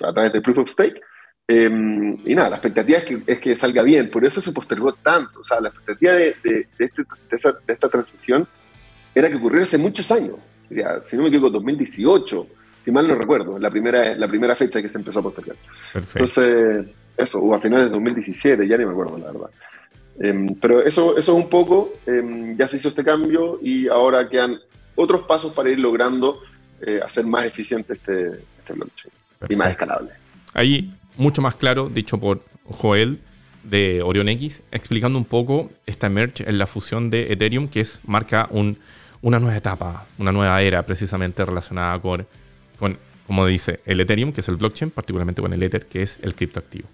a 0.00 0.12
través 0.12 0.34
de 0.34 0.42
Proof 0.42 0.58
of 0.58 0.68
Stake. 0.68 1.00
Em, 1.48 2.18
y 2.26 2.34
nada, 2.34 2.50
la 2.50 2.56
expectativa 2.56 2.98
es 2.98 3.04
que, 3.06 3.22
es 3.26 3.38
que, 3.38 3.56
salga 3.56 3.82
bien, 3.82 4.10
por 4.10 4.22
eso 4.22 4.42
se 4.42 4.52
postergó 4.52 4.92
tanto. 4.92 5.40
O 5.40 5.44
sea, 5.44 5.62
la 5.62 5.70
expectativa 5.70 6.12
de, 6.12 6.36
de, 6.44 6.68
este, 6.78 7.04
de 7.32 7.72
esta 7.72 7.88
transición 7.88 8.46
era 9.14 9.30
que 9.30 9.36
ocurriera 9.36 9.64
hace 9.64 9.78
muchos 9.78 10.12
años. 10.12 10.36
si 10.68 11.16
no 11.16 11.22
me 11.22 11.28
equivoco, 11.28 11.52
2018, 11.52 12.46
si 12.88 12.92
mal 12.92 13.06
no 13.06 13.16
recuerdo, 13.16 13.58
la 13.58 13.70
primera, 13.70 14.16
la 14.16 14.26
primera 14.26 14.56
fecha 14.56 14.80
que 14.80 14.88
se 14.88 14.96
empezó 14.96 15.18
a 15.18 15.22
postergar. 15.24 15.56
Entonces, 15.92 16.86
eso, 17.18 17.38
o 17.38 17.54
a 17.54 17.60
finales 17.60 17.84
de 17.84 17.90
2017, 17.90 18.66
ya 18.66 18.78
ni 18.78 18.86
me 18.86 18.92
acuerdo, 18.92 19.18
la 19.18 19.26
verdad. 19.26 19.50
Em, 20.18 20.54
pero 20.58 20.80
eso, 20.80 21.18
eso 21.18 21.32
es 21.32 21.44
un 21.44 21.50
poco, 21.50 21.92
em, 22.06 22.56
ya 22.56 22.66
se 22.66 22.78
hizo 22.78 22.88
este 22.88 23.04
cambio 23.04 23.58
y 23.62 23.88
ahora 23.88 24.26
quedan 24.26 24.58
otros 24.96 25.24
pasos 25.24 25.52
para 25.52 25.68
ir 25.68 25.78
logrando 25.78 26.40
eh, 26.80 26.98
hacer 27.04 27.26
más 27.26 27.44
eficiente 27.44 27.92
este, 27.92 28.40
este 28.58 28.72
blockchain 28.72 29.12
y 29.50 29.56
más 29.56 29.72
escalable. 29.72 30.12
Ahí, 30.54 30.90
mucho 31.18 31.42
más 31.42 31.56
claro, 31.56 31.90
dicho 31.90 32.18
por 32.18 32.40
Joel 32.64 33.18
de 33.64 34.00
Orion 34.02 34.30
X, 34.30 34.62
explicando 34.72 35.18
un 35.18 35.26
poco 35.26 35.70
esta 35.84 36.08
merge 36.08 36.48
en 36.48 36.56
la 36.56 36.66
fusión 36.66 37.10
de 37.10 37.34
Ethereum, 37.34 37.68
que 37.68 37.80
es, 37.80 38.00
marca 38.06 38.48
un, 38.50 38.78
una 39.20 39.38
nueva 39.38 39.58
etapa, 39.58 40.06
una 40.16 40.32
nueva 40.32 40.62
era 40.62 40.82
precisamente 40.84 41.44
relacionada 41.44 42.00
con, 42.00 42.26
con, 42.78 42.98
como 43.26 43.46
dice, 43.46 43.80
el 43.84 44.00
Ethereum, 44.00 44.32
que 44.32 44.40
es 44.40 44.48
el 44.48 44.56
blockchain, 44.56 44.90
particularmente 44.90 45.42
con 45.42 45.52
el 45.52 45.62
Ether, 45.62 45.86
que 45.86 46.02
es 46.02 46.18
el 46.22 46.34
criptoactivo. 46.34 46.88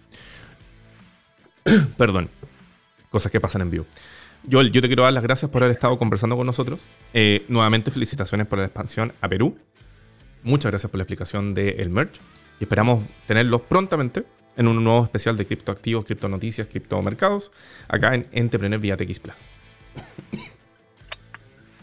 Perdón, 1.97 2.31
cosas 3.11 3.31
que 3.31 3.41
pasan 3.41 3.63
en 3.63 3.71
vivo. 3.71 3.87
Joel, 4.51 4.71
yo 4.71 4.83
te 4.83 4.89
quiero 4.89 5.05
dar 5.05 5.13
las 5.13 5.23
gracias 5.23 5.51
por 5.51 5.63
haber 5.63 5.75
estado 5.75 5.99
conversando 5.99 6.37
con 6.37 6.47
nosotros. 6.47 6.81
Eh, 7.15 7.45
nuevamente, 7.49 7.91
felicitaciones 7.91 8.47
por 8.47 8.59
la 8.59 8.67
expansión 8.67 9.13
a 9.21 9.29
Perú. 9.29 9.57
Muchas 10.43 10.71
gracias 10.71 10.91
por 10.91 10.99
la 10.99 11.05
explicación 11.05 11.55
del 11.55 11.89
merge 11.89 12.21
y 12.61 12.65
esperamos 12.65 13.05
tenerlos 13.27 13.63
prontamente 13.63 14.25
en 14.57 14.69
un 14.69 14.85
nuevo 14.85 15.05
especial 15.05 15.37
de 15.37 15.47
criptoactivos, 15.47 16.05
criptonoticias, 16.05 16.69
criptomercados, 16.69 17.51
acá 17.89 18.15
en 18.15 18.27
Entrepreneur 18.33 18.79
vía 18.79 18.97
TX 18.97 19.21
Plus. 19.21 19.37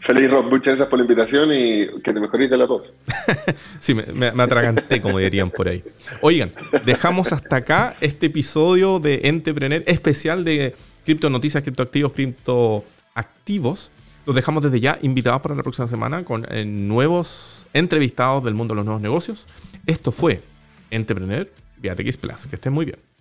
Feliz 0.02 0.30
Rob, 0.30 0.46
muchas 0.46 0.66
gracias 0.66 0.88
por 0.88 0.98
la 0.98 1.04
invitación 1.04 1.52
y 1.52 1.86
que 2.02 2.12
te 2.12 2.18
mejorís 2.18 2.50
de 2.50 2.56
la 2.56 2.66
voz. 2.66 2.82
sí, 3.78 3.94
me, 3.94 4.26
atraganté, 4.26 5.00
como 5.00 5.18
dirían 5.18 5.50
por 5.50 5.68
ahí. 5.68 5.84
Oigan, 6.20 6.50
dejamos 6.84 7.32
hasta 7.32 7.56
acá 7.56 7.96
este 8.00 8.26
episodio 8.26 8.98
de 8.98 9.20
Entrepreneur 9.24 9.80
especial 9.86 10.44
de 10.44 10.74
criptonoticias, 11.04 11.62
criptoactivos, 11.62 12.12
criptoactivos. 12.14 13.92
Los 14.26 14.34
dejamos 14.34 14.64
desde 14.64 14.80
ya 14.80 14.98
invitados 15.02 15.40
para 15.40 15.54
la 15.54 15.62
próxima 15.62 15.86
semana 15.86 16.24
con 16.24 16.46
eh, 16.50 16.64
nuevos 16.64 17.66
entrevistados 17.72 18.42
del 18.42 18.54
mundo 18.54 18.74
de 18.74 18.76
los 18.76 18.84
nuevos 18.84 19.02
negocios. 19.02 19.46
Esto 19.86 20.10
fue 20.10 20.42
Entrepreneur 20.90 21.48
vía 21.78 21.94
TX 21.94 22.16
Plus. 22.16 22.46
Que 22.48 22.56
estén 22.56 22.72
muy 22.72 22.86
bien. 22.86 23.11